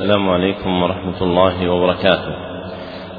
[0.00, 2.34] السلام عليكم ورحمة الله وبركاته.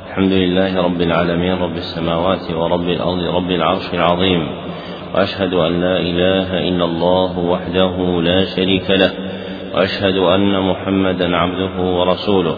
[0.07, 4.47] الحمد لله رب العالمين رب السماوات ورب الأرض رب العرش العظيم.
[5.13, 9.11] وأشهد أن لا إله إلا الله وحده لا شريك له.
[9.73, 12.57] وأشهد أن محمدا عبده ورسوله.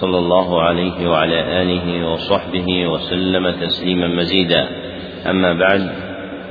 [0.00, 4.68] صلى الله عليه وعلى آله وصحبه وسلم تسليما مزيدا.
[5.30, 5.82] أما بعد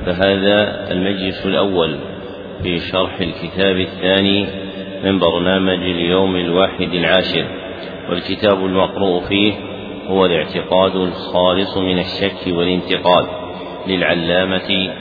[0.06, 0.56] فهذا
[0.92, 1.96] المجلس الأول
[2.62, 4.67] في شرح الكتاب الثاني
[5.04, 7.46] من برنامج اليوم الواحد العاشر
[8.10, 9.52] والكتاب المقروء فيه
[10.06, 13.26] هو الاعتقاد الخالص من الشك والانتقاد
[13.86, 14.94] للعلامة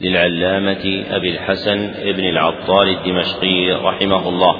[0.00, 4.56] للعلامة أبي الحسن ابن العطار الدمشقي رحمه الله.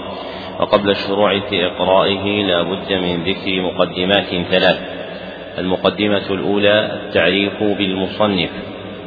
[0.61, 4.79] وقبل الشروع في إقرائه لا بد من ذكر مقدمات ثلاث.
[5.59, 8.51] المقدمة الأولى التعريف بالمصنف.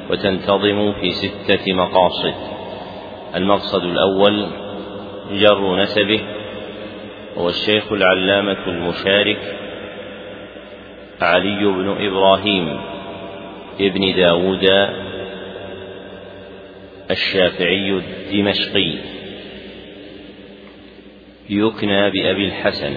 [0.09, 2.33] وتنتظم في ستة مقاصد.
[3.35, 4.47] المقصد الأول
[5.31, 6.21] جر نسبه
[7.37, 9.57] هو الشيخ العلامة المشارك
[11.21, 12.81] علي بن إبراهيم
[13.79, 14.69] ابن داود
[17.11, 18.93] الشافعي الدمشقي.
[21.49, 22.95] يكنى بأبي الحسن.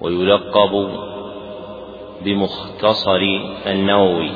[0.00, 1.07] ويلقب
[2.24, 3.20] بمختصر
[3.66, 4.30] النووي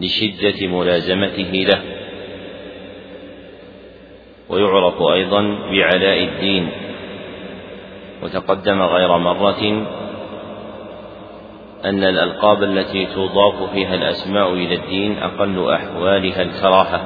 [0.00, 1.82] لشدة ملازمته له.
[4.48, 6.68] ويعرف أيضا بعلاء الدين.
[8.22, 9.86] وتقدم غير مرة
[11.84, 17.00] أن الألقاب التي تضاف فيها الأسماء إلى الدين أقل أحوالها الكراهة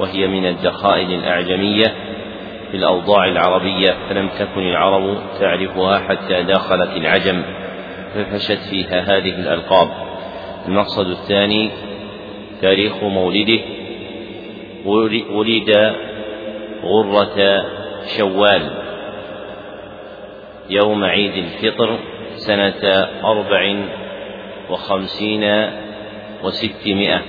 [0.00, 1.94] وهي من الدخائل الأعجمية
[2.76, 7.42] في الأوضاع العربية فلم تكن العرب تعرفها حتى دخلت العجم
[8.14, 9.88] ففشت فيها هذه الألقاب.
[10.68, 11.70] المقصد الثاني
[12.62, 13.60] تاريخ مولده.
[14.84, 15.94] ولد
[16.82, 17.64] غرة
[18.18, 18.70] شوال.
[20.70, 21.98] يوم عيد الفطر
[22.34, 23.76] سنة أربع
[24.70, 25.70] وخمسين
[26.44, 27.22] وستمائة.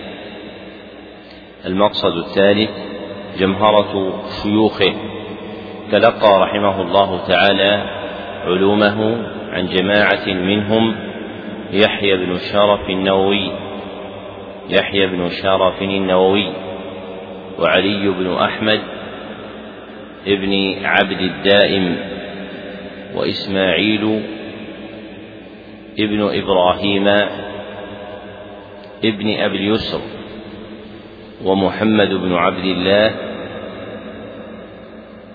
[1.66, 2.69] المقصد الثالث
[3.40, 5.16] جمهرة شيوخه.
[5.92, 7.84] تلقى رحمه الله تعالى
[8.46, 10.96] علومه عن جماعة منهم
[11.72, 13.52] يحيى بن شرف النووي
[14.70, 16.53] يحيى بن شرف النووي
[17.59, 18.81] وعلي بن أحمد
[20.28, 21.97] ابن عبد الدائم
[23.16, 24.22] وإسماعيل
[26.00, 27.08] ابن إبراهيم
[29.03, 30.02] ابن أبي اليسر
[31.44, 33.27] ومحمد بن عبد الله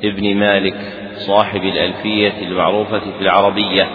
[0.05, 0.77] ابن مالك
[1.15, 3.89] صاحب الألفية المعروفة في العربية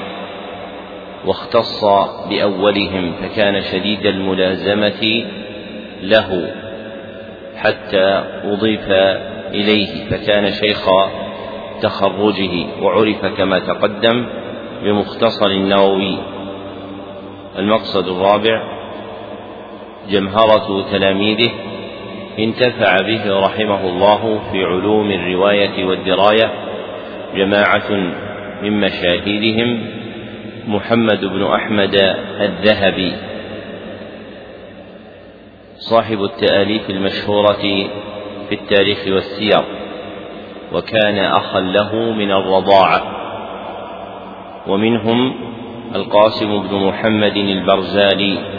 [1.26, 1.86] واختص
[2.30, 5.26] بأولهم فكان شديد الملازمة
[6.02, 6.52] له
[7.56, 8.92] حتى أضيف
[9.52, 10.90] إليه فكان شيخ
[11.82, 14.26] تخرجه وعرف كما تقدم
[14.84, 16.18] بمختصر النووي.
[17.58, 18.64] المقصد الرابع
[20.10, 21.52] جمهرة تلاميذه
[22.40, 26.52] انتفع به رحمه الله في علوم الرواية والدراية
[27.36, 27.92] جماعة
[28.62, 29.84] من مشاهيرهم
[30.68, 31.96] محمد بن أحمد
[32.42, 33.14] الذهبي
[35.78, 37.88] صاحب التآليف المشهورة
[38.50, 39.64] في التاريخ والسير
[40.74, 43.02] وكان أخا له من الرضاعة
[44.68, 45.36] ومنهم
[45.96, 48.57] القاسم بن محمد البرزالي.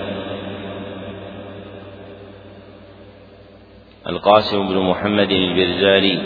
[4.08, 6.18] القاسم بن محمد البرزالي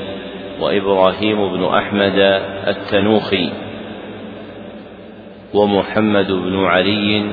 [0.60, 2.18] وإبراهيم بن أحمد
[2.66, 3.50] التنوخي
[5.54, 7.24] ومحمد بن علي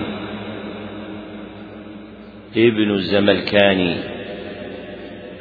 [2.58, 3.96] ابن الزملكاني.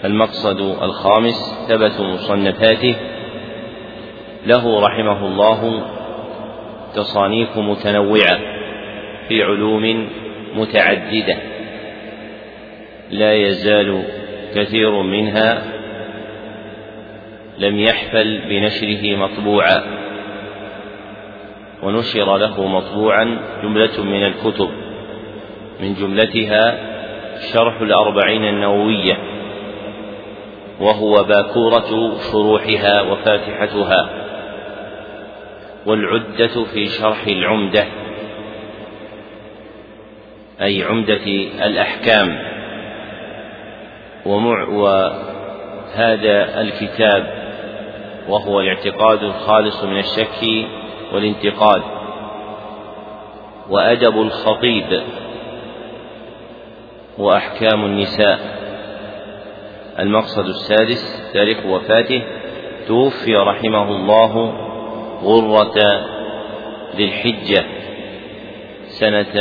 [0.04, 2.96] المقصد الخامس ثبت مصنفاته.
[4.46, 5.82] له رحمه الله
[6.94, 8.38] تصانيف متنوعة
[9.28, 10.08] في علوم
[10.56, 11.36] متعددة.
[13.10, 14.17] لا يزال
[14.54, 15.62] كثير منها
[17.58, 19.82] لم يحفل بنشره مطبوعا
[21.82, 24.70] ونشر له مطبوعا جملة من الكتب
[25.80, 26.78] من جملتها
[27.52, 29.18] شرح الأربعين النووية
[30.80, 34.10] وهو باكورة شروحها وفاتحتها
[35.86, 37.84] والعدة في شرح العمدة
[40.60, 41.26] أي عمدة
[41.66, 42.57] الأحكام.
[44.26, 47.48] ومع وهذا الكتاب
[48.28, 50.66] وهو الاعتقاد الخالص من الشك
[51.12, 51.82] والانتقاد
[53.70, 55.02] وأدب الخطيب
[57.18, 58.38] وأحكام النساء.
[59.98, 62.22] المقصد السادس تاريخ وفاته.
[62.88, 64.52] توفي رحمه الله
[65.22, 66.06] غرة
[66.96, 67.64] ذي الحجة
[68.86, 69.34] سنة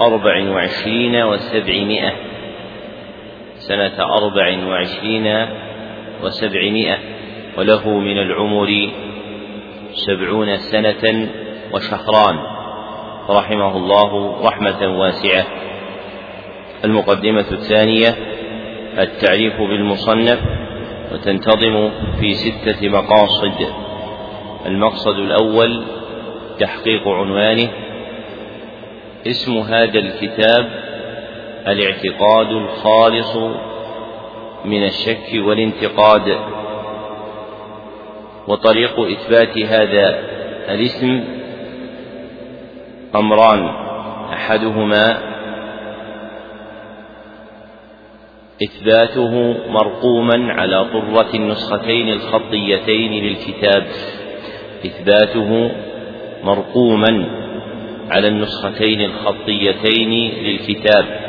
[0.00, 2.27] أربع وعشرين وسبعمائة.
[3.58, 5.46] سنة أربع وعشرين
[6.22, 6.98] وسبعمائة
[7.58, 8.90] وله من العمر
[9.92, 11.28] سبعون سنة
[11.72, 12.38] وشهران.
[13.30, 15.46] رحمه الله رحمة واسعة.
[16.84, 18.14] المقدمة الثانية
[18.98, 20.38] التعريف بالمصنف
[21.12, 21.90] وتنتظم
[22.20, 23.66] في ستة مقاصد.
[24.66, 25.84] المقصد الأول
[26.60, 27.68] تحقيق عنوانه
[29.26, 30.87] اسم هذا الكتاب
[31.72, 33.36] الاعتقاد الخالص
[34.64, 36.38] من الشك والانتقاد.
[38.48, 40.18] وطريق إثبات هذا
[40.68, 41.24] الاسم
[43.16, 43.68] أمران
[44.32, 45.18] أحدهما
[48.62, 53.86] إثباته مرقوما على طرة النسختين الخطيتين للكتاب.
[54.86, 55.70] إثباته
[56.44, 57.28] مرقوما
[58.10, 61.27] على النسختين الخطيتين للكتاب.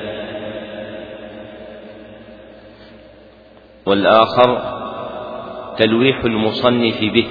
[3.89, 4.61] والآخر
[5.77, 7.27] تلويح المصنف به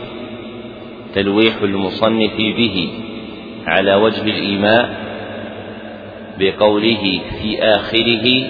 [1.15, 2.89] تلويح المصنف به
[3.67, 4.91] على وجه الإيماء
[6.39, 8.47] بقوله في آخره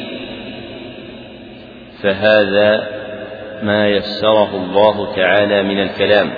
[2.03, 2.89] فهذا
[3.63, 6.31] ما يسره الله تعالى من الكلام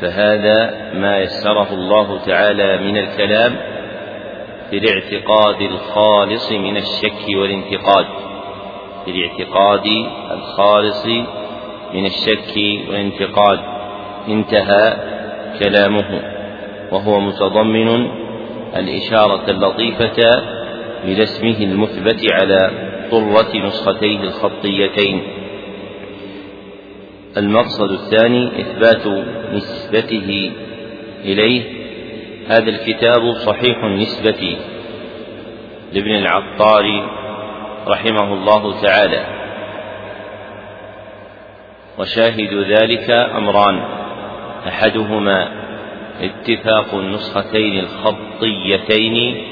[0.00, 3.56] فهذا ما يسره الله تعالى من الكلام
[4.70, 8.23] في الاعتقاد الخالص من الشك والانتقاد.
[9.04, 9.86] في الاعتقاد
[10.30, 11.06] الخالص
[11.94, 12.56] من الشك
[12.88, 13.60] والانتقاد
[14.28, 14.96] انتهى
[15.58, 16.22] كلامه
[16.92, 18.08] وهو متضمن
[18.76, 20.42] الإشارة اللطيفة
[21.04, 22.70] إلى اسمه المثبت على
[23.10, 25.22] طرة نسختيه الخطيتين.
[27.36, 29.06] المقصد الثاني إثبات
[29.52, 30.52] نسبته
[31.24, 31.62] إليه.
[32.48, 34.56] هذا الكتاب صحيح النسبة
[35.92, 36.84] لابن العطار
[37.86, 39.26] رحمه الله تعالى.
[41.98, 43.84] وشاهد ذلك أمران.
[44.68, 45.48] أحدهما
[46.20, 49.44] اتفاق النسختين الخطيتين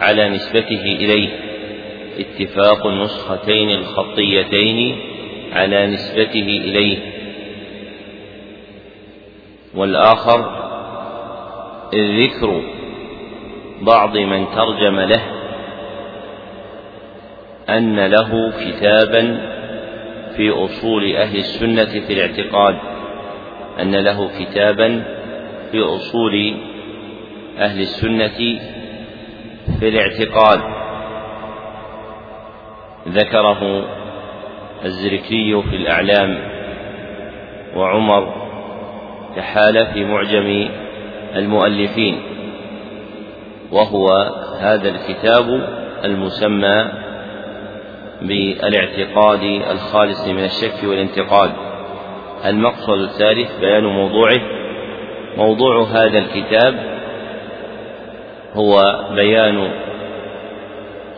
[0.00, 1.28] على نسبته إليه.
[2.18, 4.98] اتفاق النسختين الخطيتين
[5.52, 6.98] على نسبته إليه.
[9.74, 10.68] والآخر
[11.94, 12.62] ذكر
[13.80, 15.37] بعض من ترجم له
[17.68, 19.40] أن له كتابا
[20.36, 22.78] في أصول أهل السنة في الاعتقاد.
[23.80, 25.02] أن له كتابا
[25.72, 26.54] في أصول
[27.58, 28.58] أهل السنة
[29.80, 30.60] في الاعتقاد.
[33.08, 33.84] ذكره
[34.84, 36.38] الزركي في الأعلام
[37.76, 38.48] وعمر
[39.36, 40.68] كحال في معجم
[41.36, 42.22] المؤلفين.
[43.72, 44.08] وهو
[44.60, 45.68] هذا الكتاب
[46.04, 46.97] المسمى
[48.22, 51.50] بالاعتقاد الخالص من الشك والانتقاد.
[52.44, 54.40] المقصد الثالث بيان موضوعه.
[55.36, 56.98] موضوع هذا الكتاب
[58.54, 59.70] هو بيان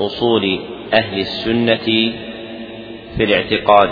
[0.00, 0.60] أصول
[0.94, 2.12] أهل السنة
[3.16, 3.90] في الاعتقاد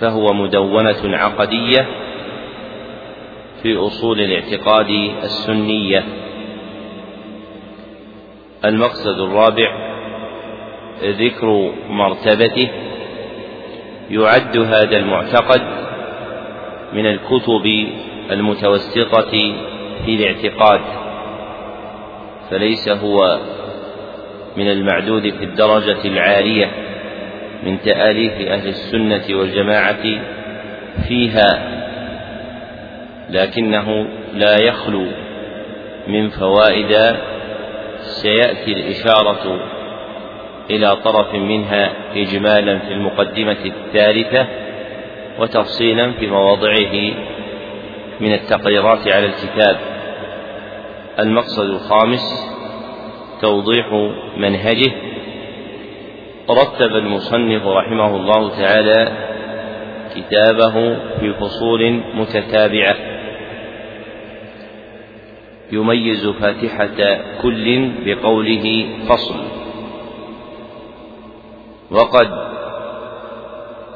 [0.00, 1.86] فهو مدونة عقدية
[3.62, 4.90] في أصول الاعتقاد
[5.22, 6.04] السنية.
[8.64, 9.91] المقصد الرابع
[11.02, 12.68] ذكر مرتبته
[14.10, 15.62] يعد هذا المعتقد
[16.92, 17.88] من الكتب
[18.30, 19.30] المتوسطة
[20.04, 20.80] في الاعتقاد
[22.50, 23.38] فليس هو
[24.56, 26.70] من المعدود في الدرجة العالية
[27.62, 30.02] من تآليف أهل السنة والجماعة
[31.08, 31.72] فيها
[33.30, 35.06] لكنه لا يخلو
[36.06, 37.16] من فوائد
[38.00, 39.71] سيأتي الإشارة
[40.70, 44.46] إلى طرف منها إجمالا في المقدمة الثالثة
[45.38, 47.12] وتفصيلا في مواضعه
[48.20, 49.76] من التقريرات على الكتاب.
[51.18, 52.52] المقصد الخامس
[53.40, 53.86] توضيح
[54.36, 54.92] منهجه.
[56.50, 59.12] رتب المصنف رحمه الله تعالى
[60.16, 62.96] كتابه في فصول متتابعة.
[65.72, 69.61] يميز فاتحة كل بقوله فصل.
[71.92, 72.28] وقد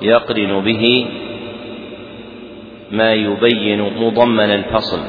[0.02, 1.06] يقرن به
[2.90, 5.00] ما يبين مضمن الفصل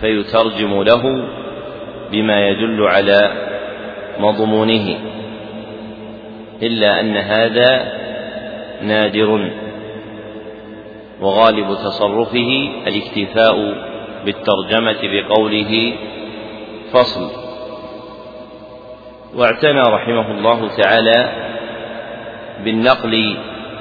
[0.00, 1.28] فيترجم له
[2.12, 3.32] بما يدل على
[4.20, 4.98] مضمونه
[6.62, 7.92] إلا أن هذا
[8.82, 9.50] نادر
[11.20, 13.74] وغالب تصرفه الاكتفاء
[14.24, 15.92] بالترجمة بقوله
[16.92, 17.39] فصل.
[19.34, 21.28] واعتنى رحمه الله تعالى
[22.64, 23.36] بالنقل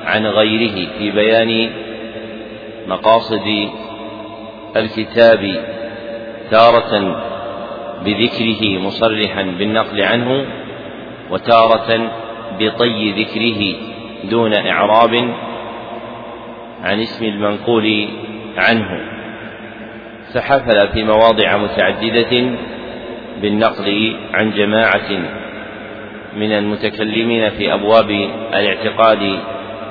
[0.06, 1.70] عن غيره في بيان
[2.88, 3.70] مقاصد
[4.76, 5.66] الكتاب
[6.52, 7.22] تارة
[8.06, 10.46] بذكره مصرحا بالنقل عنه
[11.32, 12.12] وتارة
[12.60, 13.76] بطي ذكره
[14.30, 15.16] دون إعراب
[16.84, 18.08] عن اسم المنقول
[18.58, 19.00] عنه.
[20.34, 22.52] فحفل في مواضع متعددة
[23.42, 25.10] بالنقل عن جماعة
[26.38, 28.10] من المتكلمين في أبواب
[28.54, 29.40] الاعتقاد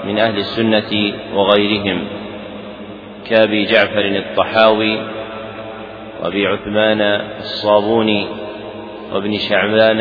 [0.05, 2.05] من أهل السنة وغيرهم
[3.31, 4.99] كأبي جعفر الطحاوي
[6.23, 7.01] وأبي عثمان
[7.39, 8.27] الصابوني
[9.13, 10.01] وابن شعبان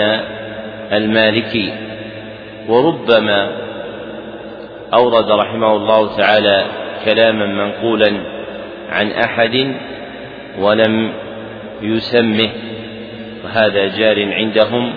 [0.92, 1.74] المالكي.
[2.68, 3.51] وربما
[4.94, 6.66] أورد رحمه الله تعالى
[7.06, 8.18] كلاما منقولا
[8.89, 9.75] عن أحد
[10.60, 11.13] ولم
[11.82, 12.50] يسمه.
[13.48, 14.94] وهذا جار عندهم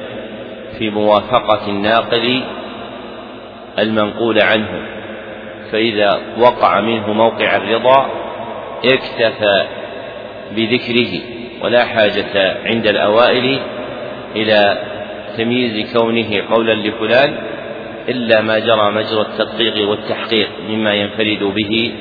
[0.78, 2.42] في موافقة الناقل
[3.78, 4.69] المنقول عنه
[5.73, 8.11] فإذا وقع منه موقع الرضا
[8.85, 9.66] اكتفى
[10.57, 11.21] بذكره
[11.62, 13.59] ولا حاجة عند الأوائل
[14.37, 14.78] إلى
[15.37, 17.35] تمييز كونه قولا لفلان
[18.09, 21.92] إلا ما جرى مجرى التدقيق والتحقيق مما ينفرد به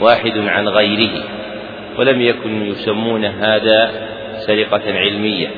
[0.00, 1.24] واحد عن غيره
[1.98, 3.90] ولم يكن يسمون هذا
[4.46, 5.48] سرقة علمية.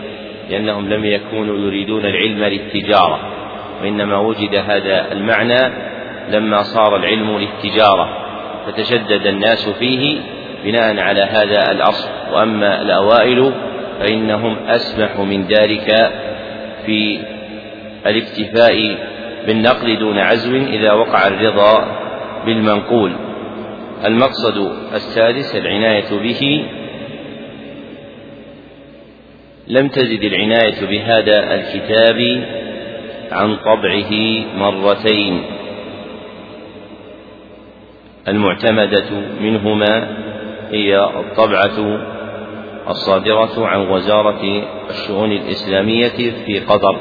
[0.50, 3.18] لأنهم لم يكونوا يريدون العلم للتجارة
[3.82, 5.72] وإنما وجد هذا المعنى
[6.30, 8.08] لما صار العلم للتجارة
[8.66, 10.20] فتشدد الناس فيه
[10.64, 12.08] بناء على هذا الأصل.
[12.32, 13.52] وأما الأوائل
[14.00, 16.12] فإنهم أسمح من ذلك
[16.86, 17.20] في
[18.06, 18.96] الاكتفاء
[19.46, 21.84] بالنقل دون عزو إذا وقع الرضا
[22.46, 23.12] بالمنقول.
[24.04, 26.64] المقصد السادس العناية به
[29.68, 32.44] لم تزد العناية بهذا الكتاب
[33.32, 34.12] عن طبعه
[34.56, 35.42] مرتين.
[38.28, 39.10] المعتمدة
[39.40, 40.08] منهما
[40.70, 42.00] هي الطبعة
[42.88, 46.96] الصادرة عن وزارة الشؤون الإسلامية في قطر.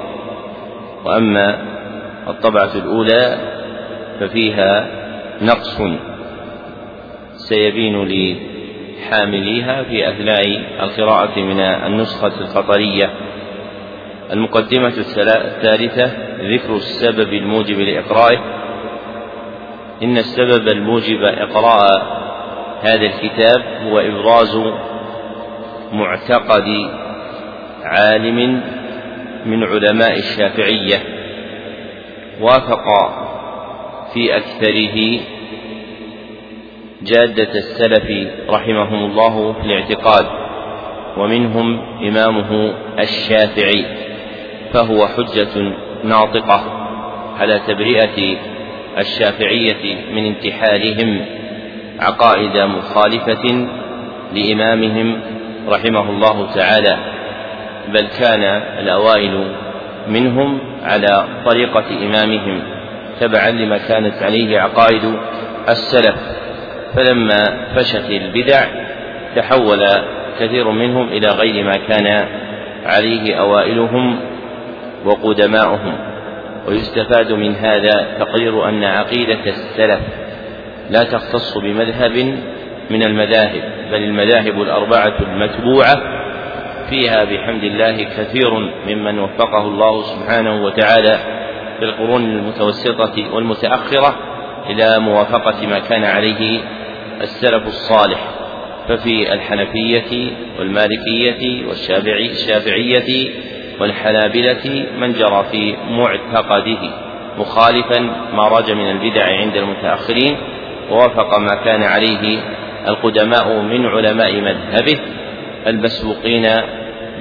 [1.05, 1.61] وأما
[2.27, 3.37] الطبعة الأولى
[4.19, 4.87] ففيها
[5.41, 5.81] نقص
[7.35, 8.03] سيبين
[8.97, 10.43] لحامليها في أثناء
[10.83, 13.09] القراءة من النسخة القطرية
[14.31, 16.11] المقدمة الثالثة
[16.41, 18.37] ذكر السبب الموجب لإقرائه.
[20.03, 22.17] إن السبب الموجب إقراء
[22.81, 24.57] هذا الكتاب هو إبراز
[25.91, 26.89] معتقد
[27.83, 28.61] عالم
[29.45, 31.03] من علماء الشافعية
[32.41, 32.85] وافق
[34.13, 35.19] في أكثره
[37.01, 40.25] جادة السلف رحمهم الله في الاعتقاد
[41.17, 43.85] ومنهم إمامه الشافعي
[44.73, 45.73] فهو حجة
[46.03, 46.61] ناطقة
[47.39, 48.37] على تبرئة
[48.97, 51.25] الشافعية من انتحالهم
[51.99, 53.67] عقائد مخالفة
[54.33, 55.21] لإمامهم
[55.67, 56.97] رحمه الله تعالى
[57.87, 58.43] بل كان
[58.79, 59.51] الأوائل
[60.07, 62.61] منهم على طريقة إمامهم
[63.19, 65.15] تبعا لما كانت عليه عقائد
[65.69, 66.15] السلف.
[66.95, 68.65] فلما فشت البدع
[69.35, 69.85] تحول
[70.39, 72.27] كثير منهم إلى غير ما كان
[72.85, 74.19] عليه أوائلهم
[75.05, 75.97] وقدماؤهم.
[76.67, 79.99] ويستفاد من هذا تقرير أن عقيدة السلف
[80.89, 82.37] لا تختص بمذهب
[82.89, 86.01] من المذاهب بل المذاهب الأربعة المتبوعة
[86.89, 88.53] فيها بحمد الله كثير
[88.87, 91.19] ممن وفقه الله سبحانه وتعالى
[91.79, 94.15] في القرون المتوسطة والمتأخرة
[94.69, 96.61] إلى موافقة ما كان عليه
[97.21, 98.19] السلف الصالح
[98.87, 103.31] ففي الحنفية والمالكية والشافعية
[103.79, 106.77] والحنابلة من جرى في معتقده
[107.37, 107.99] مخالفا
[108.33, 110.37] ما رج من البدع عند المتأخرين
[110.91, 112.39] ووافق ما كان عليه
[112.87, 114.99] القدماء من علماء مذهبه
[115.67, 116.47] المسبوقين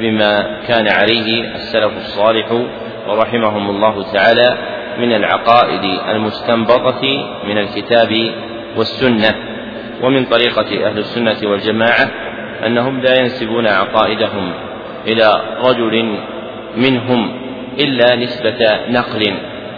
[0.00, 2.46] بما كان عليه السلف الصالح
[3.08, 4.58] ورحمهم الله تعالى
[4.98, 7.02] من العقائد المستنبطة
[7.44, 8.34] من الكتاب
[8.76, 9.34] والسنة
[10.02, 12.10] ومن طريقة أهل السنة والجماعة
[12.66, 14.52] أنهم لا ينسبون عقائدهم
[15.06, 16.18] إلى رجل
[16.76, 17.32] منهم
[17.78, 19.34] إلا نسبة نقل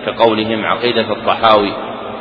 [0.07, 1.73] كقولهم عقيدة الطحاوي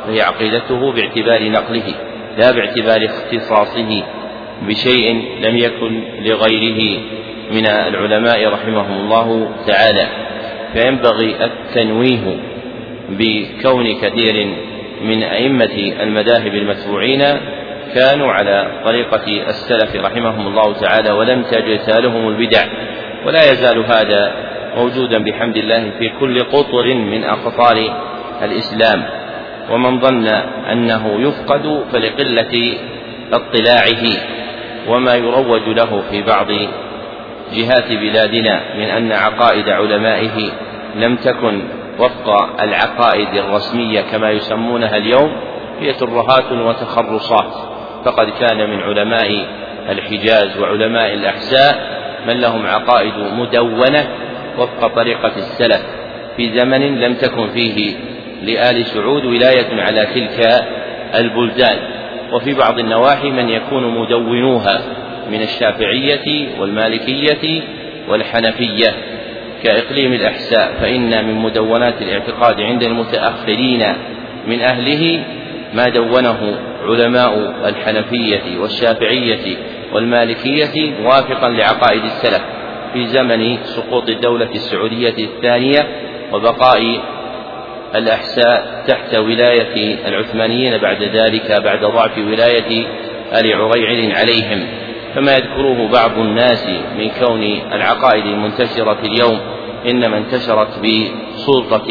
[0.06, 1.94] فهي عقيدته باعتبار نقله
[2.38, 4.02] لا باعتبار اختصاصه
[4.62, 7.00] بشيء لم يكن لغيره
[7.52, 10.06] من العلماء رحمهم الله تعالى
[10.72, 12.36] فينبغي التنويه
[13.08, 14.56] بكون كثير
[15.02, 17.24] من أئمة المذاهب المتبوعين
[17.94, 22.64] كانوا على طريقة السلف رحمهم الله تعالى ولم تجتالهم البدع
[23.26, 24.32] ولا يزال هذا
[24.76, 27.76] موجودا بحمد الله في كل قطر من أقطار
[28.42, 29.04] الإسلام.
[29.70, 30.26] ومن ظن
[30.72, 32.78] أنه يفقد فلقلة
[33.32, 34.04] اطلاعه
[34.88, 36.46] وما يروج له في بعض
[37.54, 40.50] جهات بلادنا من أن عقائد علمائه
[40.96, 41.62] لم تكن
[41.98, 45.32] وفق العقائد الرسمية كما يسمونها اليوم
[45.80, 47.54] هي ترهات وتخرصات.
[48.04, 49.46] فقد كان من علماء
[49.88, 54.08] الحجاز وعلماء الأحساء من لهم عقائد مدونة
[54.58, 55.82] وفق طريقة السلف.
[56.36, 57.94] في زمن لم تكن فيه
[58.42, 60.64] لآل سعود ولاية على تلك
[61.14, 61.78] البلدان.
[62.32, 64.80] وفي بعض النواحي من يكون مدونوها
[65.30, 67.62] من الشافعية والمالكية
[68.08, 68.94] والحنفية.
[69.62, 73.84] كإقليم الإحساء فإن من مدونات الاعتقاد عند المتأخرين
[74.46, 75.24] من أهله
[75.74, 79.56] ما دونه علماء الحنفية والشافعية
[79.92, 82.42] والمالكية موافقا لعقائد السلف
[82.92, 85.86] في زمن سقوط الدولة السعودية الثانية
[86.32, 87.00] وبقاء
[87.94, 92.86] الأحساء تحت ولاية العثمانيين بعد ذلك بعد ضعف ولاية
[93.32, 93.52] آل
[94.12, 94.66] عليهم.
[95.14, 96.66] كما يذكره بعض الناس
[96.98, 99.40] من كون العقائد المنتشرة اليوم
[99.90, 101.86] إنما انتشرت بسلطة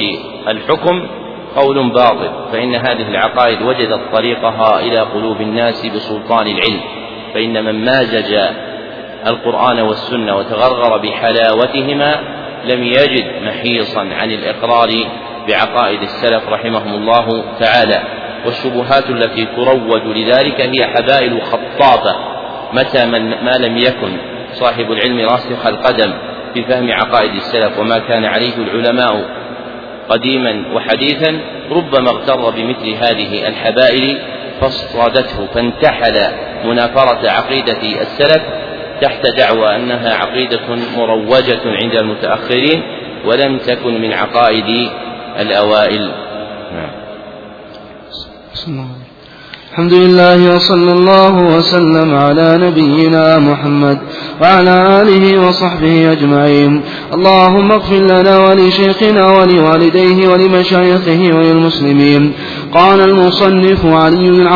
[0.48, 1.08] الحكم
[1.56, 6.82] قول باطل فإن هذه العقائد وجدت طريقها إلى قلوب الناس بسلطان العلم
[7.34, 8.38] فإن من مازج
[9.28, 12.20] القرآن والسنة وتغرغر بحلاوتهما
[12.66, 14.90] لم يجد محيصا عن الإقرار
[15.48, 18.04] بعقائد السلف رحمهم الله تعالى
[18.46, 22.37] والشبهات التي تروج لذلك هي حبائل خطافة
[22.74, 24.18] متى من ما لم يكن
[24.54, 26.14] صاحب العلم راسخ القدم
[26.54, 29.30] في فهم عقائد السلف وما كان عليه العلماء
[30.10, 31.40] قديما وحديثا
[31.72, 34.22] ربما اغتر بمثل هذه الحبائل
[34.62, 36.20] فاصطادته فانتحل
[36.66, 38.44] منافرة عقيدة السلف
[39.02, 40.62] تحت دعوى أنها عقيدة
[40.98, 42.84] مروجة عند المتأخرين
[43.26, 44.90] ولم تكن من عقائد
[45.40, 46.12] الأوائل.
[46.74, 46.90] نعم.
[49.78, 53.98] الحمد لله وصلى الله وسلم على نبينا محمد
[54.42, 56.82] وعلى آله وصحبه أجمعين.
[57.14, 62.34] اللهم اغفر لنا ولشيخنا ولوالديه ولمشايخه وللمسلمين.
[62.74, 64.48] قال المصنف علي بن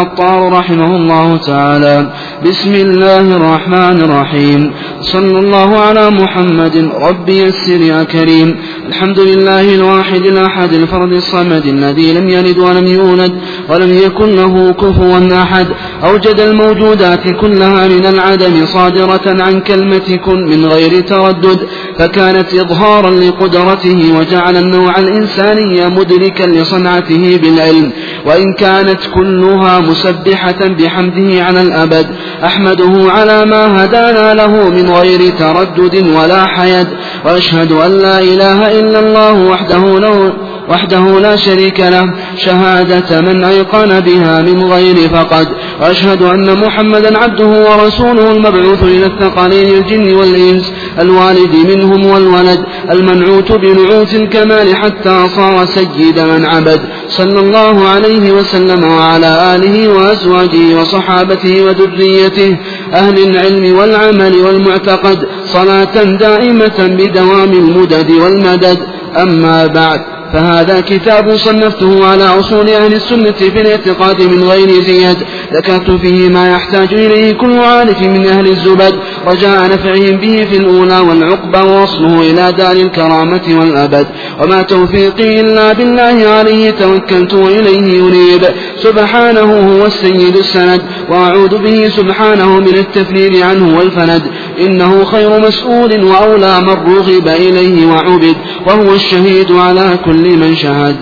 [0.53, 2.09] رحمه الله تعالى
[2.45, 4.71] بسم الله الرحمن الرحيم.
[5.01, 6.89] صلى الله على محمد.
[7.01, 8.55] رب يسر يا كريم.
[8.91, 13.33] الحمد لله الواحد الأحد الفرد الصمد الذي لم يلد ولم يولد
[13.69, 15.67] ولم يكن له كفوا أحد.
[16.03, 21.59] أوجد الموجودات كلها من العدم صادرة عن كلمة كن من غير تردد
[21.97, 27.91] فكانت إظهارا لقدرته وجعل النوع الإنساني مدركا لصنعته بالعلم.
[28.25, 32.07] وإن كانت كلها مسبحة بحمده على الأبد
[32.43, 36.87] أحمده على ما هدانا له من غير تردد ولا حيد.
[37.25, 40.33] وأشهد أن لا إله إلا الله وحده له
[40.69, 42.13] وحده لا شريك له.
[42.37, 45.47] شهادة من أيقن بها من غير فقد.
[45.81, 52.59] وأشهد أن محمدا عبده ورسوله المبعوث إلى الثقلين الجن والإنس الوالد منهم والولد
[52.91, 56.81] المنعوت بنعوت الكمال حتى صار سيد من عبد.
[57.09, 62.57] صلى الله عليه وسلم وعلى آله وأزواجه وصحابته وذريته
[62.93, 68.77] أهل العلم والعمل والمعتقد صلاة دائمة بدوام المدد والمدد.
[69.17, 75.17] أما بعد فهذا كتاب صنفته على أصول أهل السنة في الاعتقاد من غير زياد.
[75.53, 78.95] ذكرت فيه ما يحتاج إليه كل عارف من أهل الزبد.
[79.27, 84.07] رجاء نفعهم به في الأولى والعقبى ووصله إلى دار الكرامة والأبد.
[84.41, 88.45] وما توفيقي إلا بالله عليه توكلت وإليه ينيب
[88.77, 90.81] سبحانه هو السيد السند.
[91.09, 94.21] وأعوذ به سبحانه من التفرير عنه والفند.
[94.59, 98.35] إنه خير مسؤول وأولى من رغب إليه وعبد.
[98.67, 100.95] وهو الشهيد على كل من شهد.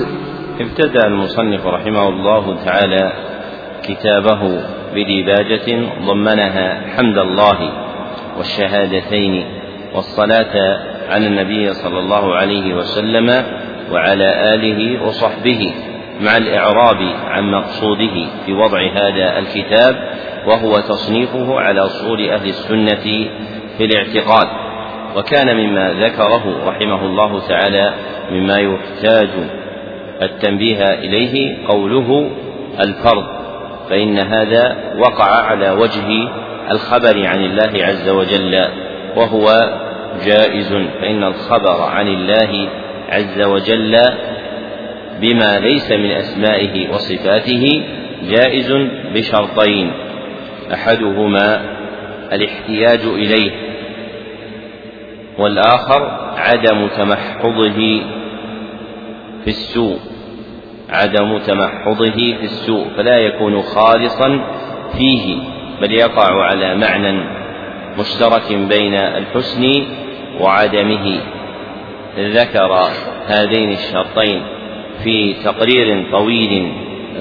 [0.59, 3.11] ابتدأ المصنف رحمه الله تعالى
[3.83, 4.61] كتابه
[4.95, 7.71] بديباجة ضمنها حمد الله
[8.37, 9.45] والشهادتين
[9.95, 10.79] والصلاة
[11.09, 13.43] على النبي صلى الله عليه وسلم
[13.91, 15.73] وعلى آله وصحبه
[16.21, 19.95] مع الإعراب عن مقصوده في وضع هذا الكتاب
[20.47, 23.29] وهو تصنيفه على أصول أهل السنة
[23.77, 24.47] في الاعتقاد.
[25.15, 27.93] وكان مما ذكره رحمه الله تعالى
[28.31, 29.29] مما يحتاج
[30.21, 32.29] التنبيه إليه قوله
[32.79, 33.25] الفرض
[33.89, 36.29] فإن هذا وقع على وجه
[36.71, 38.65] الخبر عن الله عز وجل
[39.15, 39.47] وهو
[40.25, 42.69] جائز فإن الخبر عن الله
[43.09, 43.97] عز وجل
[45.21, 47.83] بما ليس من أسمائه وصفاته
[48.29, 48.71] جائز
[49.13, 49.91] بشرطين
[50.73, 51.61] أحدهما
[52.33, 53.68] الاحتياج إليه
[55.39, 58.01] والآخر عدم تمحضه
[59.43, 59.99] في السوء.
[60.89, 64.39] عدم تمحضه في السوء فلا يكون خالصا
[64.97, 65.37] فيه
[65.81, 67.23] بل يقع على معنى
[67.99, 69.85] مشترك بين الحسن
[70.39, 71.19] وعدمه.
[72.17, 72.89] ذكر
[73.27, 74.43] هذين الشرطين
[75.03, 76.71] في تقرير طويل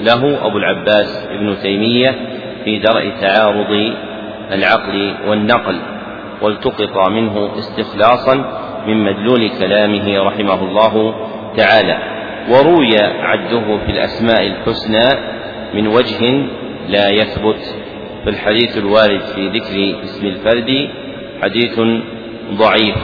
[0.03, 2.15] له أبو العباس ابن تيمية
[2.63, 3.93] في درء تعارض
[4.51, 5.79] العقل والنقل.
[6.41, 8.35] والتقط منه استخلاصا
[8.87, 11.15] من مدلول كلامه رحمه الله
[11.57, 11.97] تعالى.
[12.49, 15.09] وروي عده في الأسماء الحسنى
[15.73, 16.45] من وجه
[16.89, 17.75] لا يثبت.
[18.25, 20.89] فالحديث الوارد في ذكر اسم الفرد
[21.41, 21.79] حديث
[22.53, 22.95] ضعيف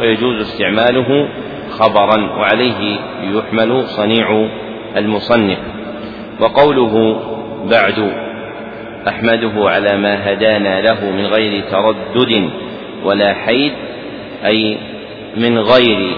[0.00, 1.28] ويجوز استعماله
[1.70, 4.48] خبرا وعليه يحمل صنيع
[4.96, 5.58] المصنف.
[6.40, 7.20] وقوله
[7.70, 8.12] بعد
[9.08, 12.50] أحمده على ما هدانا له من غير تردد.
[13.04, 13.72] ولا حيد
[14.46, 14.78] أي
[15.36, 16.16] من غير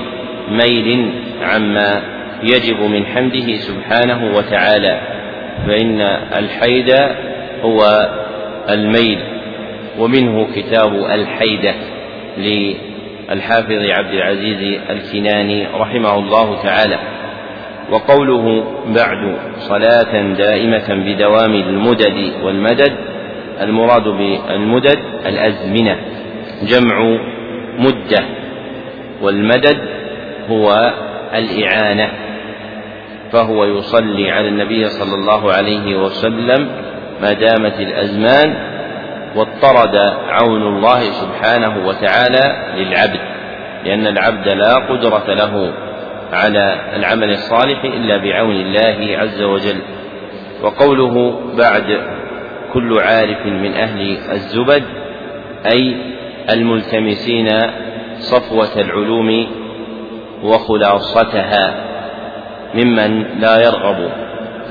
[0.49, 1.11] ميل
[1.42, 2.03] عما
[2.42, 5.01] يجب من حمده سبحانه وتعالى
[5.66, 6.01] فإن
[6.38, 6.94] الحيد
[7.62, 8.09] هو
[8.70, 9.18] الميل
[9.99, 11.75] ومنه كتاب الحيدة
[12.38, 16.99] للحافظ عبد العزيز الكناني رحمه الله تعالى.
[17.90, 22.92] وقوله بعد صلاة دائمة بدوام المدد والمدد
[23.61, 25.99] المراد بالمدد الأزمنة.
[26.62, 27.19] جمع
[27.79, 28.25] مدة
[29.23, 29.79] والمدد
[30.51, 30.92] هو
[31.35, 32.11] الإعانة
[33.33, 36.69] فهو يصلي على النبي صلى الله عليه وسلم
[37.23, 38.55] ما دامت الأزمان
[39.37, 39.97] واضطرد
[40.29, 43.21] عون الله سبحانه وتعالى للعبد
[43.85, 45.73] لأن العبد لا قدرة له
[46.33, 49.77] على العمل الصالح إلا بعون الله عز وجل.
[50.62, 52.01] وقوله بعد
[52.73, 54.83] كل عارف من أهل الزبد
[55.73, 55.97] أي
[56.51, 57.49] الملتمسين
[58.19, 59.47] صفوة العلوم
[60.43, 61.75] وخلاصتها
[62.75, 64.11] ممن لا يرغب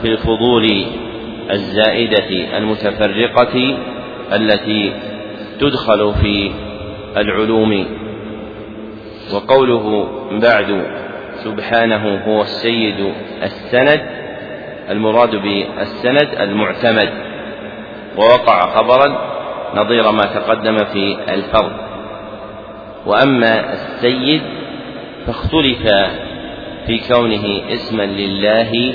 [0.02, 0.86] في الفضول
[1.52, 3.78] الزائدة المتفرقة
[4.34, 4.94] التي
[5.60, 6.52] تدخل في
[7.18, 7.86] العلوم.
[9.34, 10.86] وقوله بعد
[11.36, 14.02] سبحانه هو السيد السند
[14.90, 17.10] المراد بالسند المعتمد.
[18.18, 19.35] ووقع خبرا
[19.76, 21.72] نظير ما تقدم في الفرد
[23.06, 24.42] وأما السيد
[25.28, 25.84] فاختلف
[26.88, 28.94] في كونه اسما لله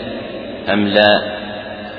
[0.72, 1.22] أم لا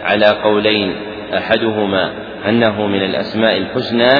[0.04, 0.96] على قولين.
[1.38, 2.12] أحدهما
[2.50, 4.14] أنه من الأسماء الحسنى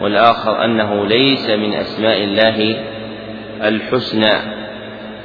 [0.00, 2.76] والآخر أنه ليس من أسماء الله
[3.64, 4.32] الحسنى.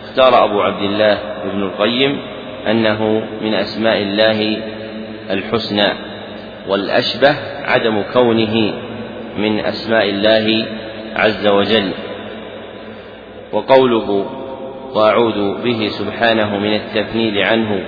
[0.04, 2.22] اختار أبو عبد الله ابن القيم
[2.68, 4.58] أنه من أسماء الله
[5.32, 5.94] الحسنى.
[6.68, 8.74] والأشبه عدم كونه
[9.38, 10.66] من أسماء الله
[11.16, 11.92] عز وجل.
[13.54, 14.26] وقوله
[14.96, 17.86] وأعوذ به سبحانه من التفنيد عنه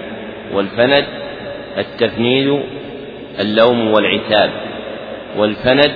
[0.54, 1.06] والفند
[1.78, 2.63] التفنيد
[3.40, 4.52] اللوم والعتاب
[5.38, 5.92] والفند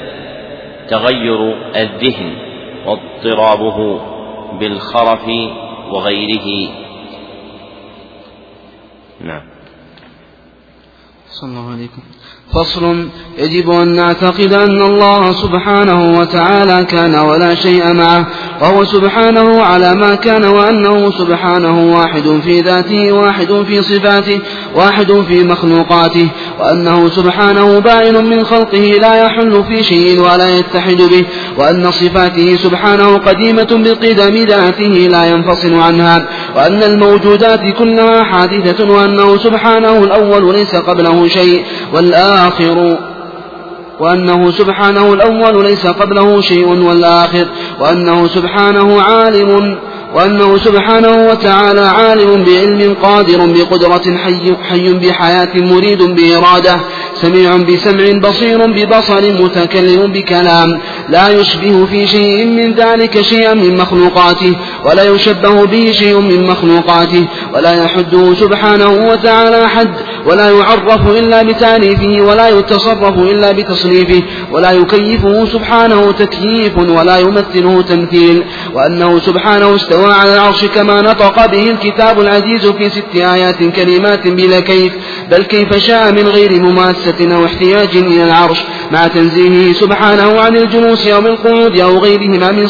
[0.88, 2.34] تغير الذهن
[2.86, 4.02] واضطرابه
[4.60, 5.28] بالخرف
[5.92, 6.70] وغيره.
[9.22, 9.51] نعم.
[11.42, 12.02] صلى الله عليكم.
[12.54, 13.08] فصل.
[13.38, 18.28] يجب أن نعتقد أن الله سبحانه وتعالى كان ولا شيء معه
[18.62, 24.40] وهو سبحانه على ما كان وأنه سبحانه واحد في ذاته واحد في صفاته
[24.76, 26.30] واحد في مخلوقاته.
[26.60, 31.26] وأنه سبحانه بائن من خلقه لا يحل في شيء ولا يتحد به
[31.58, 40.04] وأن صفاته سبحانه قديمة بقدم ذاته لا ينفصل عنها وأن الموجودات كلها حادثة وأنه سبحانه
[40.04, 42.98] الأول ليس قبله شيء والآخر
[44.00, 47.46] وأنه سبحانه الأول ليس قبله شيء والآخر
[47.80, 49.78] وأنه سبحانه عالم.
[50.16, 56.76] وأنه سبحانه وتعالى عالم بعلم قادر بقدرة حي, حي بحياة مريد بإرادة
[57.22, 60.80] سميع بسمع بصير ببصر متكلم بكلام
[61.10, 64.56] لا يشبه في شيء من ذلك شيئا من مخلوقاته
[64.86, 69.94] ولا يشبه به شيء من مخلوقاته ولا يحده سبحانه وتعالى حد
[70.26, 78.44] ولا يعرف إلا بتعريفه ولا يتصرف إلا بتصريفه ولا يكيفه سبحانه تكييف ولا يمثله تمثيل
[78.74, 84.60] وأنه سبحانه استوى على العرش كما نطق به الكتاب العزيز في ست آيات كلمات بلا
[84.60, 84.94] كيف
[85.32, 90.58] بل كيف شاء من غير مماثل حاجة أو احتياج إلى العرش مع تنزيهه سبحانه عن
[90.58, 92.68] الجلوس أو القعود أو غيرهما من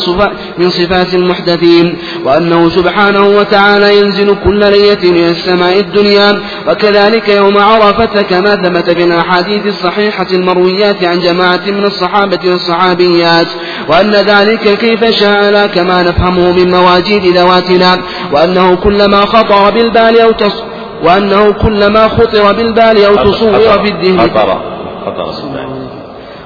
[0.58, 8.22] من صفات المحدثين وأنه سبحانه وتعالى ينزل كل ليلة إلى السماء الدنيا وكذلك يوم عرفة
[8.22, 13.48] كما ثبت في الأحاديث الصحيحة المرويات عن جماعة من الصحابة والصحابيات
[13.90, 18.02] وأن ذلك كيف شاء لا كما نفهمه من مواجيد ذواتنا
[18.32, 20.71] وأنه كلما خطر بالبال أو تص
[21.04, 24.62] وأنه كلما خطر بالبال أو تصور في الذهن خطر
[25.06, 25.34] خطر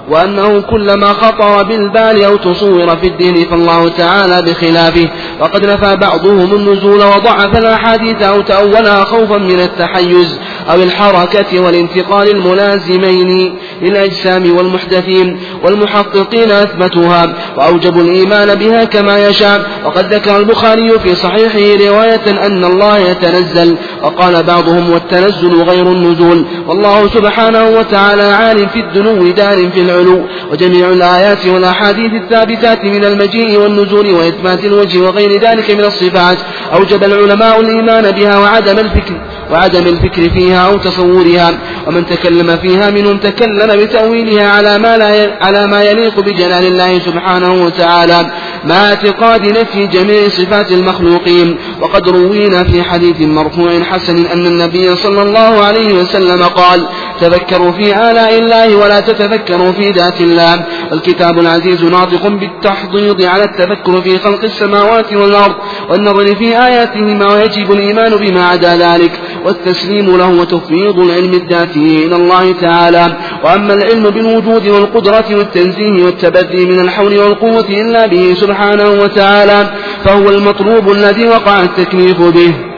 [0.10, 5.10] وأنه كلما خطر بالبال أو تصور في الدين فالله تعالى بخلافه.
[5.40, 10.40] وقد نفى بعضهم النزول وضعف الأحاديث أو تأولها خوفا من التحيز.
[10.72, 17.36] أو الحركة والانتقال الملازمين للأجسام والمحدثين والمحققين أثبتوها.
[17.58, 19.62] وأوجبوا الإيمان بها كما يشاء.
[19.86, 23.78] وقد ذكر البخاري في صحيحه رواية أن الله يتنزل.
[24.04, 26.46] وقال بعضهم والتنزل غير النزول.
[26.68, 30.22] والله سبحانه وتعالى عال في الدنو دار في العلو.
[30.52, 36.38] وجميع الآيات والأحاديث الثابتات من المجيء والنزول وإثبات الوجه وغير ذلك من الصفات.
[36.74, 40.55] أوجب العلماء الإيمان بها وعدم الفكر وعدم الفكر فيها.
[40.58, 41.52] أو تصورها
[41.88, 47.66] ومن تكلم فيها منهم تكلم بتأويلها على ما لا على ما يليق بجلال الله سبحانه
[47.66, 48.32] وتعالى
[48.66, 51.58] مع اعتقاد نفي جميع صفات المخلوقين.
[51.82, 56.88] وقد روينا في حديث مرفوع حسن أن النبي صلى الله عليه وسلم قال
[57.22, 60.66] تفكروا في آلاء الله ولا تتفكروا في ذات الله.
[60.92, 65.56] الكتاب العزيز ناطق بالتحضيض على التفكر في خلق السماوات والأرض
[65.90, 69.12] والنظر في آياتهما ويجب الإيمان بما عدا ذلك.
[69.46, 73.18] والتسليم له وتفويض العلم الذاتي إلى الله تعالى.
[73.44, 79.70] وأما العلم بالوجود والقدرة والتنزيه والتبدي من الحول والقوة إلا به سبحانه وتعالى
[80.04, 82.75] فهو المطلوب الذي وقع التكليف به.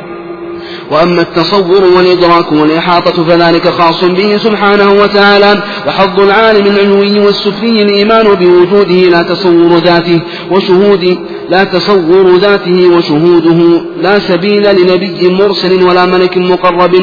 [0.91, 9.09] وأما التصور والإدراك والإحاطة فذلك خاص به سبحانه وتعالى وحظ العالم العلوي والسفلي الإيمان بوجوده
[9.09, 11.17] لا تصور ذاته وشهود
[11.49, 16.93] لا تصور ذاته وشهوده لا سبيل لنبي مرسل ولا ملك مقرب.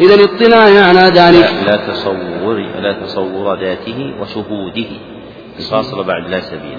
[0.00, 4.90] إلى الاطلاع على ذلك لا, لا تصور لا تصور ذاته وشهوده.
[5.70, 6.78] فاصل بعد لا سبيل.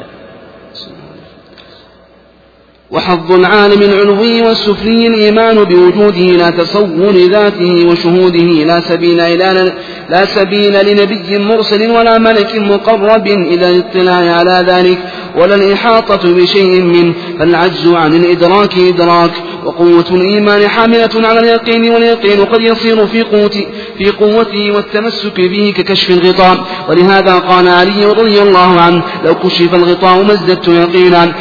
[2.91, 9.73] وحظ العالم العلوي والسفلي الإيمان بوجوده لا تصور ذاته وشهوده لا سبيل إلى
[10.09, 14.97] لا سبيل لنبي مرسل ولا ملك مقرب إلى الاطلاع على ذلك
[15.35, 19.31] ولا الإحاطة بشيء منه فالعجز عن الإدراك إدراك
[19.65, 23.65] وقوة الإيمان حاملة على اليقين واليقين قد يصير في قوة
[23.97, 26.57] في قوته والتمسك به ككشف الغطاء
[26.89, 31.33] ولهذا قال علي رضي الله عنه لو كشف الغطاء ما ازددت يقينا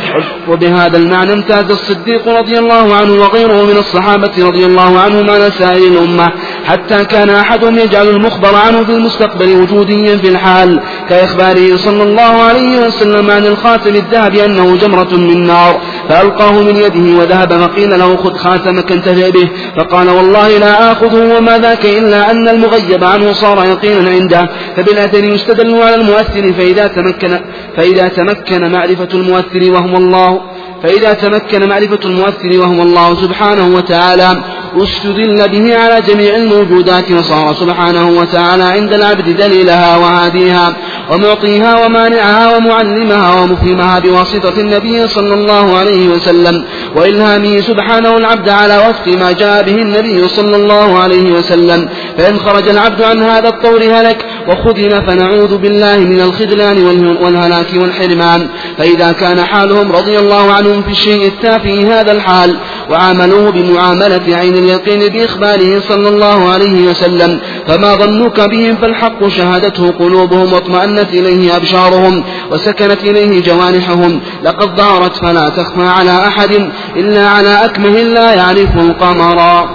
[0.49, 5.93] وبهذا المعنى امتاز الصديق رضي الله عنه وغيره من الصحابة رضي الله عنهم على سائر
[5.93, 6.27] الأمة
[6.65, 12.87] حتى كان أحدهم يجعل المخبر عنه في المستقبل وجوديا في الحال كإخباره صلى الله عليه
[12.87, 18.35] وسلم عن الخاتم الذهب أنه جمرة من نار فألقاه من يده وذهب فقيل له خذ
[18.35, 24.11] خاتمك انتفع به فقال والله لا آخذه وما ذاك إلا أن المغيب عنه صار يقينا
[24.11, 27.41] عنده فبالأثر يستدل على المؤثر فإذا تمكن
[27.77, 30.41] فإذا تمكن معرفة المؤثر وهو الله.
[30.83, 34.43] فإذا تمكن معرفة المؤثر وهو الله سبحانه وتعالى
[34.77, 40.77] استدل به على جميع الموجودات وصار سبحانه وتعالى عند العبد دليلها وهاديها
[41.11, 46.65] ومعطيها ومانعها ومعلمها ومفهمها بواسطة النبي صلى الله عليه وسلم.
[46.97, 51.89] وإلهامه سبحانه العبد على وفق ما جاء به النبي صلى الله عليه وسلم.
[52.19, 56.87] فإن خرج العبد عن هذا الطور هلك وخذل فنعوذ بالله من الخذلان
[57.23, 58.49] والهلاك والحرمان.
[58.79, 62.57] فإذا كان حالهم رضي الله عنهم في الشيء التافه هذا الحال
[62.91, 67.41] وعاملوه بمعاملة عين اليقين بإخباره صلى الله عليه وسلم.
[67.67, 74.21] فما ظنك بهم فالحق شهدته قلوبهم واطمأنت إليه أبشارهم وسكنت إليه جوانحهم.
[74.45, 79.69] لقد ظهرت فلا تخفى على أحد إلا على أكمه لا يعرف القمر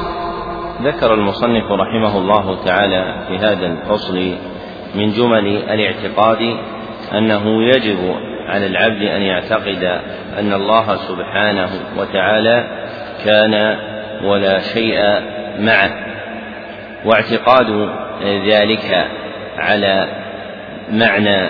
[0.84, 4.32] ذكر المصنف رحمه الله تعالى في هذا الفصل
[4.96, 6.58] من جمل الاعتقاد
[7.14, 7.98] أنه يجب
[8.48, 9.84] على العبد أن يعتقد
[10.40, 12.85] أن الله سبحانه وتعالى
[13.26, 13.78] كان
[14.24, 15.00] ولا شيء
[15.60, 15.92] معه.
[17.06, 17.90] واعتقاد
[18.24, 19.08] ذلك
[19.58, 20.08] على
[20.92, 21.48] معنى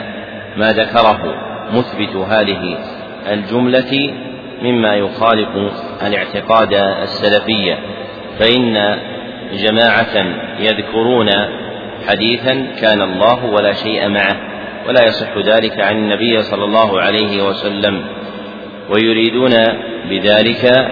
[0.58, 1.36] ما ذكره
[1.74, 2.78] مثبت هذه
[3.32, 4.14] الجملة
[4.62, 5.50] مما يخالف
[6.08, 7.78] الاعتقاد السلفية.
[8.40, 8.98] فإن
[9.54, 10.26] جماعة
[10.60, 11.30] يذكرون
[12.08, 14.36] حديثا كان الله ولا شيء معه
[14.88, 18.02] ولا يصح ذلك عن النبي صلى الله عليه وسلم.
[18.90, 19.54] ويريدون
[20.10, 20.88] بذلك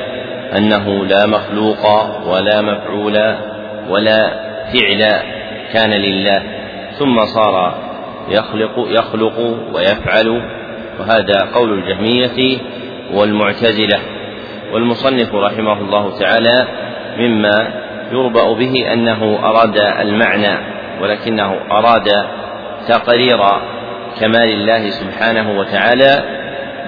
[0.58, 1.86] انه لا مخلوق
[2.28, 3.36] ولا مفعول
[3.89, 4.30] ولا
[4.74, 5.22] فعل
[5.74, 6.44] كان لله
[7.00, 7.78] ثم صار
[8.30, 9.39] يخلق يخلق
[9.74, 10.42] ويفعل
[11.00, 12.58] وهذا قول الجهمية
[13.13, 14.00] والمعتزلة.
[14.74, 16.68] والمصنف رحمه الله تعالى
[17.18, 17.74] مما
[18.12, 20.58] يربأ به أنه أراد المعنى
[21.02, 22.26] ولكنه أراد
[22.88, 23.39] تقرير
[24.20, 26.24] كمال الله سبحانه وتعالى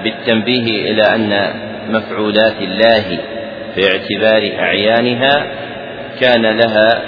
[0.04, 1.54] بالتنبيه إلى أن
[1.89, 3.19] مفعولات الله
[3.75, 5.45] في اعتبار أعيانها
[6.21, 7.01] كان لها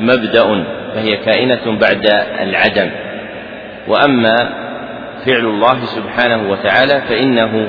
[0.00, 2.06] مبدأ فهي كائنة بعد
[2.40, 2.90] العدم.
[3.88, 4.36] وأما
[5.26, 7.68] فعل الله سبحانه وتعالى فإنه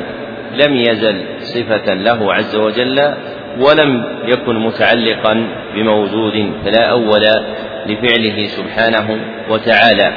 [0.53, 3.13] لم يزل صفة له عز وجل
[3.59, 7.21] ولم يكن متعلقا بموجود فلا أول
[7.85, 10.13] لفعله سبحانه وتعالى.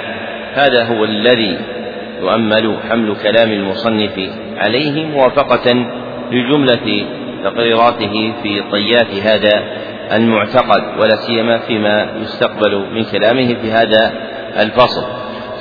[0.55, 1.59] هذا هو الذي
[2.21, 4.21] يؤمل حمل كلام المصنف
[4.57, 5.87] عليه موافقة
[6.33, 7.07] لجملة
[7.45, 9.63] تقريراته في طيات هذا
[10.13, 14.13] المعتقد ولا سيما فيما يستقبل من كلامه في هذا
[14.59, 15.07] الفصل.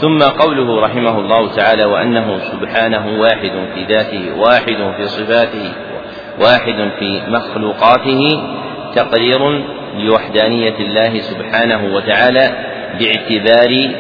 [0.01, 5.73] ثم قوله رحمه الله تعالى وأنه سبحانه واحد في ذاته واحد في صفاته
[6.39, 8.41] واحد في مخلوقاته
[8.95, 9.63] تقرير
[9.97, 12.51] لوحدانية الله سبحانه وتعالى
[12.99, 13.95] باعتبار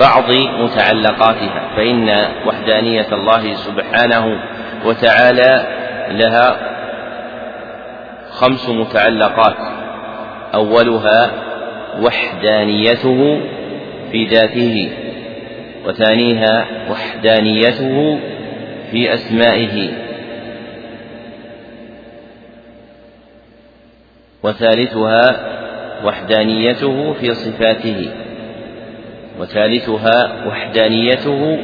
[0.00, 1.62] بعض متعلقاتها.
[1.76, 4.38] فإن وحدانية الله سبحانه
[4.84, 5.66] وتعالى
[6.10, 6.75] لها
[8.36, 9.56] خمس متعلقات.
[10.54, 11.30] أولها
[12.02, 13.40] وحدانيته
[14.12, 14.90] في ذاته
[15.86, 18.18] وثانيها وحدانيته
[18.90, 19.88] في أسمائه.
[24.42, 25.36] وثالثها
[26.04, 28.10] وحدانيته في صفاته.
[29.40, 31.58] وثالثها وحدانيته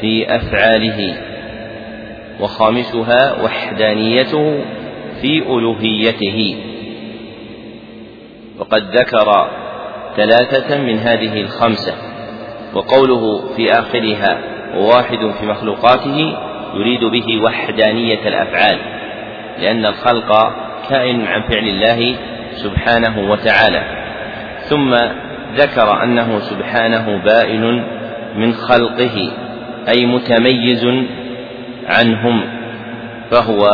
[0.00, 1.16] في أفعاله.
[2.40, 4.64] وخامسها وحدانيته
[5.22, 6.56] في ألوهيته.
[8.58, 9.50] وقد ذكر
[10.16, 11.94] ثلاثة من هذه الخمسة
[12.74, 14.38] وقوله في آخرها
[14.76, 16.36] وواحد في مخلوقاته
[16.74, 18.78] يريد به وحدانية الأفعال
[19.58, 20.52] لأن الخلق
[20.90, 22.16] كائن عن فعل الله
[22.54, 23.82] سبحانه وتعالى.
[24.60, 24.94] ثم
[25.56, 27.84] ذكر أنه سبحانه بائن
[28.36, 29.30] من خلقه
[29.88, 30.86] أي متميز
[31.86, 32.42] عنهم
[33.30, 33.66] فهو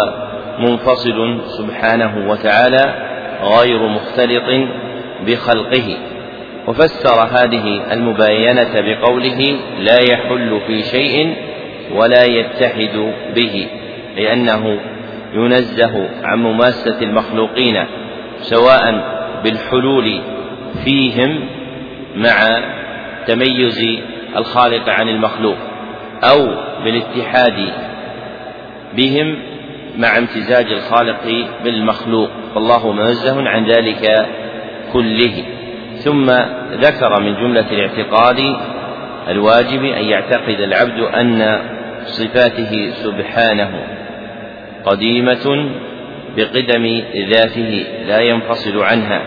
[0.58, 2.94] منفصل سبحانه وتعالى
[3.42, 4.68] غير مختلط
[5.26, 5.96] بخلقه.
[6.66, 11.36] وفسر هذه المباينة بقوله لا يحل في شيء
[11.94, 13.66] ولا يتحد به
[14.16, 14.80] لأنه
[15.34, 17.84] ينزه عن مماسة المخلوقين
[18.40, 19.12] سواء
[19.44, 20.20] بالحلول
[20.84, 21.40] فيهم
[22.16, 22.62] مع
[23.26, 23.98] تميز
[24.36, 25.56] الخالق عن المخلوق
[26.24, 26.48] أو
[26.84, 27.72] بالاتحاد
[28.96, 29.36] بهم
[29.96, 32.30] مع امتزاج الخالق بالمخلوق.
[32.54, 34.26] فالله منزه عن ذلك
[34.92, 35.44] كله.
[35.98, 36.30] ثم
[36.72, 38.56] ذكر من جملة الاعتقاد
[39.28, 41.58] الواجب أن يعتقد العبد أن
[42.04, 43.70] صفاته سبحانه
[44.84, 45.70] قديمة
[46.36, 49.22] بقدم ذاته لا ينفصل عنها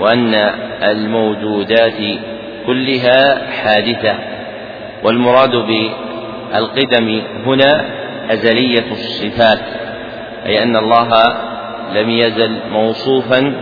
[0.00, 0.34] وأن
[0.82, 2.18] الموجودات
[2.66, 4.14] كلها حادثة.
[5.04, 7.84] والمراد بالقدم هنا
[8.30, 9.60] أزلية الصفات.
[10.46, 11.08] أي أن الله
[11.94, 13.52] لم يزل موصوفا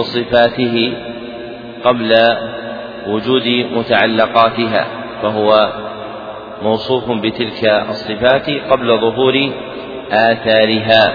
[0.00, 0.92] صفاته
[1.84, 2.14] قبل
[3.06, 4.86] وجود متعلقاتها
[5.22, 5.72] فهو
[6.62, 9.50] موصوف بتلك الصفات قبل ظهور
[10.10, 11.12] آثارها.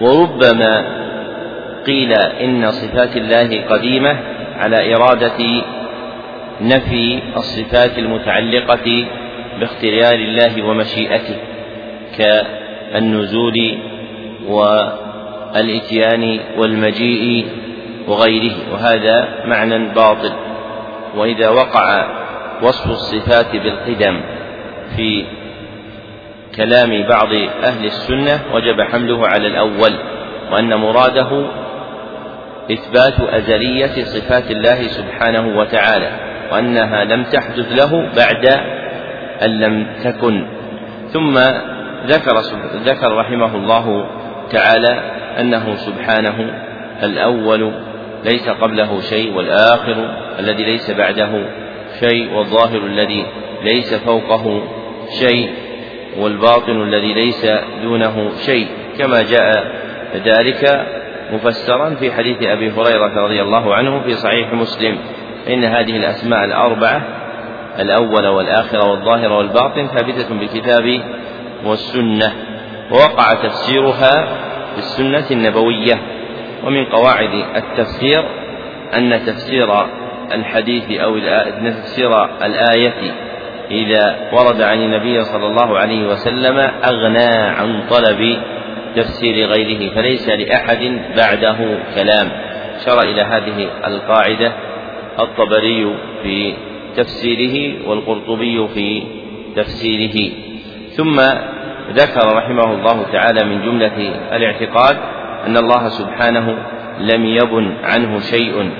[0.00, 0.84] وربما
[1.86, 4.16] قيل إن صفات الله قديمة
[4.56, 5.62] على إرادة
[6.60, 9.06] نفي الصفات المتعلقة
[9.60, 11.36] باختيار الله ومشيئته.
[12.18, 13.78] كالنزول
[14.48, 14.64] و
[15.56, 17.46] الاتيان والمجيء
[18.08, 20.32] وغيره وهذا معنى باطل.
[21.16, 22.06] وإذا وقع
[22.62, 24.20] وصف الصفات بالقدم
[24.96, 25.24] في
[26.56, 27.32] كلام بعض
[27.64, 29.92] أهل السنة وجب حمله على الأول
[30.52, 31.46] وأن مراده
[32.72, 36.10] إثبات أزلية صفات الله سبحانه وتعالى
[36.52, 38.46] وأنها لم تحدث له بعد
[39.42, 40.46] أن لم تكن.
[41.12, 41.38] ثم
[42.06, 42.40] ذكر
[42.84, 44.06] ذكر رحمه الله
[44.50, 45.00] تعالى
[45.40, 46.62] أنه سبحانه
[47.02, 47.72] الأول
[48.24, 51.30] ليس قبله شيء والآخر الذي ليس بعده
[52.00, 53.26] شيء والظاهر الذي
[53.62, 54.62] ليس فوقه
[55.18, 55.50] شيء
[56.18, 57.46] والباطن الذي ليس
[57.82, 58.66] دونه شيء
[58.98, 59.64] كما جاء
[60.14, 60.86] ذلك
[61.32, 64.98] مفسرا في حديث أبي هريرة رضي الله عنه في صحيح مسلم.
[65.48, 67.02] إن هذه الأسماء الأربعة
[67.78, 71.00] الأول والآخر والظاهر والباطن ثابتة بالكتاب
[71.64, 72.32] والسنة
[72.90, 74.24] ووقع تفسيرها
[74.72, 75.98] في السنة النبوية.
[76.64, 78.24] ومن قواعد التفسير
[78.94, 79.86] أن تفسير
[80.32, 81.18] الحديث أو
[81.64, 83.12] تفسير الآية
[83.70, 88.38] إذا ورد عن النبي صلى الله عليه وسلم أغنى عن طلب
[88.96, 91.56] تفسير غيره فليس لأحد بعده
[91.94, 92.28] كلام.
[92.86, 94.52] شر إلى هذه القاعدة
[95.18, 96.54] الطبري في
[96.96, 99.02] تفسيره والقرطبي في
[99.56, 100.32] تفسيره.
[100.98, 101.20] ثم
[101.92, 104.96] ذكر رحمه الله تعالى من جملة الاعتقاد
[105.46, 106.58] أن الله سبحانه
[107.00, 108.70] لم يبن عنه شيء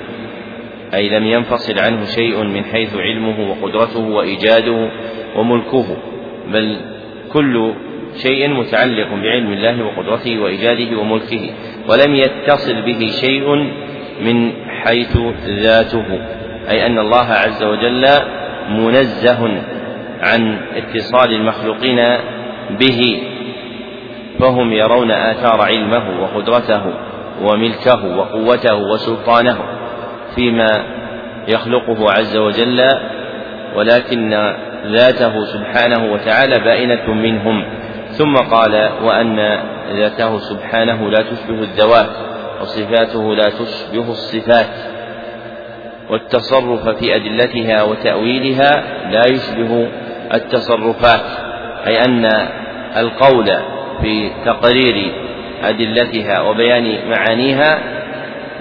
[0.93, 4.89] أي لم ينفصل عنه شيء من حيث علمه وقدرته وإيجاده
[5.35, 5.97] وملكه
[6.47, 6.77] بل
[7.33, 7.73] كل
[8.23, 11.49] شيء متعلق بعلم الله وقدرته وإيجاده وملكه
[11.89, 13.55] ولم يتصل به شيء
[14.21, 15.17] من حيث
[15.47, 16.05] ذاته
[16.69, 18.05] أي أن الله عز وجل
[18.69, 19.61] منزه
[20.21, 21.99] عن اتصال المخلوقين
[22.69, 23.21] به
[24.39, 26.81] فهم يرون آثار علمه وقدرته
[27.41, 29.57] وملكه وقوته وسلطانه
[30.35, 30.69] فيما
[31.47, 32.81] يخلقه عز وجل
[33.75, 34.53] ولكن
[34.85, 37.65] ذاته سبحانه وتعالى بائنة منهم.
[38.09, 39.59] ثم قال وأن
[39.95, 42.09] ذاته سبحانه لا تشبه الذوات
[42.61, 44.99] وصفاته لا تشبه الصفات.
[46.09, 49.87] والتصرف في أدلتها وتأويلها لا يشبه
[50.33, 51.25] التصرفات
[51.87, 52.25] أي أن
[52.97, 53.45] القول
[54.01, 55.11] في تقرير
[55.63, 57.79] أدلتها وبيان معانيها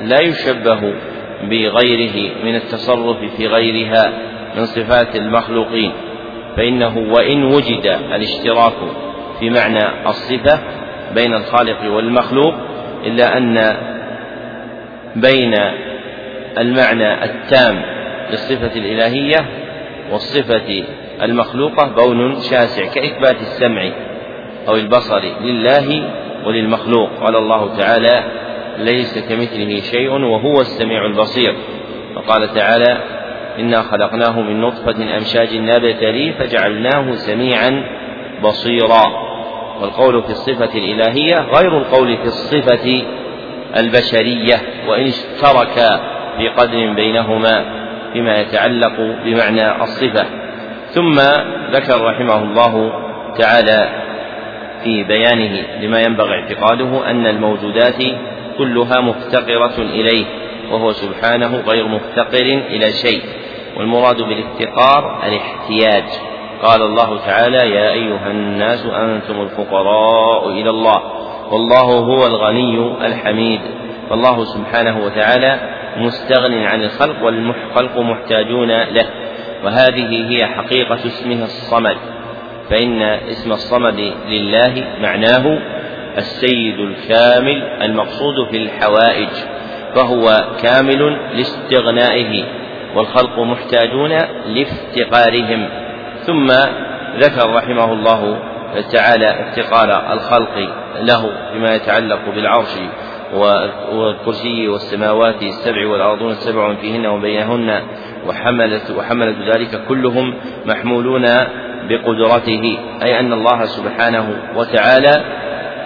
[0.04, 0.92] لا يشبه
[1.42, 4.12] بغيره من التصرف في غيرها
[4.56, 5.92] من صفات المخلوقين
[6.56, 8.74] فإنه وإن وجد الاشتراك
[9.40, 10.58] في معنى الصفة
[11.14, 12.54] بين الخالق والمخلوق
[13.06, 13.76] إلا أن
[15.16, 15.54] بين
[16.58, 17.82] المعنى التام
[18.30, 19.46] للصفة الإلهية
[20.12, 20.84] والصفة
[21.22, 23.90] المخلوقة بون شاسع كإثبات السمع
[24.68, 26.10] أو البصر لله
[26.46, 27.10] وللمخلوق.
[27.20, 28.22] قال الله تعالى
[28.78, 31.54] ليس كمثله شيء وهو السميع البصير.
[32.16, 32.98] وقال تعالى
[33.58, 37.84] إنا خلقناه من نطفة أمشاج نبتلي فجعلناه سميعا
[38.42, 39.28] بصيرا.
[39.80, 43.02] والقول في الصفة الإلهية غير القول في الصفة
[43.76, 44.56] البشرية
[44.88, 46.00] وإن اشترك
[46.38, 47.64] في قدر بينهما
[48.12, 50.26] فيما يتعلق بمعنى الصفة.
[50.90, 51.20] ثم
[51.72, 52.92] ذكر رحمه الله
[53.38, 53.88] تعالى
[54.84, 58.02] في بيانه لما ينبغي اعتقاده أن الموجودات
[58.58, 60.24] كلها مفتقرة إليه
[60.70, 63.22] وهو سبحانه غير مفتقر إلى شيء
[63.76, 66.04] والمراد بالافتقار الاحتياج.
[66.62, 71.02] قال الله تعالى يا أيها الناس أنتم الفقراء إلى الله
[71.52, 73.60] والله هو الغني الحميد
[74.10, 75.60] فالله سبحانه وتعالى
[75.96, 79.06] مستغن عن الخلق والخلق محتاجون له.
[79.64, 81.96] وهذه هي حقيقة اسمه الصمد
[82.70, 85.58] فإن اسم الصمد لله معناه
[86.18, 89.28] السيد الكامل المقصود في الحوائج
[89.94, 92.44] فهو كامل لاستغنائه
[92.94, 94.12] والخلق محتاجون
[94.46, 95.68] لافتقارهم.
[96.26, 96.46] ثم
[97.18, 98.38] ذكر رحمه الله
[98.92, 100.68] تعالى افتقار الخلق
[101.00, 102.74] له بما يتعلق بالعرش
[103.92, 107.82] والكرسي والسماوات السبع والأرضون السبع فيهن وبينهن.
[108.26, 110.34] وحملت وحملت ذلك كلهم
[110.66, 111.26] محمولون
[111.88, 112.78] بقدرته.
[113.02, 115.24] أي أن الله سبحانه وتعالى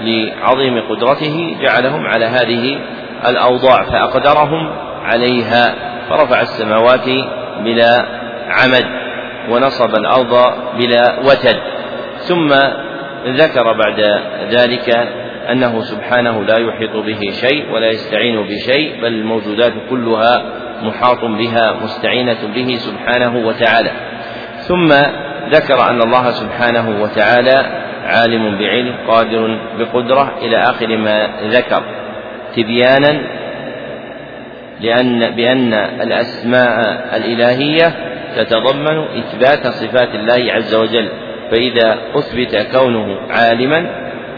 [0.01, 2.79] لعظيم قدرته جعلهم على هذه
[3.29, 4.73] الأوضاع فأقدرهم
[5.05, 5.75] عليها.
[6.09, 7.09] فرفع السماوات
[7.65, 8.07] بلا
[8.49, 8.87] عمد
[9.51, 11.57] ونصب الأرض بلا وتد.
[12.17, 12.49] ثم
[13.27, 14.01] ذكر بعد
[14.51, 15.09] ذلك
[15.51, 20.43] أنه سبحانه لا يحيط به شيء ولا يستعين بشيء بل الموجودات كلها
[20.83, 23.91] محاط بها مستعينة به سبحانه وتعالى.
[24.59, 24.89] ثم
[25.51, 31.83] ذكر أن الله سبحانه وتعالى عالم بعلم قادر بقدرة إلى آخر ما ذكر.
[32.57, 33.21] تبيانا
[34.81, 36.81] لأن بأن الأسماء
[37.17, 37.93] الإلهية
[38.37, 41.09] تتضمن إثبات صفات الله عز وجل.
[41.51, 43.87] فإذا أثبت كونه عالما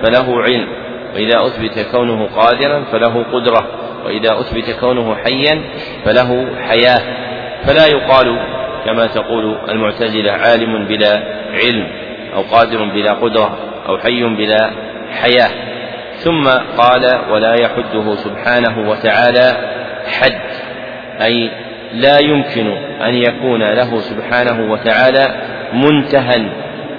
[0.02, 0.68] فله علم
[1.14, 3.83] وإذا أثبت كونه قادرا فله قدرة.
[4.04, 5.62] وإذا أثبت كونه حيا
[6.04, 7.00] فله حياة.
[7.66, 8.38] فلا يقال
[8.84, 11.86] كما تقول المعتزلة عالم بلا علم
[12.34, 14.70] أو قادر بلا قدرة أو حي بلا
[15.22, 15.50] حياة.
[16.14, 16.48] ثم
[16.78, 19.56] قال ولا يحده سبحانه وتعالى
[20.06, 20.40] حد
[21.22, 21.50] أي
[21.92, 22.66] لا يمكن
[23.02, 25.24] أن يكون له سبحانه وتعالى
[25.72, 26.50] منتهى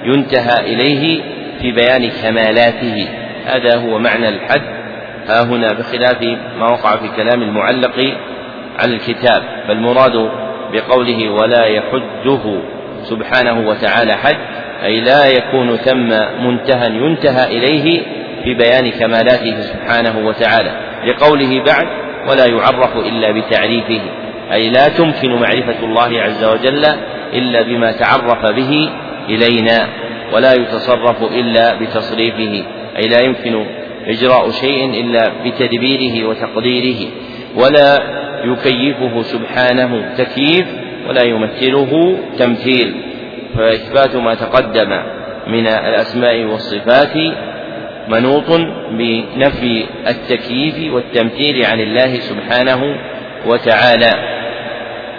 [0.04, 1.22] ينتهى إليه
[1.60, 3.08] في بيان كمالاته.
[3.46, 4.75] هذا هو معنى الحد.
[5.28, 6.22] ها هنا بخلاف
[6.58, 8.14] ما وقع في كلام المعلق
[8.78, 10.30] على الكتاب فالمراد
[10.72, 12.60] بقوله ولا يحده
[13.02, 14.36] سبحانه وتعالى حد
[14.84, 16.08] أي لا يكون ثم
[16.46, 18.02] منتهى ينتهى إليه
[18.44, 20.70] في بيان كمالاته سبحانه وتعالى
[21.06, 21.86] لقوله بعد
[22.28, 24.00] ولا يعرف إلا بتعريفه
[24.52, 26.84] أي لا تمكن معرفة الله عز وجل
[27.32, 28.90] إلا بما تعرف به
[29.28, 29.88] إلينا
[30.32, 32.64] ولا يتصرف إلا بتصريفه
[32.96, 33.66] أي لا يمكن
[34.06, 37.08] إجراء شيء إلا بتدبيره وتقديره
[37.56, 37.98] ولا
[38.44, 40.66] يكيفه سبحانه تكييف
[41.08, 42.94] ولا يمثله تمثيل
[43.56, 45.02] فإثبات ما تقدم
[45.46, 47.16] من الأسماء والصفات
[48.08, 48.50] منوط
[48.90, 52.96] بنفي التكييف والتمثيل عن الله سبحانه
[53.46, 54.10] وتعالى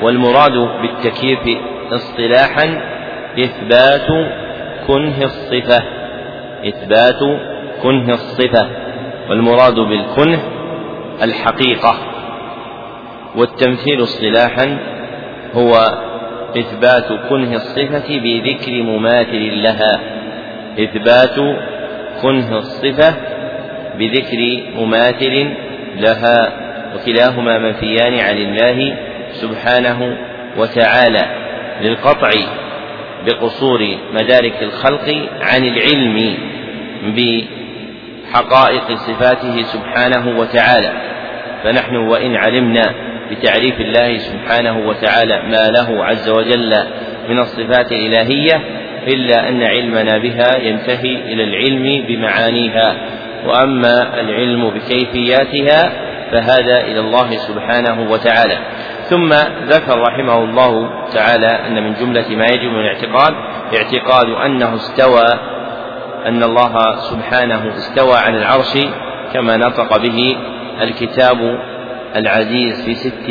[0.01, 1.39] والمراد بالتكييف
[1.91, 2.81] اصطلاحا
[3.39, 4.07] إثبات
[4.87, 5.83] كنه الصفة
[6.67, 7.19] إثبات
[7.83, 8.67] كنه الصفة
[9.29, 10.39] والمراد بالكنه
[11.23, 11.97] الحقيقة.
[13.35, 14.77] والتمثيل اصطلاحا
[15.53, 15.73] هو
[16.57, 19.99] إثبات كنه الصفة بذكر مماثل لها.
[20.79, 21.35] إثبات
[22.21, 23.15] كنه الصفة
[23.99, 25.53] بذكر مماثل
[25.95, 26.51] لها
[26.95, 28.95] وكلاهما منفيان عن الله
[29.31, 30.17] سبحانه
[30.57, 31.25] وتعالى.
[31.81, 32.29] للقطع
[33.25, 36.37] بقصور مدارك الخلق عن العلم
[38.33, 40.91] بحقائق صفاته سبحانه وتعالى.
[41.63, 42.93] فنحن وإن علمنا
[43.31, 46.73] بتعريف الله سبحانه وتعالى ما له عز وجل
[47.29, 48.61] من الصفات الإلهية
[49.07, 52.95] إلا أن علمنا بها ينتهي إلى العلم بمعانيها.
[53.45, 55.91] وأما العلم بكيفياتها
[56.31, 58.57] فهذا إلى الله سبحانه وتعالى.
[59.09, 59.33] ثم
[59.67, 63.33] ذكر رحمه الله تعالى أن من جملة ما يجب من الاعتقاد
[63.77, 65.56] اعتقاد أنه استوى
[66.27, 68.77] أن الله سبحانه استوى على العرش
[69.33, 70.37] كما نطق به
[70.81, 71.59] الكتاب
[72.15, 73.29] العزيز في ست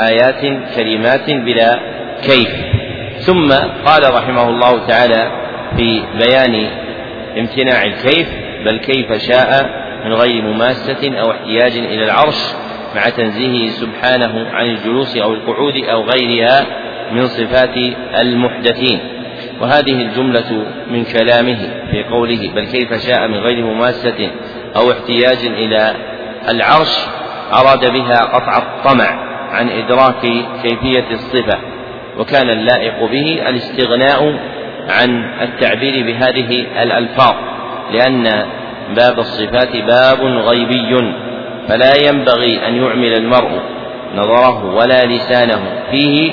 [0.00, 0.40] آيات
[0.76, 1.78] كلمات بلا
[2.22, 2.48] كيف.
[3.18, 3.52] ثم
[3.86, 5.30] قال رحمه الله تعالى
[5.76, 6.70] في بيان
[7.38, 8.28] امتناع الكيف
[8.64, 9.70] بل كيف شاء
[10.04, 12.54] من غير مماسة أو احتياج إلى العرش
[12.96, 16.66] مع تنزيهه سبحانه عن الجلوس أو القعود أو غيرها
[17.12, 17.76] من صفات
[18.20, 19.17] المحدثين.
[19.60, 21.58] وهذه الجملة من كلامه
[21.90, 24.30] في قوله بل كيف شاء من غير مماسة
[24.76, 25.94] أو احتياج إلى
[26.48, 26.98] العرش
[27.52, 30.20] أراد بها قطع الطمع عن إدراك
[30.62, 31.58] كيفية الصفة
[32.18, 34.38] وكان اللائق به الاستغناء
[34.88, 37.34] عن التعبير بهذه الألفاظ
[37.92, 38.46] لأن
[38.96, 41.12] باب الصفات باب غيبي
[41.68, 43.60] فلا ينبغي أن يعمل المرء
[44.14, 45.60] نظره ولا لسانه
[45.90, 46.32] فيه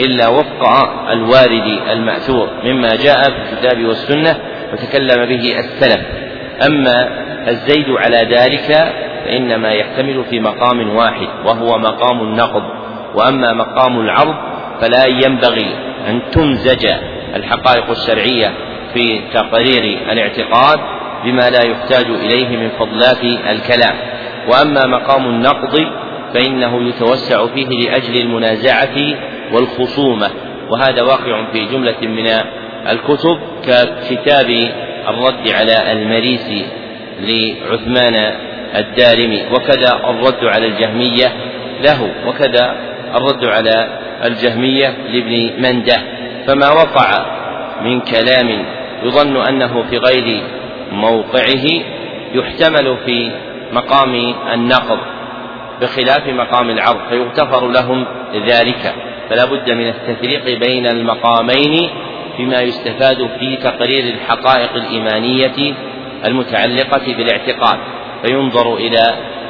[0.00, 0.68] إلا وفق
[1.10, 4.36] الوارد المأثور مما جاء في الكتاب والسنة
[4.72, 6.00] وتكلم به السلف.
[6.66, 7.08] أما
[7.48, 8.92] الزيد على ذلك
[9.24, 12.62] فإنما يحتمل في مقام واحد وهو مقام النقض.
[13.14, 14.34] وأما مقام العرض
[14.80, 15.66] فلا ينبغي
[16.08, 16.86] أن تمزج
[17.36, 18.52] الحقائق الشرعية
[18.94, 20.78] في تقرير الاعتقاد
[21.24, 23.94] بما لا يحتاج إليه من فضلات الكلام.
[24.48, 25.86] وأما مقام النقض
[26.34, 28.96] فإنه يتوسع فيه لأجل المنازعة
[29.54, 30.30] والخصومة
[30.70, 32.26] وهذا واقع في جملة من
[32.90, 34.50] الكتب ككتاب
[35.08, 36.66] الرد على المريسي
[37.20, 38.14] لعثمان
[38.76, 41.32] الدارمي وكذا الرد على الجهمية
[41.80, 42.76] له وكذا
[43.14, 43.88] الرد على
[44.24, 45.96] الجهمية لابن منده.
[46.46, 47.26] فما وقع
[47.82, 48.64] من كلام
[49.02, 50.42] يظن أنه في غير
[50.92, 51.66] موقعه
[52.34, 53.30] يحتمل في
[53.72, 54.98] مقام النقض
[55.80, 58.94] بخلاف مقام العرض فيغتفر لهم ذلك.
[59.30, 61.90] فلا بد من التفريق بين المقامين
[62.36, 65.74] فيما يستفاد في تقرير الحقائق الإيمانية
[66.24, 67.78] المتعلقة بالاعتقاد.
[68.22, 69.02] فينظر إلى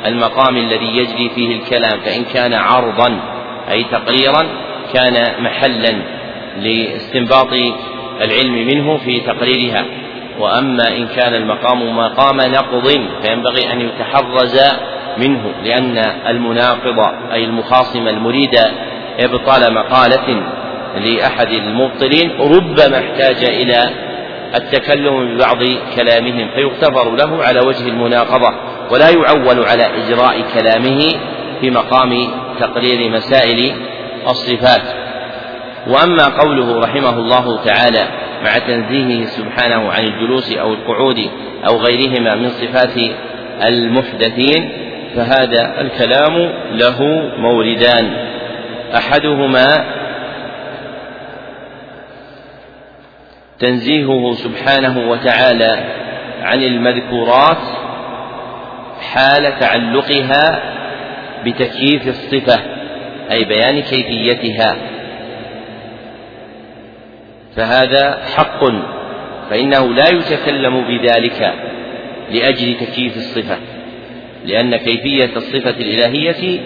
[0.07, 3.20] المقام الذي يجري فيه الكلام فإن كان عرضا
[3.70, 4.43] أي تقريرا
[4.95, 5.95] كان محلا
[6.59, 7.53] لاستنباط
[8.22, 9.85] العلم منه في تقريرها.
[10.39, 12.89] وأما إن كان المقام مقام نقض
[13.22, 14.61] فينبغي أن يتحرز
[15.18, 15.99] منه لأن
[16.29, 16.99] المناقض
[17.33, 18.59] أي المخاصم المريد
[19.21, 20.43] إبطال مقالة
[20.95, 23.91] لأحد المبطلين ربما احتاج إلى
[24.55, 25.59] التكلم ببعض
[25.97, 28.55] كلامهم فيغتفر له على وجه المناقضة
[28.91, 31.01] ولا يعول على إجراء كلامه
[31.61, 32.29] في مقام
[32.61, 33.75] تقرير مسائل
[34.29, 34.83] الصفات.
[35.87, 38.09] وأما قوله رحمه الله تعالى
[38.45, 41.31] مع تنزيهه سبحانه عن الجلوس أو القعود
[41.67, 42.97] أو غيرهما من صفات
[43.62, 44.73] المحدثين
[45.17, 47.03] فهذا الكلام له
[47.39, 48.24] موردان
[48.97, 49.66] أحدهما
[53.59, 55.85] تنزيهه سبحانه وتعالى
[56.43, 57.59] عن المذكورات
[59.12, 60.62] حال تعلقها
[61.45, 62.61] بتكييف الصفة
[63.30, 64.76] أي بيان كيفيتها.
[67.57, 68.61] فهذا حق
[69.51, 71.53] فإنه لا يتكلم بذلك
[72.30, 73.57] لأجل تكييف الصفة
[74.45, 76.61] لأن كيفية الصفة الإلهية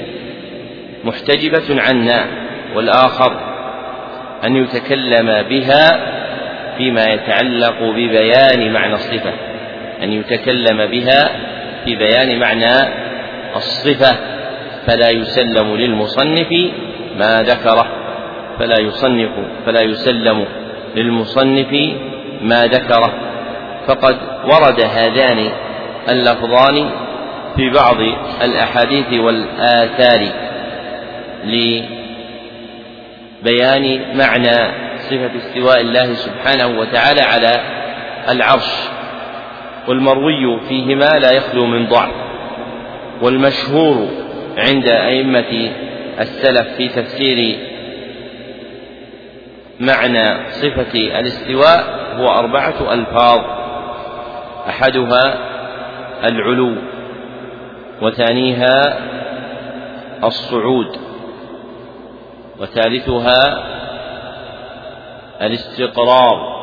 [1.08, 2.26] محتجبة عنا
[2.74, 3.40] والآخر
[4.44, 6.00] أن يتكلم بها
[6.76, 9.32] فيما يتعلق ببيان معنى الصفة
[10.02, 11.30] أن يتكلم بها
[11.84, 12.74] في بيان معنى
[13.56, 14.16] الصفة
[14.86, 16.48] فلا يسلم للمصنف
[17.18, 17.86] ما ذكره
[18.58, 19.30] فلا يصنف
[19.66, 20.46] فلا يسلم
[20.96, 21.72] للمصنف
[22.42, 23.12] ما ذكره.
[23.86, 25.50] فقد ورد هذان
[26.08, 26.90] اللفظان
[27.56, 27.96] في بعض
[28.44, 30.28] الأحاديث والآثار.
[33.42, 37.60] لبيان معنى صفة استواء الله سبحانه وتعالى على
[38.28, 38.88] العرش.
[39.88, 42.14] والمروي فيهما لا يخلو من ضعف
[43.22, 44.08] والمشهور
[44.58, 45.70] عند أئمة
[46.20, 47.58] السلف في تفسير
[49.80, 51.84] معنى صفة الاستواء
[52.16, 53.40] هو أربعة ألفاظ
[54.68, 55.38] أحدها
[56.24, 56.74] العلو
[58.02, 58.98] وثانيها
[60.24, 61.07] الصعود.
[62.60, 63.64] وثالثها
[65.42, 66.58] الاستقرار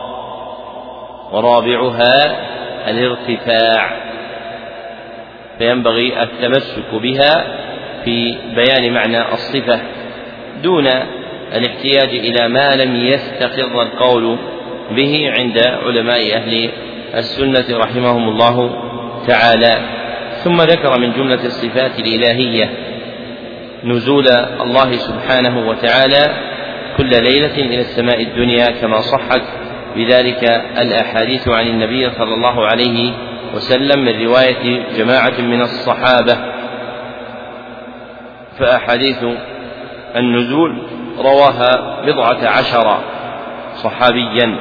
[1.31, 2.17] ورابعها
[2.89, 4.05] الارتفاع.
[5.57, 7.43] فينبغي التمسك بها
[8.05, 9.79] في بيان معنى الصفة
[10.63, 10.87] دون
[11.53, 14.37] الاحتياج إلى ما لم يستقر القول
[14.91, 16.69] به عند علماء أهل
[17.15, 18.69] السنة رحمهم الله
[19.27, 19.73] تعالى.
[20.43, 22.94] ثم ذكر من جملة الصفات الإلهية
[23.85, 24.27] نزول
[24.61, 26.25] الله سبحانه وتعالى
[26.97, 29.41] كل ليلة إلى السماء الدنيا كما صحت
[29.95, 30.43] بذلك
[30.77, 33.11] الأحاديث عن النبي صلى الله عليه
[33.55, 36.37] وسلم من رواية جماعة من الصحابة.
[38.59, 39.23] فأحاديث
[40.15, 40.81] النزول
[41.17, 42.97] رواها بضعة عشر
[43.75, 44.57] صحابيا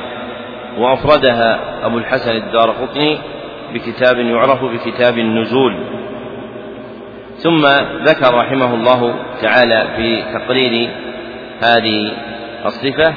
[0.78, 3.18] وأفردها أبو الحسن الدار قطني
[3.74, 6.03] بكتاب يعرف بكتاب النزول.
[7.44, 7.66] ثم
[8.04, 10.90] ذكر رحمه الله تعالى في تقرير
[11.62, 12.12] هذه
[12.66, 13.14] الصفة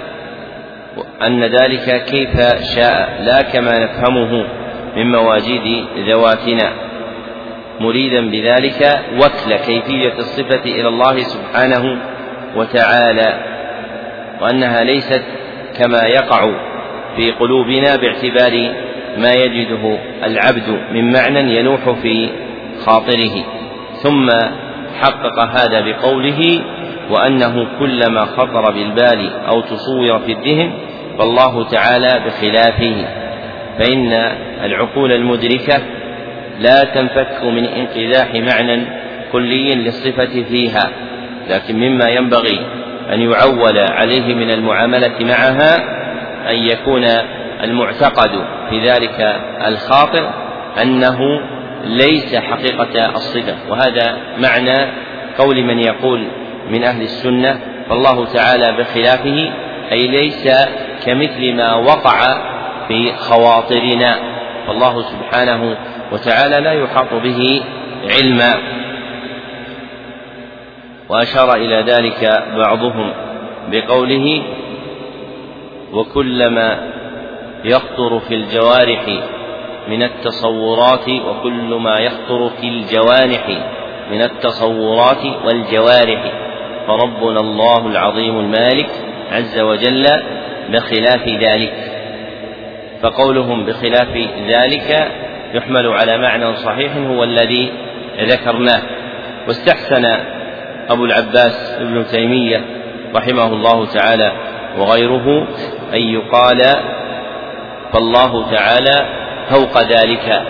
[1.28, 2.38] أن ذلك كيف
[2.76, 4.46] شاء لا كما نفهمه
[4.96, 6.72] من مواجيد ذواتنا.
[7.80, 11.98] مريدا بذلك وكل كيفية الصفة إلى الله سبحانه
[12.56, 13.34] وتعالى
[14.42, 15.24] وأنها ليست
[15.80, 16.52] كما يقع
[17.16, 18.74] في قلوبنا باعتبار
[19.18, 22.30] ما يجده العبد من معنى ينوح في
[22.86, 23.57] خاطره.
[24.04, 24.30] ثم
[25.02, 26.62] حقق هذا بقوله
[27.10, 30.74] وأنه كلما خطر بالبال أو تصور في الذهن
[31.20, 33.06] فالله تعالى بخلافه.
[33.80, 34.14] فإن
[34.64, 35.82] العقول المدركة
[36.60, 38.86] لا تنفك من انقداح معنى
[39.32, 40.90] كلي للصفة فيها
[41.50, 42.60] لكن مما ينبغي
[43.14, 45.76] أن يعول عليه من المعاملة معها
[46.50, 47.04] أن يكون
[47.64, 48.30] المعتقد
[48.70, 50.34] في ذلك الخاطر
[50.82, 51.18] أنه
[51.84, 54.92] ليس حقيقة الصفة وهذا معنى
[55.38, 56.28] قول من يقول
[56.70, 57.60] من أهل السنة
[57.90, 59.54] فالله تعالى بخلافه
[59.92, 60.48] أي ليس
[61.06, 62.20] كمثل ما وقع
[62.88, 64.20] في خواطرنا.
[64.68, 65.78] فالله سبحانه
[66.12, 67.64] وتعالى لا يحاط به
[68.04, 68.54] علما.
[71.10, 73.14] وأشار إلى ذلك بعضهم
[73.72, 74.42] بقوله
[75.94, 76.78] وكلما
[77.64, 79.06] يخطر في الجوارح
[79.88, 83.50] من التصورات وكل ما يخطر في الجوانح
[84.12, 86.32] من التصورات والجوارح.
[86.88, 88.90] فربنا الله العظيم المالك
[89.32, 90.06] عز وجل
[90.70, 91.74] بخلاف ذلك.
[93.02, 94.18] فقولهم بخلاف
[94.48, 95.12] ذلك
[95.54, 97.72] يحمل على معنى صحيح هو الذي
[98.22, 98.82] ذكرناه.
[99.48, 100.06] واستحسن
[100.90, 102.62] أبو العباس ابن تيمية
[103.16, 104.32] رحمه الله تعالى
[104.78, 105.48] وغيره
[105.94, 106.62] أن يقال
[107.94, 109.17] فالله تعالى
[109.50, 110.42] فوق ذلك.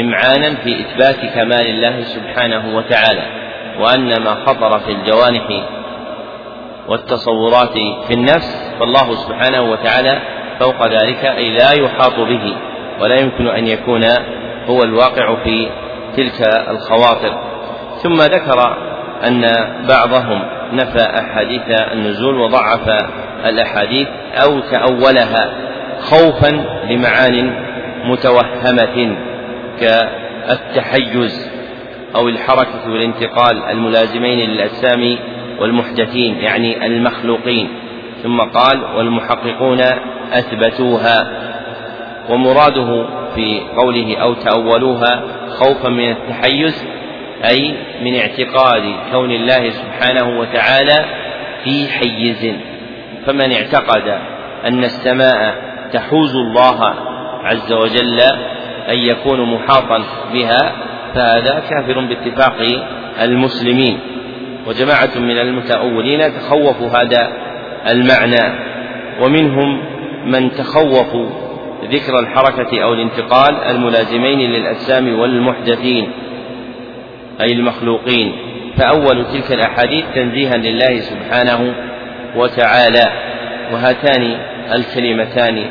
[0.00, 3.22] إمعانا في إثبات كمال الله سبحانه وتعالى
[3.80, 5.44] وأن ما خطر في الجوانح
[6.88, 7.72] والتصورات
[8.08, 10.18] في النفس فالله سبحانه وتعالى
[10.60, 12.56] فوق ذلك أي لا يحاط به
[13.00, 14.04] ولا يمكن أن يكون
[14.68, 15.68] هو الواقع في
[16.16, 17.38] تلك الخواطر.
[18.02, 18.76] ثم ذكر
[19.26, 19.42] أن
[19.88, 21.62] بعضهم نفى أحاديث
[21.92, 22.88] النزول وضعف
[23.44, 24.08] الأحاديث
[24.44, 25.50] أو تأولها.
[26.00, 26.50] خوفا
[26.90, 27.66] لمعان
[28.04, 29.16] متوهمة
[29.80, 31.50] كالتحيز
[32.14, 35.18] أو الحركة والانتقال الملازمين للأجسام
[35.60, 37.68] والمحدثين يعني المخلوقين.
[38.22, 39.80] ثم قال والمحققون
[40.32, 41.46] أثبتوها.
[42.30, 46.84] ومراده في قوله أو تأولوها خوفا من التحيز
[47.44, 48.82] أي من اعتقاد
[49.12, 51.04] كون الله سبحانه وتعالى
[51.64, 52.54] في حيز.
[53.26, 54.18] فمن اعتقد
[54.64, 56.94] أن السماء تحوز الله
[57.44, 58.20] عز وجل
[58.88, 60.72] أن يكون محاطا بها
[61.14, 62.56] فهذا كافر باتفاق
[63.22, 64.00] المسلمين.
[64.66, 67.32] وجماعة من المتأولين تخوفوا هذا
[67.90, 68.58] المعنى
[69.20, 69.82] ومنهم
[70.24, 71.26] من تخوفوا
[71.90, 76.10] ذكر الحركة أو الانتقال الملازمين للأجسام والمحدثين
[77.40, 78.32] أي المخلوقين.
[78.76, 81.74] فأول تلك الأحاديث تنزيها لله سبحانه
[82.36, 83.04] وتعالى
[83.72, 84.38] وهاتان
[84.74, 85.64] الكلمتان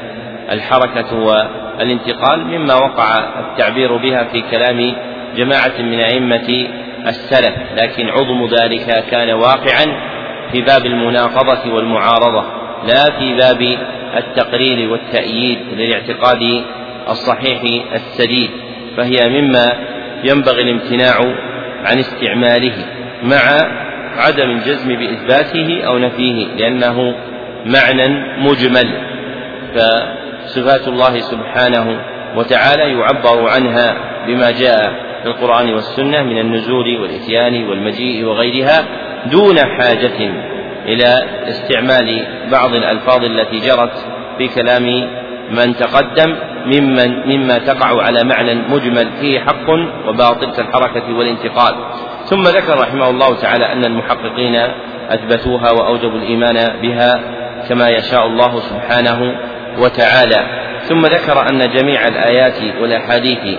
[0.51, 4.95] الحركة والانتقال مما وقع التعبير بها في كلام
[5.37, 6.67] جماعة من أئمة
[7.07, 7.55] السلف.
[7.77, 9.85] لكن عظم ذلك كان واقعا
[10.51, 12.43] في باب المناقضة والمعارضة
[12.87, 13.77] لا في باب
[14.17, 16.63] التقرير والتأييد للاعتقاد
[17.09, 17.61] الصحيح
[17.93, 18.49] السديد.
[18.97, 19.73] فهي مما
[20.23, 21.15] ينبغي الامتناع
[21.85, 22.73] عن استعماله
[23.23, 23.41] مع
[24.17, 27.15] عدم الجزم بإثباته أو نفيه لأنه
[27.65, 28.07] معنى
[28.39, 28.87] مجمل
[29.75, 31.99] فصفات الله سبحانه
[32.35, 33.95] وتعالى يعبر عنها
[34.27, 34.93] بما جاء
[35.23, 38.85] في القرآن والسنة من النزول والإتيان والمجيء وغيرها
[39.31, 40.31] دون حاجة
[40.85, 43.93] إلى استعمال بعض الألفاظ التي جرت
[44.37, 45.09] في كلام
[45.51, 46.35] من تقدم
[46.65, 49.69] ممن مما تقع على معنى مجمل فيه حق
[50.07, 51.75] وباطل كالحركة والانتقال.
[52.25, 54.55] ثم ذكر رحمه الله تعالى أن المحققين
[55.09, 57.21] أثبتوها وأوجبوا الإيمان بها
[57.69, 59.35] كما يشاء الله سبحانه
[59.79, 60.65] وتعالى.
[60.81, 63.57] ثم ذكر أن جميع الآيات والأحاديث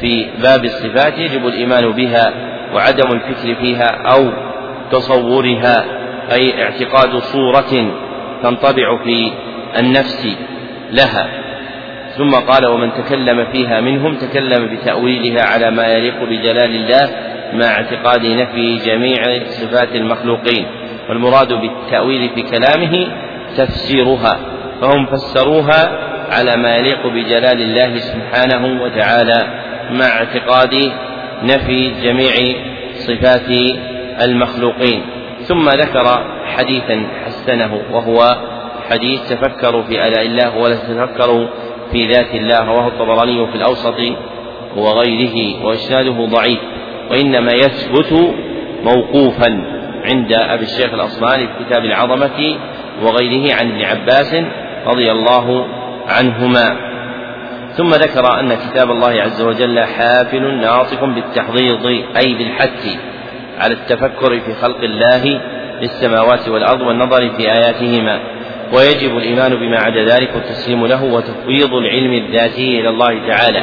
[0.00, 2.32] في باب الصفات يجب الإيمان بها
[2.74, 4.32] وعدم الفكر فيها أو
[4.90, 5.84] تصورها
[6.32, 7.92] أي اعتقاد صورة
[8.42, 9.32] تنطبع في
[9.78, 10.28] النفس
[10.90, 11.28] لها.
[12.16, 17.10] ثم قال ومن تكلم فيها منهم تكلم بتأويلها على ما يليق بجلال الله
[17.52, 20.66] مع اعتقاد نفي جميع صفات المخلوقين
[21.08, 23.06] والمراد بالتأويل في كلامه
[23.56, 24.38] تفسيرها
[24.80, 25.98] فهم فسروها
[26.30, 29.46] على ما يليق بجلال الله سبحانه وتعالى
[29.90, 30.92] مع اعتقاد
[31.42, 32.32] نفي جميع
[32.94, 33.50] صفات
[34.22, 35.02] المخلوقين.
[35.42, 36.24] ثم ذكر
[36.56, 38.36] حديثا حسنه وهو
[38.90, 41.46] حديث تفكروا في آلاء الله ولا تتفكروا
[41.92, 43.94] في ذات الله رواه الطبراني في الأوسط
[44.76, 46.58] وغيره وإسناده ضعيف
[47.10, 48.34] وإنما يثبت
[48.84, 49.64] موقوفا
[50.04, 52.58] عند أبي الشيخ الأصماني في كتاب العظمة
[53.02, 54.36] وغيره عن ابن عباس
[54.86, 55.66] رضي الله
[56.08, 56.76] عنهما.
[57.76, 61.86] ثم ذكر أن كتاب الله عز وجل حافل ناطق بالتحضيض
[62.16, 62.96] أي بالحث
[63.58, 65.40] على التفكر في خلق الله
[65.80, 68.20] للسماوات والأرض والنظر في آياتهما.
[68.72, 73.62] ويجب الإيمان بما عدا ذلك والتسليم له وتفويض العلم الذاتي إلى الله تعالى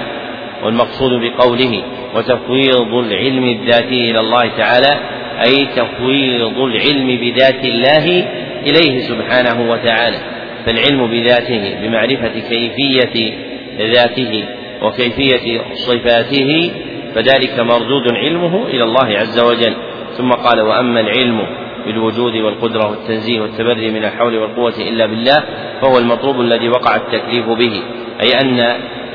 [0.64, 1.84] والمقصود بقوله
[2.16, 4.98] وتفويض العلم الذاتي إلى الله تعالى
[5.44, 8.26] أي تفويض العلم بذات الله
[8.62, 10.18] إليه سبحانه وتعالى
[10.66, 13.34] فالعلم بذاته بمعرفة كيفية
[13.80, 14.45] ذاته
[14.82, 16.72] وكيفية صفاته
[17.16, 19.74] فذلك مردود علمه إلى الله عز وجل.
[20.18, 21.47] ثم قال وأما العلم
[21.86, 25.43] بالوجود والقدرة والتنزيه والتبري من الحول والقوة إلا بالله
[25.82, 27.84] فهو المطلوب الذي وقع التكليف به.
[28.22, 28.60] أي أن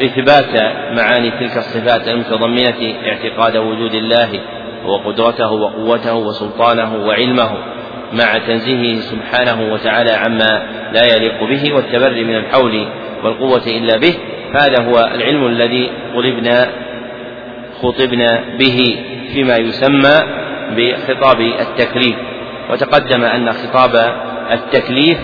[0.05, 4.41] إثبات معاني تلك الصفات المتضمنة اعتقاد وجود الله
[4.87, 7.74] وقدرته وقوته وسلطانه وعلمه.
[8.13, 12.89] مع تنزيهه سبحانه وتعالى عما لا يليق به والتبري من الحول
[13.25, 14.15] والقوة إلا به
[14.55, 16.69] هذا هو العلم الذي طلبنا
[17.83, 20.17] خطبنا به فيما يسمى
[20.77, 22.17] بخطاب التكليف.
[22.71, 24.15] وتقدم أن خطاب
[24.53, 25.19] التكليف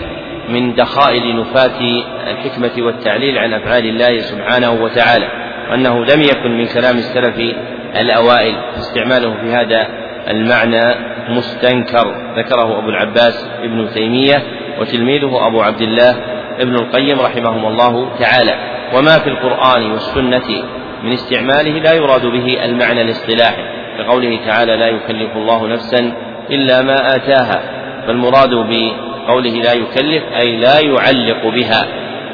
[0.49, 5.27] من دخائل نفاة الحكمة والتعليل عن أفعال الله سبحانه وتعالى
[5.69, 7.55] وأنه لم يكن من كلام السلف
[8.01, 9.87] الأوائل استعماله في هذا
[10.27, 10.95] المعنى
[11.31, 12.15] مستنكر.
[12.37, 14.43] ذكره أبو العباس ابن تيمية
[14.79, 16.15] وتلميذه أبو عبد الله
[16.59, 18.55] ابن القيم رحمهم الله تعالى.
[18.95, 20.63] وما في القرآن والسنة
[21.03, 23.63] من استعماله لا يراد به المعنى الاصطلاحي
[23.97, 26.13] كقوله تعالى لا يكلف الله نفسا
[26.51, 27.61] إلا ما آتاها
[28.07, 31.87] فالمراد بقوله لا يكلف أي لا يعلق بها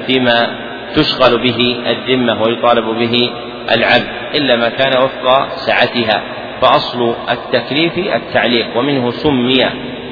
[0.08, 0.48] فيما
[0.96, 3.30] تشغل به الذمة ويطالب به
[3.72, 6.24] العبد إلا ما كان وفق سعتها.
[6.62, 9.66] فأصل التكليف التعليق ومنه سمي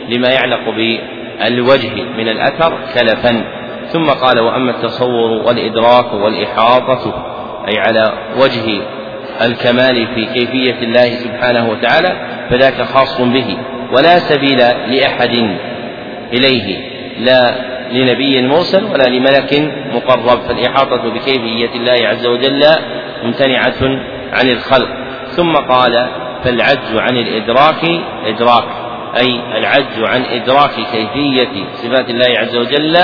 [0.10, 3.43] لما يعلق بالوجه من الأثر كلفا
[3.88, 7.26] ثم قال وأما التصور والإدراك والإحاطة
[7.68, 8.82] أي على وجه
[9.41, 12.16] الكمال في كيفية الله سبحانه وتعالى
[12.50, 13.58] فذاك خاص به
[13.91, 15.58] ولا سبيل لأحد
[16.34, 16.78] إليه
[17.20, 17.56] لا
[17.91, 20.39] لنبي مرسل ولا لملك مقرب.
[20.48, 22.64] فالإحاطة بكيفية الله عز وجل
[23.24, 24.00] ممتنعة
[24.34, 24.89] عن الخلق.
[25.28, 26.08] ثم قال
[26.46, 28.64] فالعجز عن الإدراك إدراك
[29.18, 32.98] أي العجز عن إدراك كيفية صفات الله عز وجل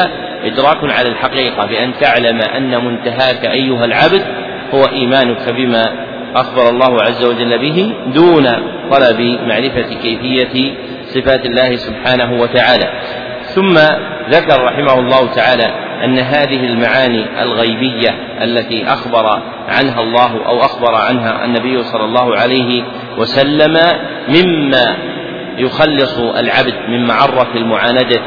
[0.43, 4.21] إدراك على الحقيقة بأن تعلم أن منتهاك أيها العبد
[4.73, 5.83] هو إيمانك بما
[6.35, 8.47] أخبر الله عز وجل به دون
[8.91, 10.73] طلب معرفة كيفية
[11.05, 12.89] صفات الله سبحانه وتعالى.
[13.43, 13.73] ثم
[14.29, 18.09] ذكر رحمه الله تعالى أن هذه المعاني الغيبية
[18.41, 22.83] التي أخبر عنها الله أو أخبر عنها النبي صلى الله عليه
[23.17, 23.77] وسلم
[24.27, 24.95] مما
[25.57, 28.21] يخلص العبد من معرة المعاندة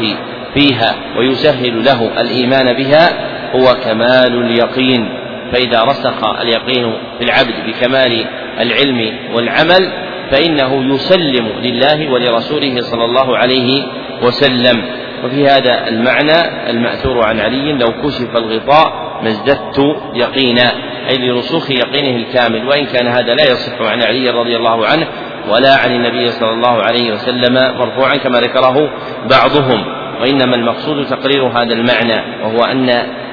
[0.55, 3.11] فيها ويسهل له الإيمان بها
[3.57, 5.09] هو كمال اليقين.
[5.53, 8.27] فإذا رسخ اليقين في العبد بكمال
[8.61, 9.93] العلم والعمل
[10.31, 13.83] فإنه يسلم لله ولرسوله صلى الله عليه
[14.23, 14.83] وسلم.
[15.25, 20.73] وفي هذا المعنى المأثور عن علي لو كشف الغطاء ما ازددت يقينا
[21.11, 25.07] أي لرسوخ يقينه الكامل وإن كان هذا لا يصح عن علي رضي الله عنه
[25.49, 28.91] ولا عن النبي صلى الله عليه وسلم مرفوعا كما ذكره
[29.31, 29.85] بعضهم.
[30.21, 32.89] وإنما المقصود تقرير هذا المعنى وهو أن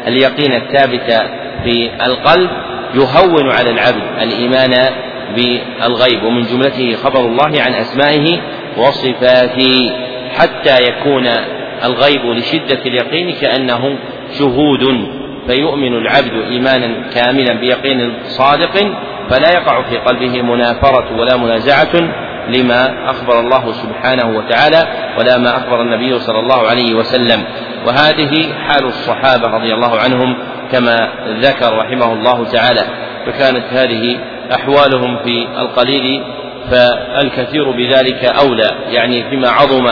[0.07, 1.29] اليقين الثابت
[1.63, 2.49] في القلب
[2.93, 4.73] يهون على العبد الإيمان
[5.35, 8.41] بالغيب ومن جملته خبر الله عن أسمائه
[8.77, 9.91] وصفاته
[10.37, 11.27] حتى يكون
[11.83, 13.97] الغيب لشدة اليقين كأنه
[14.39, 15.07] شهود
[15.47, 18.91] فيؤمن العبد إيمانا كاملا بيقين صادق
[19.29, 22.11] فلا يقع في قلبه منافرة ولا منازعة
[22.49, 24.87] لما أخبر الله سبحانه وتعالى
[25.19, 27.43] ولا ما أخبر النبي صلى الله عليه وسلم.
[27.87, 30.37] وهذه حال الصحابة رضي الله عنهم
[30.71, 32.85] كما ذكر رحمه الله تعالى.
[33.25, 34.19] فكانت هذه
[34.55, 36.23] أحوالهم في القليل
[36.71, 39.87] فالكثير بذلك أولى يعني فيما عظم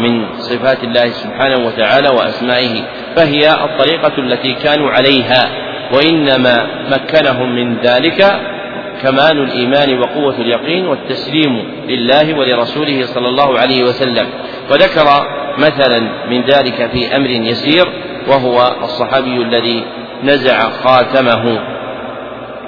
[0.00, 2.82] من صفات الله سبحانه وتعالى وأسمائه
[3.16, 5.50] فهي الطريقة التي كانوا عليها
[5.92, 8.40] وإنما مكنهم من ذلك
[9.02, 14.26] كمال الإيمان وقوة اليقين والتسليم لله ولرسوله صلى الله عليه وسلم.
[14.70, 15.06] وذكر
[15.58, 17.84] مثلا من ذلك في أمر يسير
[18.28, 19.84] وهو الصحابي الذي
[20.22, 21.58] نزع خاتمه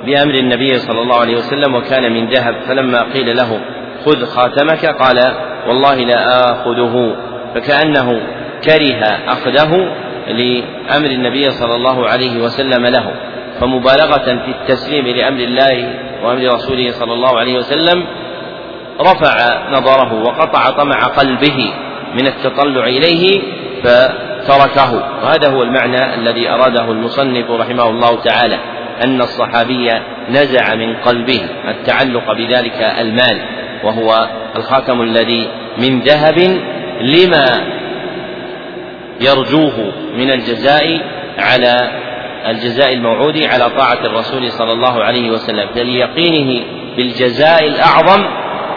[0.06, 3.60] بأمر النبي صلى الله عليه وسلم وكان من ذهب فلما قيل له
[4.04, 5.32] خذ خاتمك قال
[5.68, 7.16] والله لا آخذه
[7.54, 8.20] فكأنه
[8.64, 9.72] كره أخذه
[10.28, 13.12] لأمر النبي صلى الله عليه وسلم له.
[13.60, 18.06] فمبالغة في التسليم لأمر الله وأمر رسوله صلى الله عليه وسلم
[19.00, 21.72] رفع نظره وقطع طمع قلبه
[22.14, 23.42] من التطلع إليه
[23.82, 24.92] فتركه.
[25.22, 28.58] وهذا هو المعنى الذي أراده المصنف رحمه الله تعالى
[29.04, 29.90] أن الصحابي
[30.30, 33.65] نزع من قلبه التعلق بذلك المال.
[33.84, 35.48] وهو الخاتم الذي
[35.78, 36.38] من ذهب
[37.00, 37.46] لما
[39.20, 41.00] يرجوه من الجزاء
[41.38, 41.90] على
[42.46, 45.68] الجزاء الموعود على طاعة الرسول صلى الله عليه وسلم.
[45.74, 46.64] فليقينه
[46.96, 48.24] بالجزاء الأعظم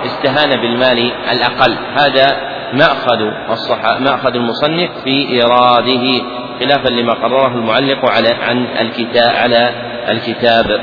[0.05, 1.75] استهان بالمال الأقل.
[1.95, 2.37] هذا
[2.73, 6.21] مأخذ الصحا مأخذ المصنف في إيراده
[6.59, 9.69] خلافا لما قرره المعلق على عن الكتاب على
[10.09, 10.81] الكتاب.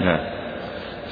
[0.00, 0.29] نعم.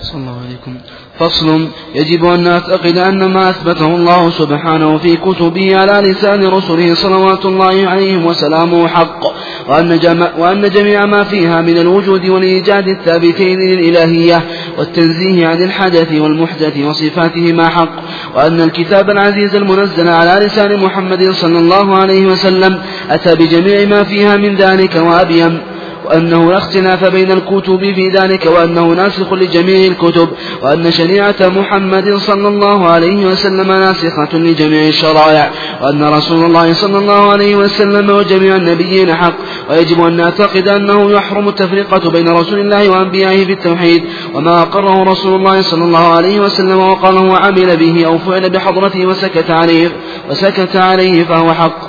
[0.03, 0.75] صلى الله عليكم.
[1.19, 1.69] فصل.
[1.95, 7.89] يجب أن نعتقد أن ما أثبته الله سبحانه في كتبه على لسان رسله صلوات الله
[7.89, 9.21] عليهم وسلامه حق
[9.69, 10.01] وأن,
[10.39, 14.45] وأن جميع ما فيها من الوجود والإيجاد الثابتين للإلهية
[14.79, 17.93] والتنزيه عن الحدث والمحدث وصفاتهما حق
[18.37, 22.79] وأن الكتاب العزيز المنزل على لسان محمد صلى الله عليه وسلم
[23.11, 25.61] أتى بجميع ما فيها من ذلك وأبين
[26.09, 30.29] وأنه لا اختلاف بين الكتب في ذلك وأنه ناسخ لجميع الكتب
[30.63, 35.51] وأن شريعة محمد صلى الله عليه وسلم ناسخة لجميع الشرائع
[35.83, 39.35] وأن رسول الله صلى الله عليه وسلم وجميع النبيين حق
[39.71, 44.05] ويجب أن نعتقد أنه يحرم التفرقة بين رسول الله وأنبيائه في التوحيد
[44.35, 49.51] وما أقره رسول الله صلى الله عليه وسلم وقاله وعمل به أو فعل بحضرته وسكت
[49.51, 49.93] عليه
[50.31, 51.89] وسكت عليه فهو حق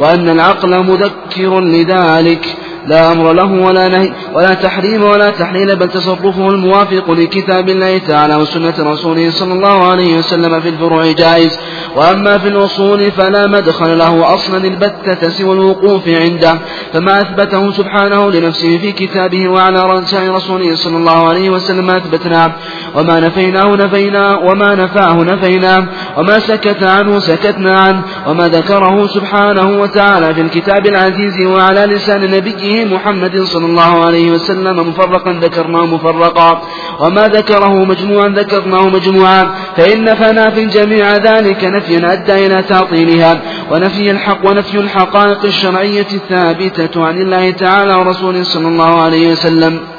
[0.00, 2.56] وأن العقل مذكر لذلك.
[2.86, 8.36] لا أمر له ولا نهي ولا تحريم ولا تحليل بل تصرفه الموافق لكتاب الله تعالى
[8.36, 11.58] وسنة رسوله صلى الله عليه وسلم في الفروع جائز.
[11.96, 16.58] وأما في الأصول فلا مدخل له أصلا البتة سوى الوقوف عنده.
[16.92, 22.52] فما أثبته سبحانه لنفسه في كتابه وعلى لسان رسوله صلى الله عليه وسلم أثبتناه
[22.94, 28.02] وما نفيناه نفينا وما نفاه نفيناه وما سكت عنه سكتنا عنه.
[28.26, 34.88] وما ذكره سبحانه وتعالى في الكتاب العزيز وعلى لسان نبيه محمد صلى الله عليه وسلم
[34.88, 36.62] مفرقا ذكرناه مفرقا
[37.00, 44.46] وما ذكره مجموعا ذكرناه مجموعا فإن فنافي جميع ذلك نفيا أدى إلى تعطيلها ونفي الحق
[44.46, 49.97] ونفي الحقائق الشرعية الثابتة عن الله تعالى ورسوله صلى الله عليه وسلم.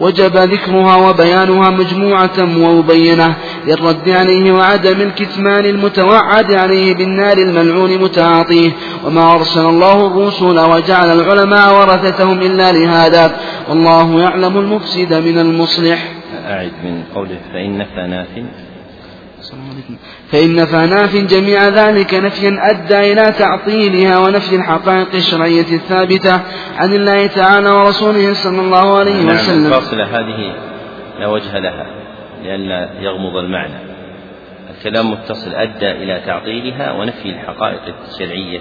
[0.00, 3.36] وجب ذكرها وبيانها مجموعة ومبينة
[3.66, 8.70] للرد عليه وعدم الكتمان المتوعد عليه بالنار الملعون متعاطيه.
[9.04, 13.36] وما أرسل الله الرسل وجعل العلماء ورثتهم إلا لهذا.
[13.68, 16.12] والله يعلم المفسد من المصلح.
[16.46, 18.28] أعد من قوله فإن فناف
[20.34, 26.40] فإن فناف جميع ذلك نفيا أدى إلى تعطيلها ونفي الحقائق الشرعية الثابتة
[26.76, 29.66] عن الله تعالى ورسوله صلى الله عليه نعم وسلم.
[29.66, 30.54] الفاصلة هذه
[31.20, 31.86] لا وجه لها
[32.42, 33.74] لئلا يغمض المعنى.
[34.76, 37.80] الكلام متصل أدى إلى تعطيلها ونفي الحقائق
[38.12, 38.60] الشرعية.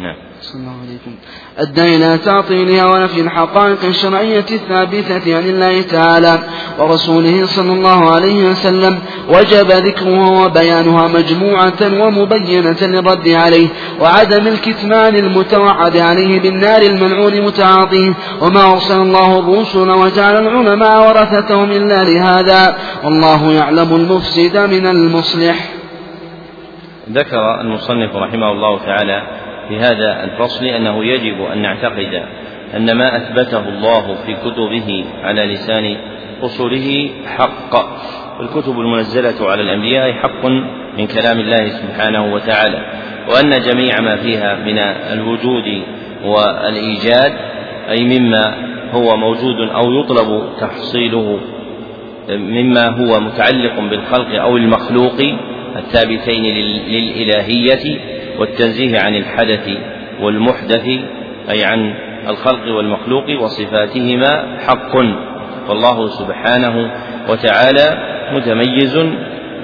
[0.00, 0.16] نعم.
[0.40, 1.14] صلى الله عليكم.
[1.58, 6.38] أدى إلى تعطيلها ونفي الحقائق الشرعية الثابتة عن الله تعالى
[6.78, 8.98] ورسوله صلى الله عليه وسلم.
[9.28, 13.68] وجب ذكرها وبيانها مجموعة ومبينة للرد عليه
[14.00, 18.12] وعدم الكتمان المتوعد عليه بالنار الملعون متعاطيه.
[18.40, 22.76] وما أرسل الله الرسل وجعل العلماء ورثتهم إلا لهذا.
[23.04, 25.68] والله يعلم المفسد من المصلح.
[27.10, 32.22] ذكر المصنف رحمه الله تعالى في هذا الفصل أنه يجب أن نعتقد
[32.76, 35.96] أن ما أثبته الله في كتبه على لسان
[36.42, 38.02] رسله حق.
[38.40, 40.46] الكتب المنزلة على الأنبياء حق
[40.98, 42.78] من كلام الله سبحانه وتعالى
[43.28, 44.78] وأن جميع ما فيها من
[45.12, 45.82] الوجود
[46.24, 47.32] والإيجاد
[47.90, 48.54] أي مما
[48.92, 51.40] هو موجود أو يطلب تحصيله
[52.30, 55.20] مما هو متعلق بالخلق أو المخلوق
[55.76, 56.44] الثابتين
[56.88, 58.00] للإلهية
[58.38, 59.68] والتنزيه عن الحدث
[60.20, 60.88] والمحدث
[61.50, 61.94] أي عن
[62.28, 64.92] الخلق والمخلوق وصفاتهما حق.
[65.68, 66.90] فالله سبحانه
[67.28, 67.98] وتعالى
[68.32, 68.96] متميز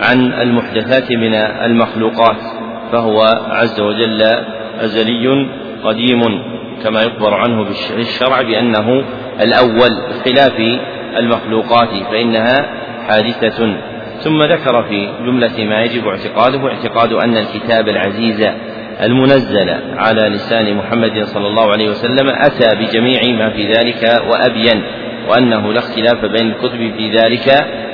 [0.01, 2.37] عن المحدثات من المخلوقات
[2.93, 4.23] فهو عز وجل
[4.81, 5.49] أزلي
[5.85, 6.21] قديم
[6.83, 7.65] كما يخبر عنه
[7.97, 9.05] بالشرع بأنه
[9.41, 10.81] الأول بخلاف
[11.17, 12.67] المخلوقات فإنها
[13.09, 13.77] حادثة.
[14.21, 18.49] ثم ذكر في جملة ما يجب اعتقاده اعتقاد أن الكتاب العزيز
[19.03, 24.83] المنزل على لسان محمد صلى الله عليه وسلم أتى بجميع ما في ذلك وأبين
[25.29, 27.47] وأنه لا اختلاف بين الكتب في ذلك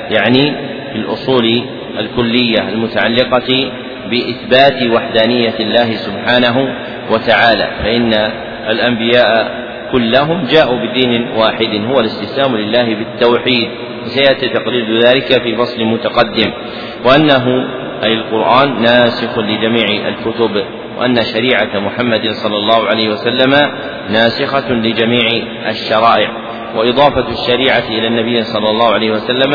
[0.09, 0.55] يعني
[0.91, 1.63] في الأصول
[1.99, 3.71] الكلية المتعلقة
[4.09, 6.75] بإثبات وحدانية الله سبحانه
[7.11, 8.13] وتعالى فإن
[8.69, 13.69] الأنبياء كلهم جاءوا بدين واحد هو الاستسلام لله بالتوحيد.
[14.05, 16.51] وسيأتي تقرير ذلك في فصل متقدم
[17.05, 17.45] وأنه
[18.03, 20.65] أي القرآن ناسخ لجميع الكتب
[20.97, 23.53] وأن شريعة محمد صلى الله عليه وسلم
[24.09, 25.27] ناسخة لجميع
[25.69, 26.31] الشرائع
[26.75, 29.53] وإضافة الشريعة إلى النبي صلى الله عليه وسلم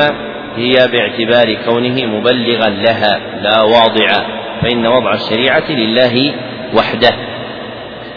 [0.57, 6.35] هي باعتبار كونه مبلغا لها لا واضعا فإن وضع الشريعة لله
[6.75, 7.11] وحده.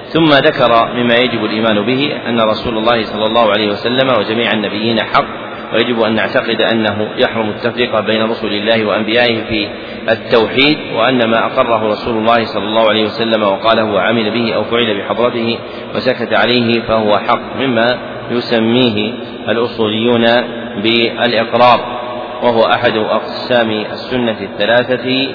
[0.08, 5.00] ثم ذكر مما يجب الإيمان به أن رسول الله صلى الله عليه وسلم وجميع النبيين
[5.04, 5.43] حق
[5.74, 9.70] ويجب أن نعتقد أنه يحرم التفرقة بين رسل الله وأنبيائه في
[10.12, 14.98] التوحيد وأن ما أقره رسول الله صلى الله عليه وسلم وقاله وعمل به أو فعل
[14.98, 15.60] بحضرته
[15.96, 18.00] وسكت عليه فهو حق مما
[18.32, 19.14] يسميه
[19.50, 20.26] الأصوليون
[20.84, 22.04] بالإقرار
[22.44, 25.34] وهو أحد أقسام السنة الثلاثة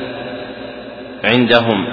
[1.24, 1.86] عندهم.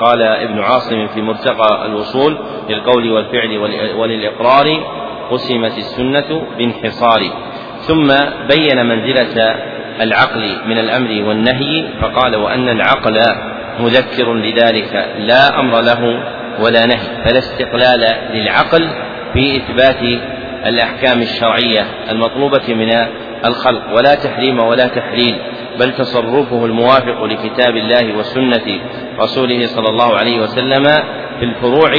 [0.00, 2.38] قال ابن عاصم في مرتقى الوصول
[2.68, 3.58] للقول والفعل
[3.96, 4.66] وللإقرار
[5.30, 7.20] قسمت السنة بانحصار.
[7.86, 8.08] ثم
[8.48, 9.54] بين منزلة
[10.00, 13.18] العقل من الأمر والنهي فقال وأن العقل
[13.80, 16.22] مذكر لذلك لا أمر له
[16.60, 18.88] ولا نهي فلا استقلال للعقل
[19.32, 20.20] في إثبات
[20.66, 22.90] الأحكام الشرعية المطلوبة من
[23.44, 25.38] الخلق ولا تحريم ولا تحليل
[25.80, 28.80] بل تصرفه الموافق لكتاب الله وسنة
[29.20, 30.84] رسوله صلى الله عليه وسلم
[31.38, 31.92] في الفروع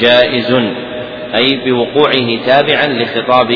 [0.00, 0.54] جائز.
[1.34, 3.50] أي بوقوعه تابعا لخطاب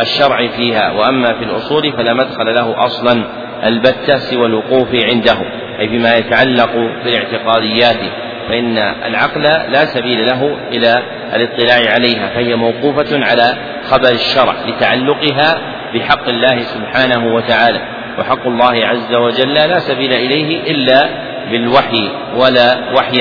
[0.00, 3.24] الشرع فيها وأما في الأصول فلا مدخل له أصلا
[3.64, 5.36] البتة سوى الوقوف عنده
[5.80, 6.70] أي فيما يتعلق
[7.04, 8.00] بالاعتقاديات
[8.48, 11.02] فإن العقل لا سبيل له إلى
[11.34, 15.58] الاطلاع عليها فهي موقوفة على خبر الشرع لتعلقها
[15.94, 17.80] بحق الله سبحانه وتعالى
[18.18, 21.08] وحق الله عز وجل لا سبيل إليه إلا
[21.50, 23.20] بالوحي ولا وحي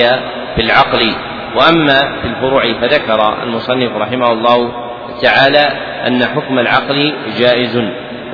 [0.56, 1.12] في العقل.
[1.56, 4.72] وأما في الفروع فذكر المصنف رحمه الله
[5.22, 5.68] تعالى
[6.08, 7.82] أن حكم العقل جائز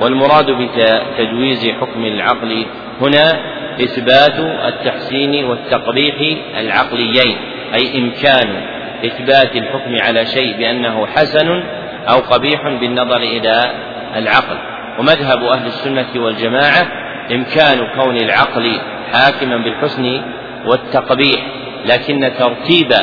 [0.00, 2.66] والمراد بتجويز حكم العقل
[3.00, 3.40] هنا
[3.84, 6.14] إثبات التحسين والتقبيح
[6.58, 7.36] العقليين
[7.74, 8.62] أي إمكان
[9.04, 11.62] إثبات الحكم على شيء بأنه حسن
[12.08, 13.70] أو قبيح بالنظر إلى
[14.16, 14.56] العقل.
[14.98, 16.86] ومذهب أهل السنة والجماعة
[17.32, 18.80] إمكان كون العقل
[19.12, 20.22] حاكما بالحسن
[20.66, 21.40] والتقبيح.
[21.84, 22.94] لكن ترتيب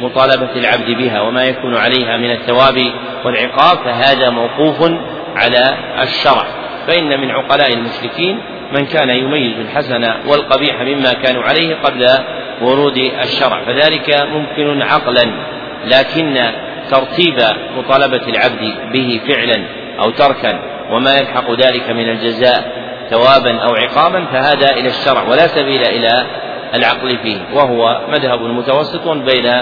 [0.00, 2.78] مطالبة العبد بها وما يكون عليها من الثواب
[3.24, 4.92] والعقاب فهذا موقوف
[5.36, 6.46] على الشرع.
[6.86, 8.40] فإن من عقلاء المشركين
[8.72, 12.08] من كان يميز الحسن والقبيح مما كانوا عليه قبل
[12.62, 15.32] ورود الشرع فذلك ممكن عقلا
[15.84, 16.52] لكن
[16.90, 17.38] ترتيب
[17.78, 19.64] مطالبة العبد به فعلا
[20.00, 20.60] أو تركا
[20.90, 22.72] وما يلحق ذلك من الجزاء
[23.10, 26.26] ثوابا أو عقابا فهذا إلى الشرع ولا سبيل إلى
[26.74, 29.52] العقل فيه وهو مذهب متوسط بين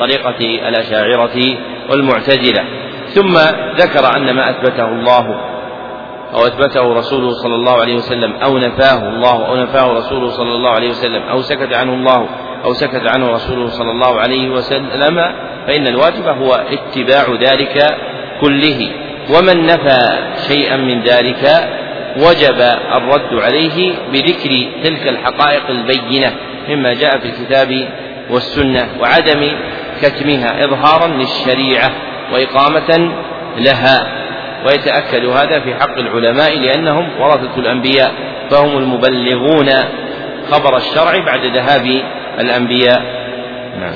[0.00, 1.56] طريقة الأشاعرة
[1.90, 2.64] والمعتزلة.
[3.08, 3.34] ثم
[3.76, 5.40] ذكر أن ما أثبته الله
[6.34, 10.70] أو أثبته رسوله صلى الله عليه وسلم أو نفاه الله أو نفاه رسوله صلى الله
[10.70, 12.28] عليه وسلم أو سكت عنه الله
[12.64, 15.14] أو سكت عنه رسوله صلى الله عليه وسلم
[15.66, 17.96] فإن الواجب هو اتباع ذلك
[18.40, 18.90] كله.
[19.36, 20.00] ومن نفى
[20.48, 21.68] شيئا من ذلك
[22.18, 22.60] وجب
[22.94, 24.50] الرد عليه بذكر
[24.84, 26.32] تلك الحقائق البينة
[26.68, 27.88] مما جاء في الكتاب
[28.30, 29.50] والسنة وعدم
[30.02, 31.90] كتمها إظهارا للشريعة
[32.32, 33.12] وإقامة
[33.58, 34.18] لها.
[34.66, 38.12] ويتأكد هذا في حق العلماء لأنهم ورثة الأنبياء
[38.50, 39.70] فهم المبلغون
[40.50, 42.02] خبر الشرع بعد ذهاب
[42.40, 43.02] الأنبياء.
[43.80, 43.92] نعم.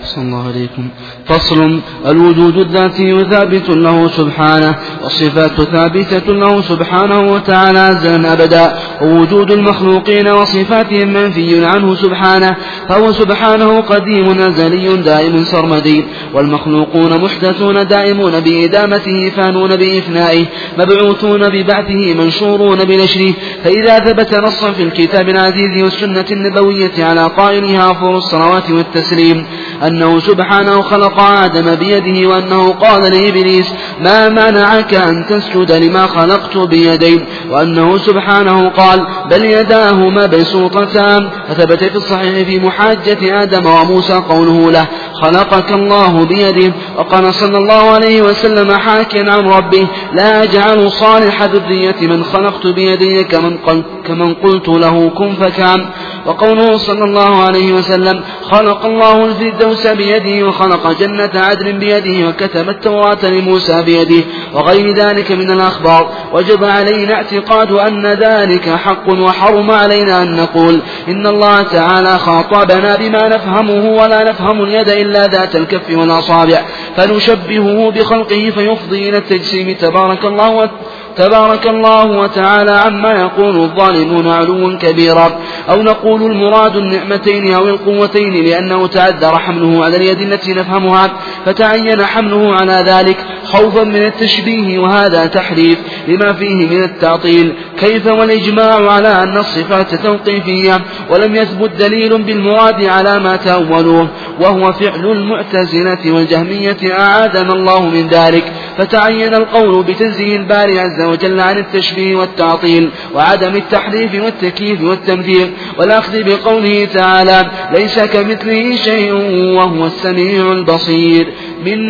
[0.00, 0.90] صلى الله عليكم.
[1.26, 1.80] فصل.
[2.06, 8.72] الوجود الذاتي ثابت له سبحانه والصفات ثابتة له سبحانه وتعالى أزلا أبدا.
[9.02, 12.56] ووجود المخلوقين وصفاتهم منفي عنه سبحانه
[12.88, 16.04] فهو سبحانه قديم أزلي دائم سرمدي.
[16.34, 20.44] والمخلوقون محدثون دائمون بإدامته فانون بإفنائه
[20.78, 23.32] مبعوثون ببعثه منشورون بنشره.
[23.64, 29.46] فإذا ثبت نصا في الكتاب العزيز والسنة النبوية على قائلها أفضل الصلوات والتسليم
[29.86, 37.20] أنه سبحانه خلق آدم بيده وأنه قال لإبليس ما منعك أن تسجد لما خلقت بيدي؟
[37.50, 41.30] وأنه سبحانه قال بل يداه مبسوطتان.
[41.48, 44.86] فثبت في الصحيح في محاجة آدم وموسى قوله له
[45.22, 46.72] خلقك الله بيده.
[46.96, 53.24] وقال صلى الله عليه وسلم حاكيا عن ربه لا أجعل صالح ذرية من خلقت بيدي
[53.24, 53.58] كمن,
[54.06, 55.86] كمن قلت له كن فكان.
[56.26, 63.24] وقوله صلى الله عليه وسلم خلق الله الفردوس بيده وخلق جنة عدن بيده وكتب التوراة
[63.24, 66.12] لموسى بيده وغير ذلك من الأخبار.
[66.32, 73.28] وجب علينا اعتقاد أن ذلك حق وحرم علينا أن نقول إن الله تعالى خاطبنا بما
[73.28, 76.62] نفهمه ولا نفهم اليد إلا ذات الكف والأصابع.
[76.96, 79.74] فنشبهه بخلقه فيفضي إلى التجسيم.
[79.74, 80.70] تبارك الله
[81.16, 85.38] تبارك الله وتعالى عما يقول الظالمون علوا كبيرا
[85.70, 91.10] أو نقول المراد النعمتين أو القوتين لأنه تعذر حمله على اليد التي نفهمها
[91.46, 93.16] فتعين حمله على ذلك
[93.54, 95.78] خوفا من التشبيه وهذا تحريف
[96.08, 97.52] لما فيه من التعطيل.
[97.80, 100.80] كيف والإجماع على أن الصفات توقيفية
[101.10, 104.08] ولم يثبت دليل بالمراد على ما تأولوه
[104.40, 108.52] وهو فعل المعتزلة والجهمية أعاذنا الله من ذلك.
[108.78, 116.88] فتعين القول بتنزيه الباري عز وجل عن التشبيه والتعطيل وعدم التحريف والتكييف والتمثيل والأخذ بقوله
[116.94, 119.12] تعالى ليس كمثله شيء
[119.56, 121.26] وهو السميع البصير.
[121.66, 121.88] من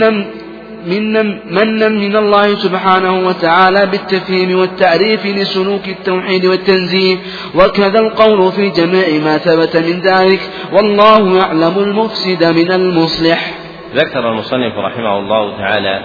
[0.87, 7.16] منا منا من الله سبحانه وتعالى بالتفهيم والتعريف لسلوك التوحيد والتنزيه.
[7.55, 10.41] وكذا القول في جميع ما ثبت من ذلك.
[10.72, 13.55] والله يعلم المفسد من المصلح.
[13.95, 16.01] ذكر المصنف رحمه الله تعالى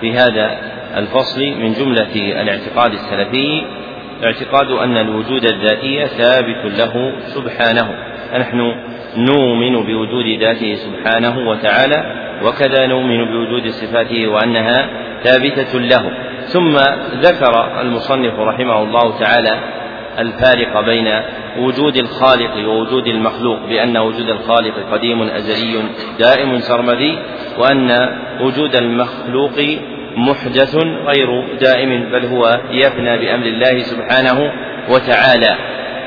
[0.00, 0.58] في هذا
[0.96, 3.62] الفصل من جملة الاعتقاد السلفي
[4.24, 8.12] اعتقاد أن الوجود الذاتي ثابت له سبحانه.
[8.32, 8.58] فنحن
[9.16, 14.88] نؤمن بوجود ذاته سبحانه وتعالى وكذا نؤمن بوجود صفاته وأنها
[15.24, 16.10] ثابتة له.
[16.46, 16.76] ثم
[17.20, 19.58] ذكر المصنف رحمه الله تعالى
[20.18, 21.08] الفارق بين
[21.58, 25.82] وجود الخالق ووجود المخلوق بأن وجود الخالق قديم أزلي
[26.18, 27.18] دائم سرمدي
[27.58, 28.08] وأن
[28.40, 29.78] وجود المخلوق
[30.16, 34.52] محدث غير دائم بل هو يفنى بأمر الله سبحانه
[34.88, 35.56] وتعالى.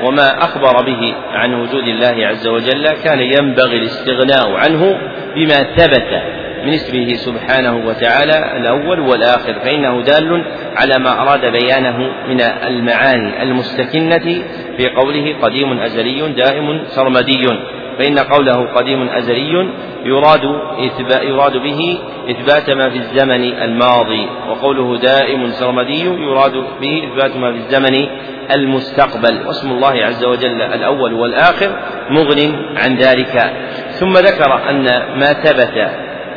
[0.02, 4.98] وما أخبر به عن وجود الله عز وجل كان ينبغي الاستغناء عنه
[5.36, 6.22] بما ثبت
[6.64, 10.44] من اسمه سبحانه وتعالى الأول والآخر فإنه دال
[10.76, 11.98] على ما أراد بيانه
[12.28, 14.42] من المعاني المستكنة
[14.76, 17.48] في قوله قديم أزلي دائم سرمدي.
[17.98, 19.68] فإن قوله قديم أزلي
[20.04, 20.42] يراد
[21.22, 21.98] يراد به
[22.30, 28.06] إثبات ما في الزمن الماضي وقوله دائم سرمدي يراد به إثبات ما في الزمن
[28.54, 31.70] المستقبل واسم الله عز وجل الأول والآخر
[32.10, 33.52] مغن عن ذلك.
[33.90, 34.84] ثم ذكر أن
[35.18, 35.90] ما ثبت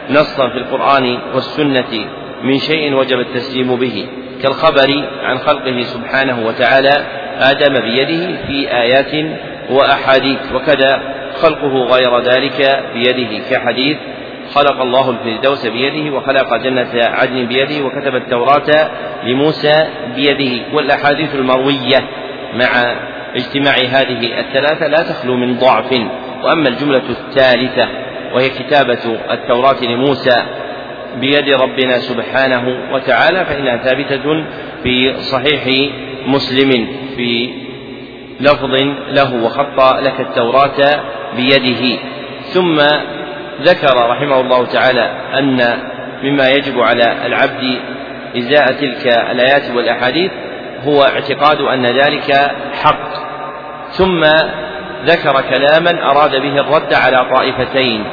[0.10, 2.06] نصا في القرآن والسنة
[2.44, 4.08] من شيء وجب التسليم به
[4.44, 7.06] كالخبر عن خلقه سبحانه وتعالى
[7.40, 13.98] آدم بيده في آيات وأحاديث وكذا خلقه غير ذلك بيده كحديث
[14.54, 18.90] خلق الله الفردوس بيده وخلق جنة عدن بيده وكتب التوراة
[19.24, 21.98] لموسى بيده والأحاديث المروية
[22.54, 22.96] مع
[23.36, 25.92] اجتماع هذه الثلاثة لا تخلو من ضعف.
[26.44, 27.88] وأما الجملة الثالثة
[28.34, 30.36] وهي كتابة التوراة لموسى
[31.16, 34.44] بيد ربنا سبحانه وتعالى فإنها ثابتة
[34.84, 35.92] في صحيح
[36.28, 37.50] مسلم في
[38.40, 38.76] لفظ
[39.08, 41.00] له وخط لك التوراة
[41.36, 42.00] بيده.
[42.44, 42.76] ثم
[43.62, 45.78] ذكر رحمه الله تعالى أن
[46.24, 47.80] مما يجب على العبد
[48.38, 50.32] إزاء تلك الآيات والأحاديث
[50.88, 52.52] هو اعتقاد أن ذلك
[52.84, 53.10] حق.
[53.92, 54.24] ثم
[55.06, 58.04] ذكر كلاما أراد به الرد على طائفتين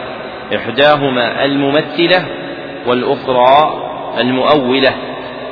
[0.56, 2.24] إحداهما الممثلة
[2.86, 3.82] والأخرى
[4.18, 4.94] المؤولة.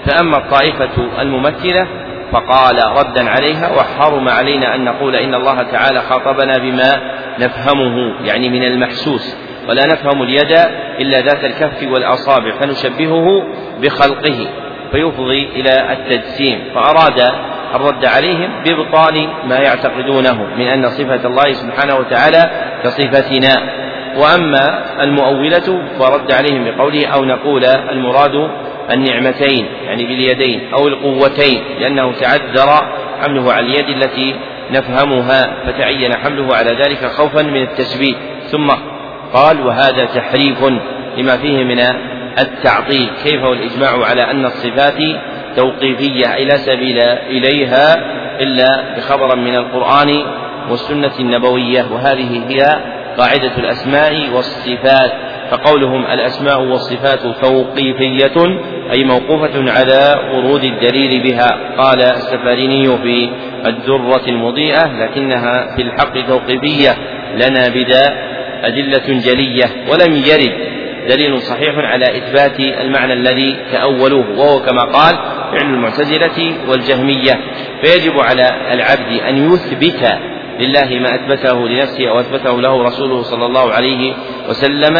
[0.07, 1.87] فأما الطائفة الممثلة
[2.35, 7.01] فقال ردا عليها وحرم علينا أن نقول إن الله تعالى خاطبنا بما
[7.39, 9.37] نفهمه يعني من المحسوس.
[9.69, 10.53] ولا نفهم اليد
[11.01, 13.47] إلا ذات الكف والأصابع فنشبهه
[13.83, 14.47] بخلقه.
[14.93, 16.65] فيفضي إلى التجسيم.
[16.75, 17.33] فأراد
[17.75, 22.51] الرد عليهم بإبطال ما يعتقدونه من أن صفة الله سبحانه وتعالى
[22.85, 23.85] كصفتنا.
[24.17, 28.51] وأما المؤولة فرد عليهم بقوله أو نقول المراد
[28.91, 32.89] النعمتين يعني باليدين أو القوتين لأنه تعذر
[33.23, 34.35] حمله على اليد التي
[34.71, 38.15] نفهمها فتعين حمله على ذلك خوفا من التشبيه
[38.51, 38.71] ثم
[39.33, 40.65] قال وهذا تحريف
[41.17, 41.81] لما فيه من
[42.39, 43.11] التعطيل.
[43.25, 44.99] كيف والإجماع على أن الصفات
[45.57, 46.99] توقيفية؟ أي لا سبيل
[47.29, 47.95] إليها
[48.41, 50.23] إلا بخبر من القرآن
[50.71, 51.87] والسنة النبوية.
[51.93, 52.81] وهذه هي
[53.19, 55.13] قاعدة الأسماء والصفات
[55.51, 58.59] فقولهم الأسماء والصفات توقيفية
[58.93, 61.49] أي موقوفة على ورود الدليل بها.
[61.79, 63.31] قال السفاريني في
[63.67, 66.97] الدرة المضيئة لكنها في الحق توقيفية
[67.35, 68.03] لنا بدا
[68.63, 70.75] أدلة جلية ولم يرد.
[71.09, 75.15] دليل صحيح على إثبات المعنى الذي تأولوه وهو كما قال
[75.53, 77.41] فعل المعتزلة والجهمية.
[77.83, 80.19] فيجب على العبد أن يثبت
[80.61, 84.15] لله ما أثبته لنفسه أو أثبته له رسوله صلى الله عليه
[84.49, 84.95] وسلم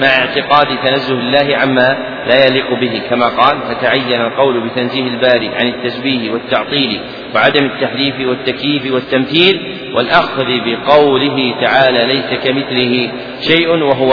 [0.00, 3.02] مع اعتقاد تنزه الله عما لا يليق به.
[3.10, 7.00] كما قال فتعين القول بتنزيه الباري عن التشبيه والتعطيل
[7.34, 13.10] وعدم التحريف والتكييف والتمثيل والأخذ بقوله تعالى ليس كمثله
[13.40, 14.12] شيء وهو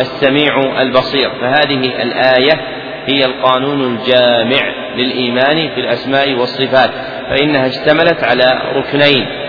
[0.00, 2.60] السميع البصير فهذه الآية
[3.06, 6.90] هي القانون الجامع للإيمان في الأسماء والصفات
[7.30, 9.43] فإنها اشتملت على ركنين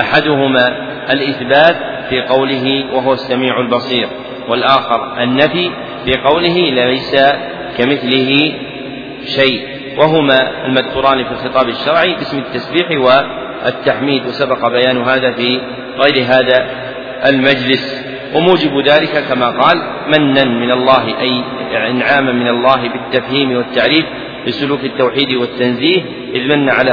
[0.00, 0.68] أحدهما
[1.10, 1.76] الإثبات
[2.08, 4.08] في قوله وهو السميع البصير
[4.48, 5.70] والآخر النفي
[6.04, 7.16] في قوله ليس
[7.78, 8.52] كمثله
[9.26, 15.60] شيء وهما المذكوران في الخطاب الشرعي باسم التسبيح والتحميد وسبق بيان هذا في
[15.98, 16.66] غير هذا
[17.26, 18.04] المجلس.
[18.34, 21.44] وموجب ذلك كما قال منا من الله أي
[21.90, 24.04] إنعاما من الله بالتفهيم والتعريف
[24.46, 26.02] بسلوك التوحيد والتنزيه
[26.34, 26.90] إذ من على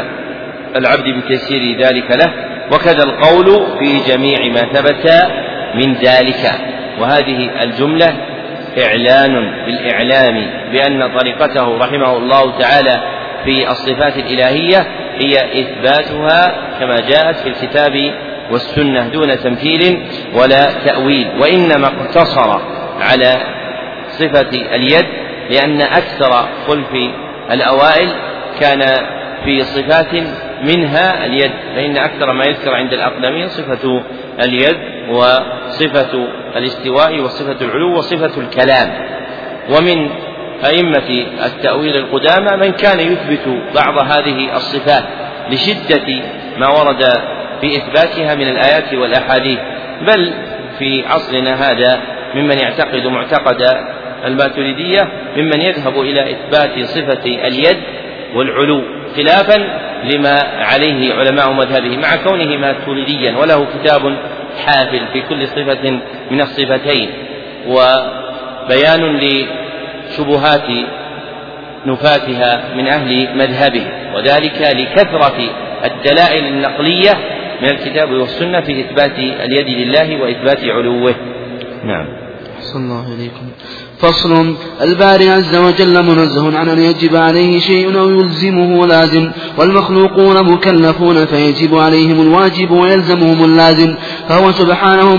[0.75, 2.33] العبد بتيسير ذلك له
[2.73, 5.23] وكذا القول في جميع ما ثبت
[5.75, 6.51] من ذلك.
[6.99, 8.13] وهذه الجملة
[8.85, 9.31] إعلان
[9.65, 13.01] بالإعلام بأن طريقته رحمه الله تعالى
[13.45, 14.87] في الصفات الإلهية
[15.19, 18.13] هي إثباتها كما جاءت في الكتاب
[18.51, 21.27] والسنة دون تمثيل ولا تأويل.
[21.39, 22.61] وإنما اقتصر
[23.01, 23.33] على
[24.07, 25.05] صفة اليد
[25.49, 26.89] لأن أكثر خلف
[27.51, 28.09] الأوائل
[28.59, 28.81] كان
[29.45, 30.07] في صفات
[30.61, 34.03] منها اليد فإن أكثر ما يذكر عند الأقدمين صفة
[34.43, 34.77] اليد
[35.09, 38.89] وصفة الاستواء وصفة العلو وصفة الكلام.
[39.69, 40.09] ومن
[40.65, 45.03] أئمة التأويل القدامى من كان يثبت بعض هذه الصفات
[45.49, 46.21] لشدة
[46.57, 47.03] ما ورد
[47.61, 49.59] في إثباتها من الآيات والأحاديث.
[50.01, 50.33] بل
[50.79, 52.01] في عصرنا هذا
[52.35, 53.61] ممن يعتقد معتقد
[54.25, 55.07] الماتريدية
[55.37, 57.77] ممن يذهب إلى إثبات صفة اليد
[58.35, 58.83] والعلو
[59.15, 64.17] خلافا لما عليه علماء مذهبه مع كونه ماتريديا وله كتاب
[64.65, 65.99] حافل في كل صفة
[66.31, 67.09] من الصفتين.
[67.67, 70.69] وبيان لشبهات
[71.85, 75.37] نفاتها من أهل مذهبه وذلك لكثرة
[75.85, 77.11] الدلائل النقلية
[77.61, 81.15] من الكتاب والسنة في إثبات اليد لله وإثبات علوه.
[81.83, 82.05] نعم.
[82.59, 83.51] صلى الله عليكم
[84.01, 84.55] فصل.
[84.81, 91.75] الباري عز وجل منزه عن أن يجب عليه شيء أو يلزمه لازم والمخلوقون مكلفون فيجب
[91.75, 93.95] عليهم الواجب ويلزمهم اللازم.
[94.29, 95.15] فهو سبحانه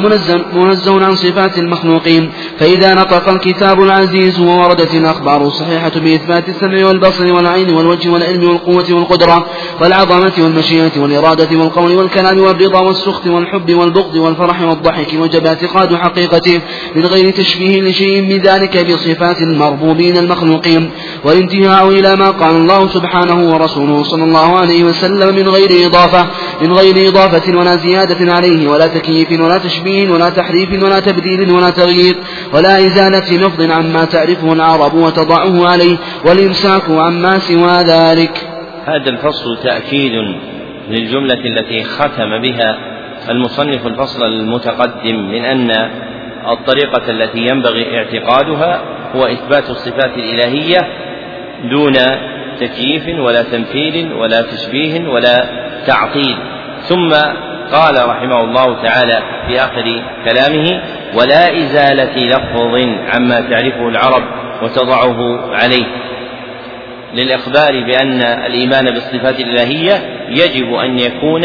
[0.54, 2.30] منزه, عن صفات المخلوقين.
[2.58, 9.46] فإذا نطق الكتاب العزيز ووردت الأخبار الصحيحة بإثبات السمع والبصر والعين والوجه والعلم والقوة والقدرة
[9.80, 16.60] والعظمة والمشيئة والإرادة والقول والكلام والرضا والسخط والحب والبغض والفرح والضحك وجب اعتقاد حقيقته
[16.96, 20.90] من غير تشبيه لشيء من ذلك ذلك بصفات المربوبين المخلوقين
[21.24, 26.26] والانتهاء إلى ما قال الله سبحانه ورسوله صلى الله عليه وسلم من غير إضافة
[26.62, 31.70] من غير إضافة ولا زيادة عليه ولا تكييف ولا تشبيه ولا تحريف ولا تبديل ولا
[31.70, 32.16] تغيير
[32.52, 38.46] ولا إزالة لفظ عما تعرفه العرب وتضعه عليه والإمساك عما سوى ذلك.
[38.84, 40.12] هذا الفصل تأكيد
[40.90, 42.78] للجملة التي ختم بها
[43.30, 45.90] المصنف الفصل المتقدم من أن
[46.48, 48.80] الطريقة التي ينبغي اعتقادها
[49.16, 50.78] هو إثبات الصفات الإلهية
[51.64, 51.92] دون
[52.60, 55.44] تكييف ولا تمثيل ولا تشبيه ولا
[55.86, 56.36] تعطيل.
[56.82, 57.10] ثم
[57.72, 60.82] قال رحمه الله تعالى في آخر كلامه
[61.14, 62.74] ولا إزالة لفظ
[63.14, 64.22] عما تعرفه العرب
[64.62, 65.86] وتضعه عليه.
[67.14, 71.44] للإخبار بأن الإيمان بالصفات الإلهية يجب أن يكون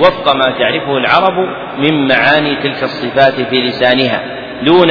[0.00, 1.48] وفق ما تعرفه العرب
[1.78, 4.22] من معاني تلك الصفات في لسانها
[4.62, 4.90] دون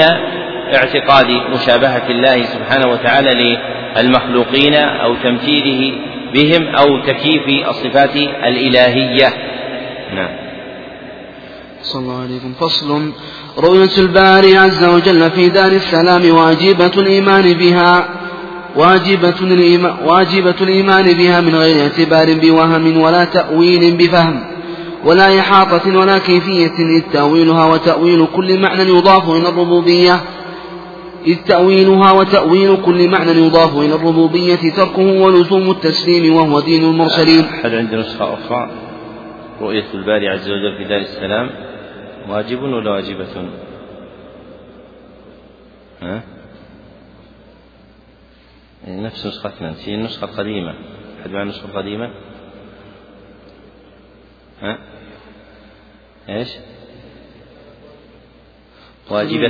[0.73, 3.57] اعتقاد مشابهة الله سبحانه وتعالى
[3.97, 5.95] للمخلوقين أو تمثيله
[6.33, 9.27] بهم أو تكييف الصفات الإلهية.
[10.15, 10.29] نعم.
[11.81, 13.11] صلى الله عليكم فصل.
[13.57, 18.24] رؤية الباري عز وجل في دار السلام واجبة الإيمان بها.
[18.75, 24.43] واجبة الإيمان, واجبة الإيمان بها من غير اعتبار بوهم ولا تأويل بفهم
[25.05, 30.21] ولا إحاطة ولا كيفية إذ تأويلها وتأويل كل معنى يضاف إلى الربوبية
[31.27, 37.75] إذ تأويلها وتأويل كل معنى يضاف إلى الربوبية تركه ولزوم التسليم وهو دين المرسلين هل
[37.75, 38.69] عندنا نسخة أخرى
[39.61, 41.49] رؤية الباري عز وجل في دار السلام
[42.29, 43.27] واجب ولا واجبة؟
[46.01, 46.34] ها؟
[48.85, 50.75] يعني نفس نسختنا في النسخة القديمة
[51.21, 52.13] أحد مع النسخة القديمة؟
[54.61, 54.77] ها؟
[56.29, 56.49] إيش؟
[59.11, 59.47] واجبة.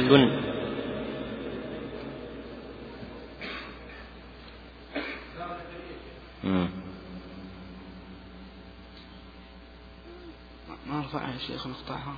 [10.87, 12.15] ما نرفعها يا شيخ نقطعها.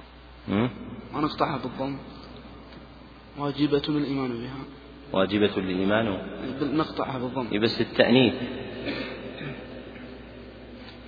[1.14, 1.98] ما نقطعها بالضم.
[3.38, 4.64] واجبة الإيمان بها.
[5.14, 6.18] واجبة الإيمان
[6.62, 8.34] نقطعها بالضم بس التأنيث.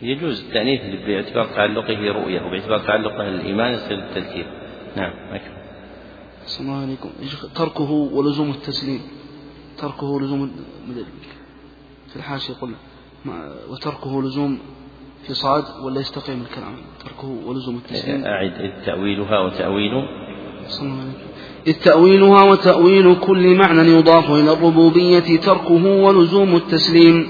[0.02, 4.46] يجوز التأنيث باعتبار تعلقه رؤية وباعتبار تعلقه الإيمان يصير التذكير.
[4.98, 5.58] نعم أكمل
[6.46, 7.10] السلام عليكم.
[7.56, 9.02] تركه ولزوم التسليم.
[9.78, 10.52] تركه لزوم
[12.08, 12.74] في الحاشية يقول
[13.70, 14.60] وتركه لزوم
[15.24, 16.76] في صاد ولا يستقيم الكلام.
[17.04, 18.26] تركه ولزوم التسليم.
[18.26, 19.94] أعد تأويلها وتأويل
[21.68, 27.28] إذ تأويلها وتأويل كل معنى يضاف إلى الربوبية تركه ولزوم التسليم.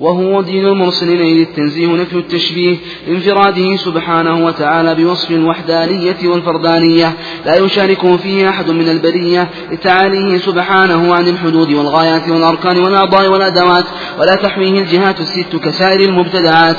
[0.00, 2.76] وهو دين المرسلين إذ التنزيه نفي التشبيه
[3.08, 7.12] انفراده سبحانه وتعالى بوصف الوحدانية والفردانية.
[7.46, 13.84] لا يشاركه فيه أحد من البرية لتعاليه سبحانه عن الحدود والغايات والأركان والأعضاء والأدوات
[14.18, 16.76] ولا تحويه الجهات الست كسائر المبتدعات.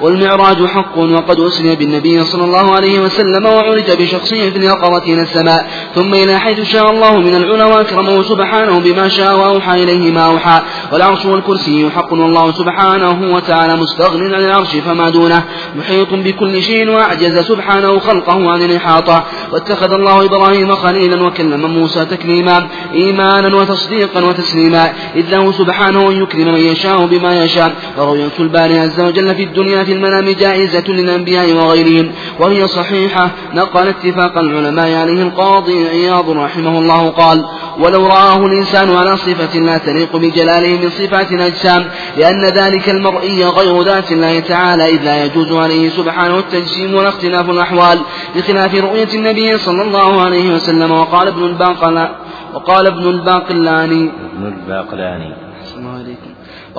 [0.00, 5.66] والمعراج حق وقد أسري بالنبي صلى الله عليه وسلم وعرج بشخصه في اليقظة إلى السماء.
[5.94, 10.60] ثم إلى حيث شاء الله من العلا وأكرمه سبحانه بما شاء وأوحى إليه ما أوحى.
[10.92, 15.44] والعرش والكرسي حق والله سبحانه وتعالى مستغن عن العرش فما دونه.
[15.76, 19.24] محيط بكل شيء وأعجز سبحانه خلقه عن الإحاطة.
[19.52, 22.68] واتخذ الله إبراهيم خليلا وكلم موسى تكليما.
[22.94, 24.92] إيمانا وتصديقا وتسليما.
[25.16, 27.72] إذ له سبحانه أن يكرم من يشاء بما يشاء.
[27.98, 34.38] ورؤية الباري عز وجل في الدنيا في المنام جائزة للأنبياء وغيرهم وهي صحيحة نقل اتفاق
[34.38, 37.44] العلماء عليه القاضي عياض رحمه الله قال
[37.78, 41.84] ولو رآه الإنسان على صفة لا تليق بجلاله من صفات الأجسام
[42.16, 47.50] لأن ذلك المرئي غير ذات الله تعالى إذ لا يجوز عليه سبحانه التجسيم ولا اختلاف
[47.50, 47.98] الأحوال
[48.36, 50.90] بخلاف رؤية النبي صلى الله عليه وسلم.
[50.90, 52.14] وقال ابن الباقلاني.
[52.54, 54.10] وقال ابن الباقلاني.
[54.36, 55.34] ابن الباقلاني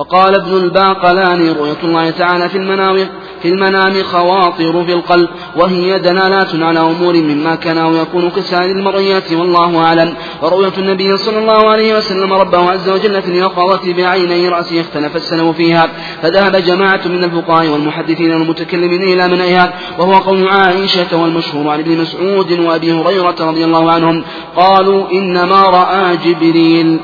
[0.00, 3.08] وقال ابن الباقلاني رؤية الله تعالى في المنام
[3.42, 9.32] في المنام خواطر في القلب وهي دلالات على أمور مما كان أو يكون كسائر المرئيات
[9.32, 10.14] والله أعلم.
[10.42, 15.56] ورؤية النبي صلى الله عليه وسلم ربه عز وجل في اليقظة بعيني رأسه اختلف السلف
[15.56, 15.88] فيها.
[16.22, 22.52] فذهب جماعة من الفقهاء والمحدثين والمتكلمين إلى منعها وهو قول عائشة والمشهور عن ابن مسعود
[22.52, 24.24] وأبي هريرة رضي الله عنهم.
[24.56, 27.00] قالوا إنما رأى جبريل.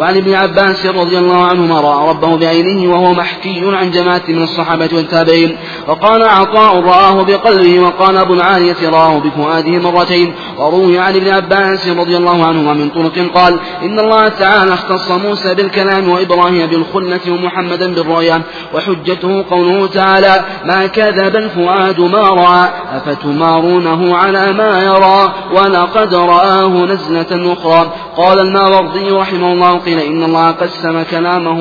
[0.00, 4.88] وعن ابن عباس رضي الله عنهما رأى ربه بعينه وهو محكي عن جماعة من الصحابة
[4.92, 5.56] والتابعين
[5.88, 12.16] وقال عطاء رآه بقلبه وقال أبو العالية رآه بفؤاده مرتين وروي عن ابن عباس رضي
[12.16, 18.42] الله عنهما من طرق قال إن الله تعالى اختص موسى بالكلام وإبراهيم بالخلة ومحمدا بالرؤيا
[18.74, 27.52] وحجته قوله تعالى ما كذب الفؤاد ما رأى أفتمارونه على ما يرى ولقد رآه نزلة
[27.52, 31.60] أخرى قال الماوردي رحمه الله قيل إن الله قسم كلامه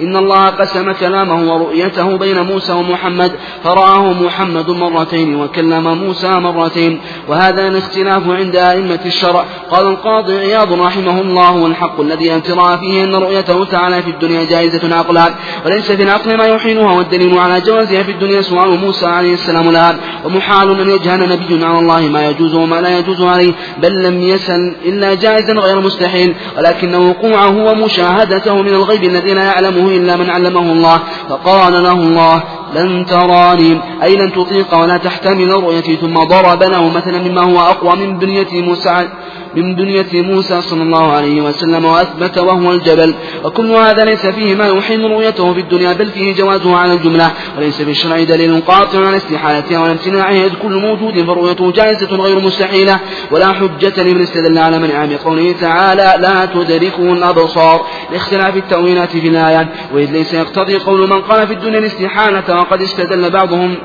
[0.00, 3.32] إن الله قسم كلامه ورؤيته بين موسى ومحمد
[3.64, 9.44] فرآه محمد مرتين وكلم موسى مرتين وهذا الاختلاف عند أئمة الشرع.
[9.70, 14.96] قال القاضي عياض رحمه الله والحق الذي امترى فيه أن رؤيته تعالى في الدنيا جائزة
[14.96, 15.34] عقلا
[15.66, 19.96] وليس في العقل ما يحيلها والدليل على جوازها في الدنيا سؤال موسى عليه السلام لها
[20.24, 24.74] ومحال أن يجهل نبي على الله ما يجوز وما لا يجوز عليه بل لم يسل
[24.84, 30.72] إلا جائزا غير مستحيل ولكن وقوعه ومشاهدته من الغيب الذي لا يعلمه إلا من علمه
[30.72, 30.98] الله
[31.28, 32.42] فقال له الله
[32.74, 33.80] لن تراني.
[34.02, 38.62] أي لن تطيق ولا تحتمل رؤيتي ثم ضرب له مثلا مما هو أقوى من بنية
[38.62, 39.08] موسى
[39.56, 43.14] من بنية موسى صلى الله عليه وسلم وأثبت وهو الجبل.
[43.44, 47.30] وكل هذا ليس فيه ما يحيل رؤيته في الدنيا بل فيه جوازه على الجملة.
[47.56, 52.40] وليس في الشرع دليل قاطع على استحالتها ولا امتناعها إذ كل موجود فرؤيته جائزة غير
[52.40, 53.00] مستحيلة.
[53.30, 57.86] ولا حجة لمن استدل على منعها بقوله تعالى لا تدركه الأبصار.
[58.12, 63.30] لاختلاف التأويلات في الآيات وإذ ليس يقتضي قول من قال في الدنيا الاستحالة وقد استدل
[63.30, 63.76] بعضهم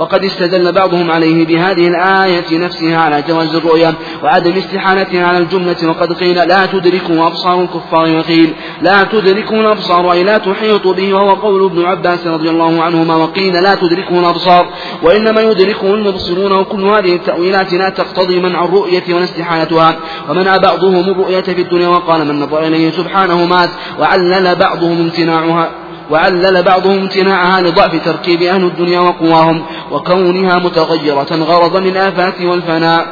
[0.00, 3.94] وقد استدل بعضهم عليه بهذه الآية نفسها على جواز الرؤيا
[4.24, 10.22] وعدم استحالتها على الجملة وقد قيل لا تدركه أبصار الكفار وقيل لا تدركه الأبصار أي
[10.22, 14.68] لا تحيط به وهو قول ابن عباس رضي الله عنهما وقيل لا تدركه الأبصار
[15.02, 19.96] وإنما يدركه المبصرون وكل هذه التأويلات لا تقتضي منع الرؤية ولا استحالتها
[20.28, 25.70] ومنع بعضهم الرؤية في الدنيا وقال من نظر إليه سبحانه مات وعلل بعضهم امتناعها
[26.10, 33.06] وعلل بعضهم امتناعها لضعف تركيب أهل الدنيا وقواهم وكونها متغيرة غرضا للآفات والفناء.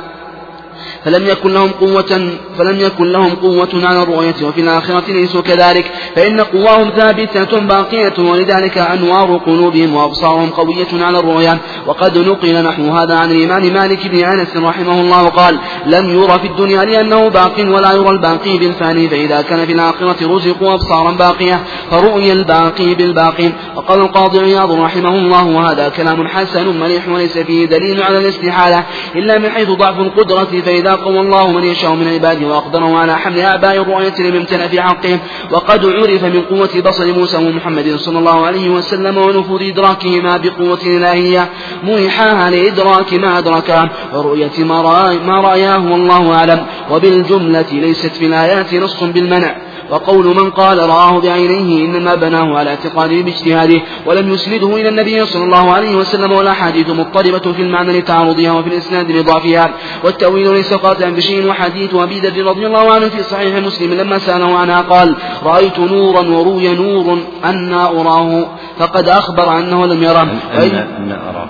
[1.09, 5.93] فلم يكن لهم قوة فلم يكن لهم قوة على الرؤية وفي الآخرة ليسوا كذلك.
[6.17, 13.15] فإن قواهم ثابتة باقية ولذلك أنوار قلوبهم وأبصارهم قوية على الرؤيا وقد نقل نحو هذا
[13.15, 17.93] عن الإمام مالك بن أنس رحمه الله قال لم يرى في الدنيا لأنه باق ولا
[17.93, 23.53] يرى الباقي بالفاني فإذا كان في الآخرة رزقوا أبصارا باقية فرؤي الباقي بالباقي.
[23.77, 28.85] وقال القاضي عياض رحمه الله وهذا كلام حسن مليح وليس فيه دليل على الاستحالة
[29.17, 33.41] إلا من حيث ضعف القدرة فإذا قوى الله من يشاء من عباده وأقدره على حمل
[33.41, 35.21] آباء الرؤية لم في حقهم
[35.51, 41.49] وقد عرف من قوة بصر موسى ومحمد صلى الله عليه وسلم ونفوذ إدراكهما بقوة إلهية
[41.83, 46.67] منحاها لإدراك ما أدركه ورؤية ما رأياه والله أعلم.
[46.91, 49.57] وبالجملة ليست في الآيات نص بالمنع.
[49.91, 55.45] وقول من قال رآه بعينيه إنما بناه على اعتقاده باجتهاده ولم يسنده إلى النبي صلى
[55.45, 59.71] الله عليه وسلم والأحاديث مضطربة في المعنى لتعارضها وفي الإسناد لضعفها.
[60.05, 64.59] والتأويل ليس قاطعا بشيء وحديث أبي ذر رضي الله عنه في صحيح مسلم لما سأله
[64.59, 68.47] عنها قال رأيت نورا وروي نور أنا أراه
[68.79, 70.23] فقد أخبر أنه لم يره.
[70.23, 71.49] أن, أراه.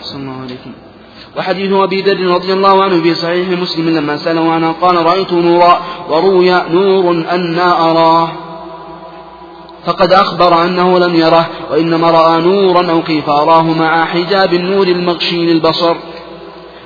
[0.00, 0.85] صلى الله عليكم.
[1.36, 5.80] وحديث أبي ذر رضي الله عنه في صحيح مسلم لما سأله عنها قال رأيت نورا
[6.10, 8.28] وروي نور أنا أراه.
[9.84, 15.52] فقد أخبر أنه لم يره وإنما رأى نورا أو كيف أراه مع حجاب النور المغشي
[15.52, 15.96] للبصر.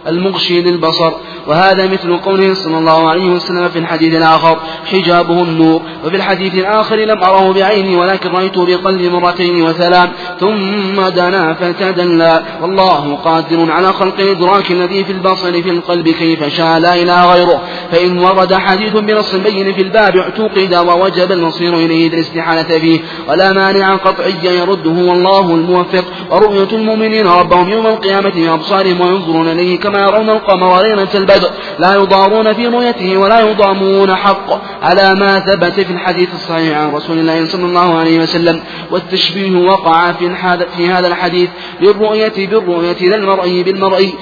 [0.06, 1.12] المغشي للبصر.
[1.47, 4.59] وهذا مثل قوله صلى الله عليه وسلم في الحديث الآخر
[4.93, 10.09] حجابه النور وفي الحديث الآخر لم أره بعيني ولكن رأيته بقلبي مرتين وثلاث
[10.40, 16.78] ثم دنا فتدلى والله قادر على خلق الإدراك الذي في البصر في القلب كيف شاء
[16.78, 17.60] لا إله غيره
[17.93, 23.01] فإن ورد حديث بنص بين في الباب اعتقد ووجب المصير إليه الاستحالة فيه.
[23.28, 26.05] ولا مانع قطعيا يرده والله الموفق.
[26.31, 31.51] ورؤية المؤمنين ربهم يوم القيامة بأبصارهم وينظرون إليه كما يرون القمر ليلة البدر.
[31.79, 34.62] لا يضارون في رؤيته ولا يضامون حق.
[34.83, 38.61] على ما ثبت في الحديث الصحيح عن رسول الله صلى الله عليه وسلم.
[38.91, 40.35] والتشبيه وقع في
[40.77, 41.51] في هذا الحديث.
[41.81, 44.15] بالرؤية بالرؤية لا المرئي بالمرئي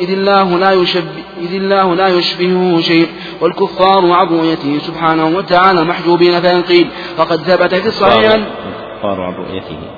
[0.00, 3.08] إذ الله لا يشبه إذ الله لا يشبهه شيء.
[3.40, 6.88] والكفار عن رؤيته سبحانه وتعالى محجوبين فإن قيل.
[7.16, 9.95] فقد ثبت في الصحيح الكفار عن رؤيته.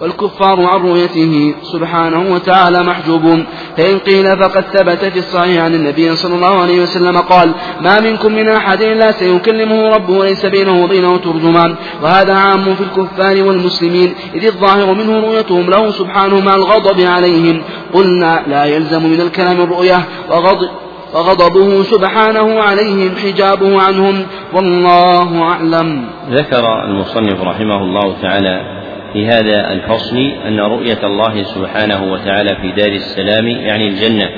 [0.00, 3.46] والكفار عن رؤيته سبحانه وتعالى محجوبون
[3.76, 8.32] فإن قيل فقد ثبت في الصحيح عن النبي صلى الله عليه وسلم قال ما منكم
[8.32, 11.74] من أحد إلا سيكلمه ربه ليس بينه وبينه ترجمان.
[12.02, 17.62] وهذا عام في الكفار والمسلمين إذ الظاهر منه رؤيتهم له سبحانه مع الغضب عليهم.
[17.92, 20.68] قلنا لا يلزم من الكلام الرؤية وغضب
[21.14, 24.26] وغضبه سبحانه عليهم حجابه عنهم.
[24.52, 26.04] والله أعلم.
[26.30, 28.83] ذكر المصنف رحمه الله تعالى
[29.14, 30.16] في هذا الفصل
[30.48, 34.30] أن رؤية الله سبحانه وتعالى في دار السلام يعني الجنة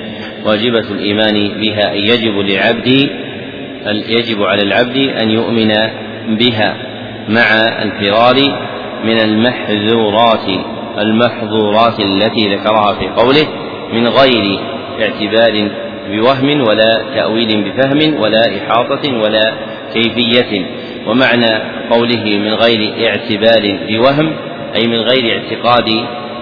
[0.44, 3.11] واجبة الإيمان بها يجب للعبد
[4.09, 5.73] يجب على العبد أن يؤمن
[6.28, 6.77] بها
[7.28, 7.43] مع
[7.82, 8.36] الفرار
[9.05, 10.48] من المحذورات
[10.98, 13.47] المحظورات التي ذكرها في قوله
[13.93, 14.59] من غير
[15.03, 15.70] اعتبار
[16.11, 19.55] بوهم ولا تأويل بفهم ولا إحاطة ولا
[19.94, 20.66] كيفية.
[21.07, 24.32] ومعنى قوله من غير اعتبار بوهم
[24.77, 25.90] أي من غير اعتقاد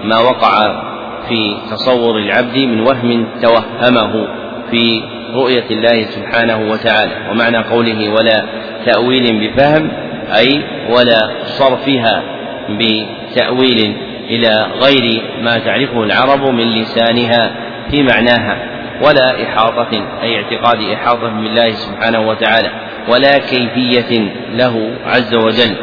[0.03, 0.81] ما وقع
[1.29, 4.27] في تصور العبد من وهم توهمه
[4.71, 5.01] في
[5.33, 7.11] رؤية الله سبحانه وتعالى.
[7.31, 8.45] ومعنى قوله ولا
[8.85, 9.91] تأويل بفهم
[10.37, 12.23] أي ولا صرفها
[12.69, 13.95] بتأويل
[14.29, 17.51] إلى غير ما تعرفه العرب من لسانها
[17.91, 18.57] في معناها.
[19.01, 22.71] ولا إحاطة أي اعتقاد إحاطة بالله سبحانه وتعالى.
[23.09, 25.75] ولا كيفية له عز وجل.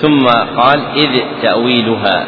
[0.00, 2.26] ثم قال إذ تأويلها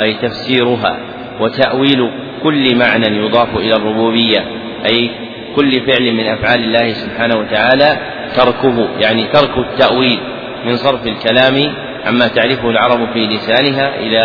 [0.00, 0.96] أي تفسيرها
[1.40, 2.10] وتأويل
[2.42, 4.44] كل معنى يضاف إلى الربوبية
[4.86, 5.10] أي
[5.56, 7.98] كل فعل من أفعال الله سبحانه وتعالى
[8.36, 10.18] تركه يعني ترك التأويل
[10.66, 11.74] من صرف الكلام
[12.06, 14.22] عما تعرفه العرب في لسانها إلى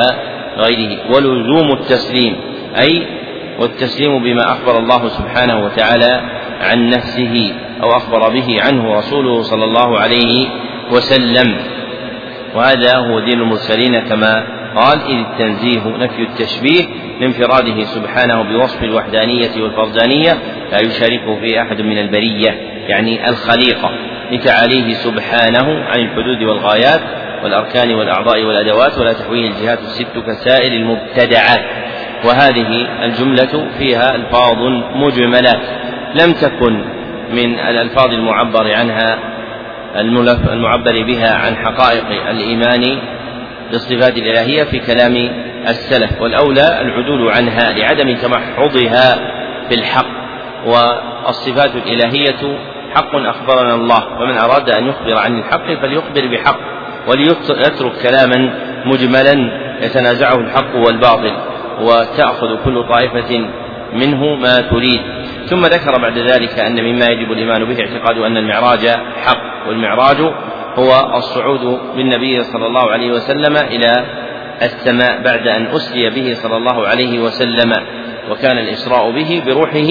[0.58, 0.98] غيره.
[1.16, 2.36] ولزوم التسليم
[2.82, 3.08] أي
[3.60, 6.22] والتسليم بما أخبر الله سبحانه وتعالى
[6.62, 7.54] عن نفسه
[7.84, 10.48] أو أخبر به عنه رسوله صلى الله عليه
[10.92, 11.58] وسلم.
[12.56, 14.44] وهذا هو دين المرسلين كما
[14.76, 16.86] قال إذ التنزيه نفي التشبيه
[17.22, 20.38] لانفراده سبحانه بوصف الوحدانية والفردانية
[20.72, 22.50] لا يشاركه في أحد من البرية
[22.88, 23.92] يعني الخليقة
[24.32, 27.02] لتعاليه سبحانه عن الحدود والغايات
[27.44, 31.62] والأركان والأعضاء والأدوات ولا تحويه الجهات الست كسائر المبتدعات.
[32.26, 34.58] وهذه الجملة فيها ألفاظ
[34.96, 35.62] مجملات
[36.16, 36.86] لم تكن
[37.32, 39.20] من الألفاظ المعبر عنها
[40.00, 43.00] المعبر بها عن حقائق الإيمان
[43.72, 45.16] بالصفات الإلهية في كلام
[45.68, 46.22] السلف.
[46.22, 49.20] والأولى العدول عنها لعدم تمحضها
[49.70, 50.08] بالحق
[50.66, 52.58] والصفات الإلهية
[52.96, 54.00] حق أخبرنا الله.
[54.20, 56.60] فمن أراد أن يخبر عن الحق فليخبر بحق
[57.08, 58.54] وليترك كلاما
[58.86, 59.52] مجملا
[59.82, 61.34] يتنازعه الحق والباطل
[61.82, 63.46] وتأخذ كل طائفة
[63.94, 65.02] منه ما تريد.
[65.46, 68.88] ثم ذكر بعد ذلك أن مما يجب الإيمان به اعتقاد أن المعراج
[69.26, 69.57] حق.
[69.68, 70.22] والمعراج
[70.76, 74.06] هو الصعود بالنبي صلى الله عليه وسلم إلى
[74.62, 77.74] السماء بعد أن أسري به صلى الله عليه وسلم
[78.32, 79.90] وكان الإسراء به بروحه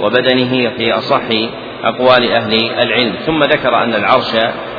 [0.00, 1.22] وبدنه في أصح
[1.84, 3.14] أقوال أهل العلم.
[3.26, 4.36] ثم ذكر أن العرش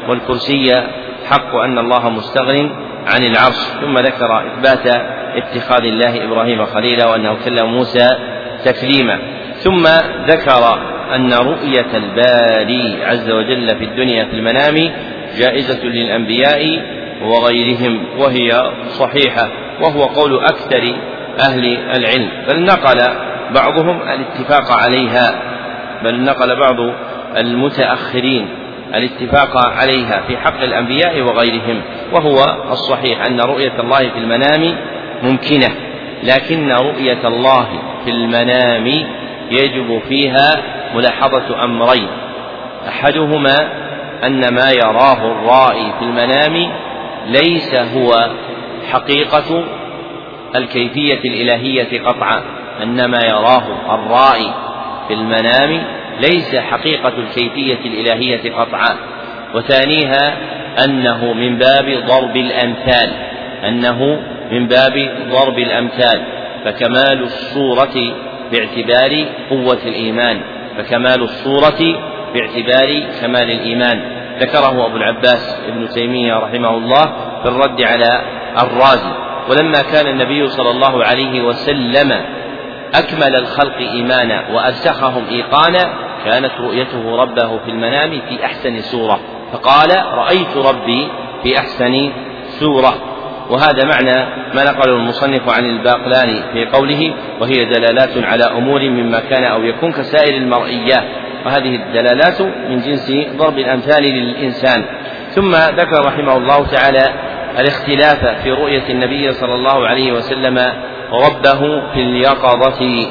[0.10, 0.84] والكرسي
[1.30, 2.70] حق أن الله مستغن
[3.08, 3.60] عن العرش.
[3.82, 4.88] ثم ذكر إثبات
[5.36, 8.08] اتخاذ الله إبراهيم خليلا وأنه كلم موسى
[8.66, 9.20] تكليما.
[9.58, 9.84] ثم
[10.28, 14.92] ذكر أن رؤية الباري عز وجل في الدنيا في المنام
[15.38, 16.82] جائزة للأنبياء
[17.22, 19.50] وغيرهم وهي صحيحة
[19.82, 20.96] وهو قول أكثر
[21.40, 22.30] أهل العلم.
[22.50, 23.02] بل نقل
[23.56, 25.42] بعضهم الاتفاق عليها
[26.04, 26.94] بل نقل بعض
[27.38, 28.48] المتأخرين
[28.96, 31.82] الاتفاق عليها في حق الأنبياء وغيرهم.
[32.14, 34.76] وهو الصحيح أن رؤية الله في المنام
[35.24, 35.70] ممكنة
[36.24, 37.68] لكن رؤية الله
[38.06, 38.88] في المنام
[39.52, 42.08] يجب فيها ملاحظة أمرين.
[42.88, 43.56] أحدهما
[44.24, 46.72] أن ما يراه الرائي في المنام
[47.28, 48.30] ليس هو
[48.92, 49.64] حقيقة
[50.56, 52.44] الكيفية الإلهية قطعا.
[52.84, 54.54] أن ما يراه الرائي
[55.08, 55.84] في المنام
[56.20, 58.98] ليس حقيقة الكيفية الإلهية قطعا.
[59.56, 60.38] وثانيها
[60.86, 63.10] أنه من باب ضرب الأمثال
[63.68, 64.20] أنه
[64.52, 66.22] من باب ضرب الأمثال.
[66.66, 68.14] فكمال الصورة
[68.52, 70.42] باعتبار قوة الإيمان.
[70.78, 71.80] فكمال الصورة
[72.34, 74.02] باعتبار كمال الإيمان.
[74.40, 77.04] ذكره أبو العباس ابن تيمية رحمه الله
[77.44, 78.22] في الرد على
[78.62, 79.14] الرازي.
[79.50, 82.12] ولما كان النبي صلى الله عليه وسلم
[82.96, 85.94] أكمل الخلق إيمانا وأرسخهم إيقانا
[86.26, 89.20] كانت رؤيته ربه في المنام في أحسن سورة
[89.54, 91.08] فقال رأيت ربي
[91.44, 92.12] في أحسن
[92.60, 92.94] سورة
[93.50, 94.26] وهذا معنى
[94.56, 99.92] ما نقله المصنف عن الباقلاني في قوله وهي دلالات على أمور مما كان أو يكون
[99.92, 101.04] كسائر المرئيات
[101.46, 104.86] وهذه الدلالات من جنس ضرب الأمثال للإنسان.
[105.30, 107.14] ثم ذكر رحمه الله تعالى
[107.60, 110.58] الاختلاف في رؤية النبي صلى الله عليه وسلم
[111.12, 113.08] ربه في اليقظة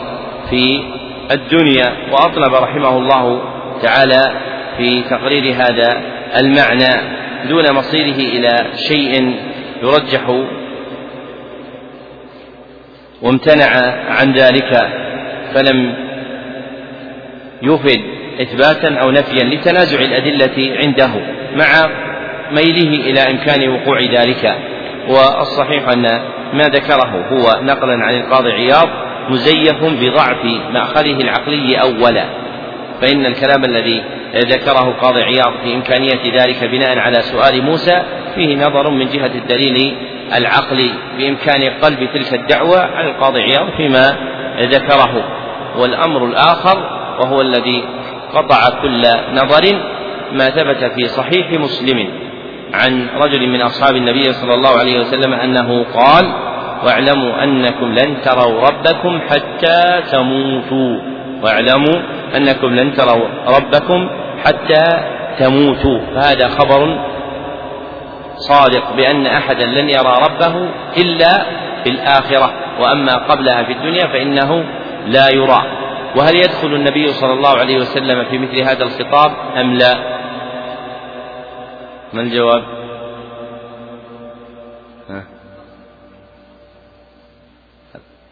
[0.50, 0.80] في
[1.30, 1.92] الدنيا.
[2.12, 3.42] وأطلب رحمه الله
[3.82, 4.40] تعالى
[4.76, 6.02] في تقرير هذا
[6.36, 9.36] المعنى دون مصيره إلى شيء
[9.82, 10.44] يرجح
[13.22, 13.70] وامتنع
[14.08, 14.88] عن ذلك
[15.54, 15.94] فلم
[17.62, 18.00] يفد
[18.40, 21.10] إثباتا أو نفيا لتنازع الأدلة عنده
[21.56, 21.90] مع
[22.50, 24.56] ميله إلى إمكان وقوع ذلك.
[25.08, 26.02] والصحيح أن
[26.52, 28.88] ما ذكره هو نقلا عن القاضي عياض
[29.28, 32.24] مزيف بضعف مأخذه العقلي أولا.
[33.00, 34.02] فإن الكلام الذي
[34.34, 38.02] ذكره القاضي عياض في إمكانية ذلك بناء على سؤال موسى
[38.34, 39.96] فيه نظر من جهة الدليل
[40.36, 44.16] العقلي بإمكان قلب تلك الدعوة على القاضي عياض فيما
[44.60, 45.24] ذكره.
[45.78, 46.78] والأمر الآخر
[47.20, 47.84] وهو الذي
[48.34, 49.02] قطع كل
[49.34, 49.62] نظر
[50.32, 52.08] ما ثبت في صحيح مسلم
[52.74, 56.32] عن رجل من أصحاب النبي صلى الله عليه وسلم أنه قال
[56.84, 60.98] واعلموا أنكم لن تروا ربكم حتى تموتوا.
[61.42, 62.00] واعلموا
[62.36, 64.08] أنكم لن تروا ربكم
[64.44, 64.84] حتى
[65.38, 66.00] تموتوا.
[66.14, 66.98] فهذا خبر
[68.48, 71.44] صادق بأن أحدا لن يرى ربه إلا
[71.84, 74.64] في الآخرة وأما قبلها في الدنيا فإنه
[75.06, 75.62] لا يرى.
[76.16, 79.94] وهل يدخل النبي صلى الله عليه وسلم في مثل هذا الخطاب أم لا؟
[82.12, 82.82] ما الجواب.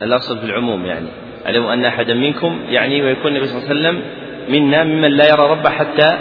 [0.03, 1.09] الأصل في العموم يعني
[1.47, 4.03] علموا أن أحدا منكم يعني ويكون النبي صلى الله عليه وسلم
[4.49, 6.19] منا ممن لا يرى ربه حتى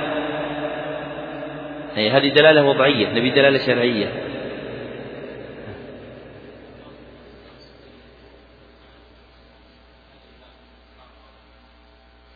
[1.97, 4.07] أي هذه دلالة وضعية نبي دلالة شرعية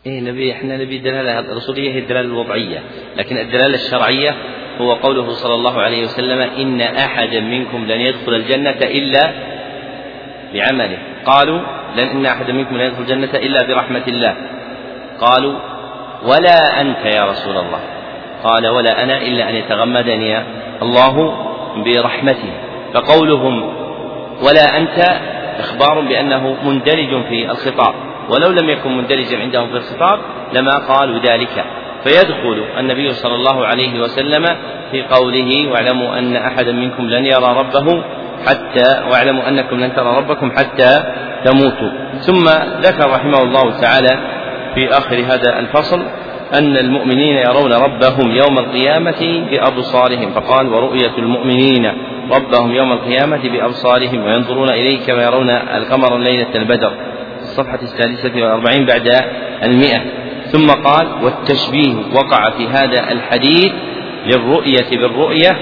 [0.06, 2.82] إيه نبي إحنا نبي دلالة الرسولية هي الدلالة الوضعية،
[3.16, 4.30] لكن الدلالة الشرعية
[4.80, 9.32] هو قوله صلى الله عليه وسلم: إن أحدا منكم لن يدخل الجنة إلا
[10.54, 11.60] بعمله، قالوا
[11.96, 14.36] لن إن أحدا منكم لن يدخل الجنة إلا برحمة الله.
[15.20, 15.58] قالوا:
[16.22, 17.80] ولا أنت يا رسول الله.
[18.44, 20.42] قال: ولا أنا إلا أن يتغمدني
[20.82, 21.34] الله
[21.76, 22.52] برحمته.
[22.94, 23.74] فقولهم
[24.42, 24.98] ولا أنت
[25.58, 27.94] إخبار بأنه مندرج في الخطاب.
[28.30, 30.18] ولو لم يكن مندرجا عندهم في الخطاب
[30.52, 31.64] لما قالوا ذلك.
[32.04, 34.56] فيدخل النبي صلى الله عليه وسلم
[34.90, 38.02] في قوله واعلموا أن أحدا منكم لن يرى ربه
[38.46, 41.04] حتى واعلموا أنكم لن ترى ربكم حتى
[41.44, 41.90] تموتوا.
[42.18, 42.44] ثم
[42.80, 44.18] ذكر رحمه الله تعالى
[44.74, 46.02] في آخر هذا الفصل
[46.58, 50.30] أن المؤمنين يرون ربهم يوم القيامة بأبصارهم.
[50.30, 51.92] فقال ورؤية المؤمنين
[52.32, 56.92] ربهم يوم القيامة بأبصارهم وينظرون إليه كما يرون القمر ليلة البدر.
[57.40, 59.24] الصفحة السادسة والأربعين بعد
[59.62, 60.00] المئة.
[60.46, 63.72] ثم قال والتشبيه وقع في هذا الحديث
[64.26, 65.56] للرؤية بالرؤية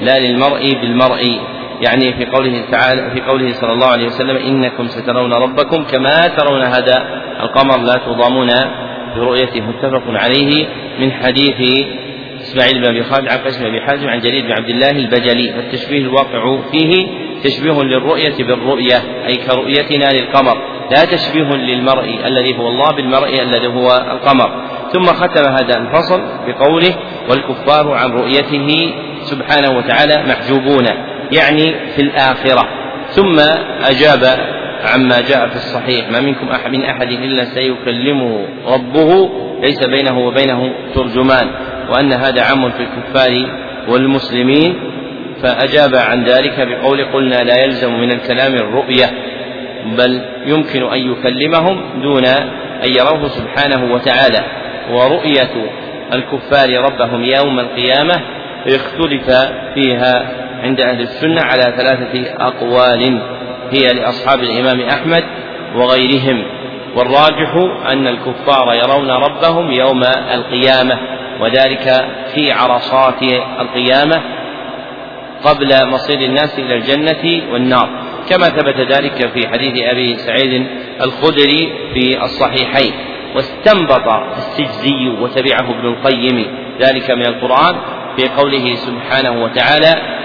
[0.00, 1.40] لا للمرء بالمرء.
[1.80, 6.62] يعني في قوله تعالى في قوله صلى الله عليه وسلم إنكم سترون ربكم كما ترون
[6.62, 7.78] هذا القمر.
[7.78, 8.48] لا تضامون
[9.16, 10.66] برؤيته متفق عليه
[11.00, 11.86] من حديث
[12.40, 15.52] إسماعيل بن أبي خالد عن قاسم أبي حازم عن جرير بن عبد الله البجلي.
[15.52, 17.06] فالتشبيه الواقع فيه
[17.44, 20.56] تشبيه للرؤية بالرؤية أي كرؤيتنا للقمر.
[20.90, 24.50] لا تشبيه للمرء الذي هو الله بالمرء الذي هو القمر.
[24.92, 26.94] ثم ختم هذا الفصل بقوله
[27.30, 30.86] والكفار عن رؤيته سبحانه وتعالى محجوبون
[31.32, 32.68] يعني في الآخرة.
[33.08, 33.40] ثم
[33.84, 34.38] أجاب
[34.84, 36.10] عما جاء في الصحيح.
[36.10, 39.30] ما منكم أحد من أحد إلا سيكلمه ربه
[39.62, 41.48] ليس بينه وبينه ترجمان.
[41.88, 43.46] وأن هذا عام في الكفار
[43.88, 44.74] والمسلمين
[45.42, 49.06] فأجاب عن ذلك بقول قلنا لا يلزم من الكلام الرؤية
[49.98, 52.24] بل يمكن أن يكلمهم دون
[52.84, 54.44] أن يروه سبحانه وتعالى.
[54.90, 55.50] ورؤية
[56.12, 58.20] الكفار ربهم يوم القيامة
[58.66, 59.30] اختلف
[59.74, 60.28] فيها
[60.62, 63.20] عند أهل السنة على ثلاثة أقوال.
[63.72, 65.24] هي لأصحاب الإمام أحمد
[65.74, 66.44] وغيرهم
[66.96, 67.54] والراجح
[67.92, 70.02] أن الكفار يرون ربهم يوم
[70.34, 70.98] القيامة
[71.40, 73.22] وذلك في عرصات
[73.60, 74.22] القيامة
[75.44, 77.88] قبل مصير الناس إلى الجنة والنار.
[78.30, 80.66] كما ثبت ذلك في حديث أبي سعيد
[81.02, 82.92] الخدري في الصحيحين.
[83.34, 86.46] واستنبط السجزي وتبعه ابن القيم
[86.80, 87.76] ذلك من القرآن
[88.16, 90.17] في قوله سبحانه وتعالى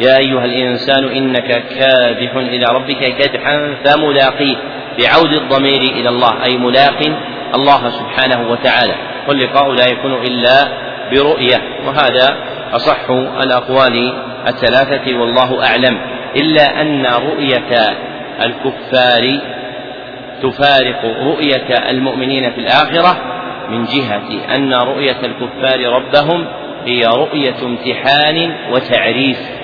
[0.00, 4.56] يا أيها الإنسان إنك كادح إلى ربك كدحا فملاقيه
[4.98, 6.98] بعود الضمير إلى الله أي ملاق
[7.54, 8.94] الله سبحانه وتعالى.
[9.28, 10.64] واللقاء لا يكون إلا
[11.12, 12.36] برؤية وهذا
[12.72, 13.10] أصح
[13.42, 14.12] الأقوال
[14.46, 15.98] الثلاثة والله أعلم.
[16.36, 17.96] إلا أن رؤية
[18.42, 19.40] الكفار
[20.42, 23.16] تفارق رؤية المؤمنين في الآخرة
[23.70, 26.46] من جهة أن رؤية الكفار ربهم
[26.86, 29.57] هي رؤية امتحان وتعريف.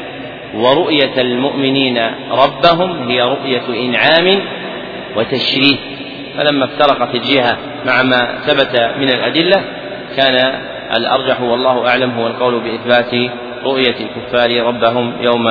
[0.57, 1.99] ورؤية المؤمنين
[2.31, 4.43] ربهم هي رؤية إنعام
[5.17, 5.79] وتشريف.
[6.39, 9.65] فلما افترقت الجهة مع ما ثبت من الأدلة
[10.17, 10.61] كان
[10.97, 13.31] الأرجح والله أعلم هو القول بإثبات
[13.65, 15.49] رؤية الكفار ربهم يوم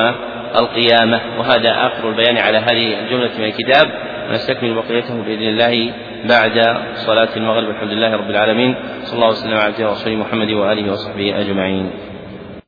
[0.55, 1.21] القيامة.
[1.39, 3.91] وهذا آخر البيان على هذه الجملة من الكتاب.
[4.29, 5.93] ونستكمل بقيته بإذن الله
[6.25, 7.69] بعد صلاة المغرب.
[7.69, 8.75] الحمد لله رب العالمين.
[9.03, 12.12] صلى الله وسلم على ورسوله محمد وآله وصحبه أجمعين.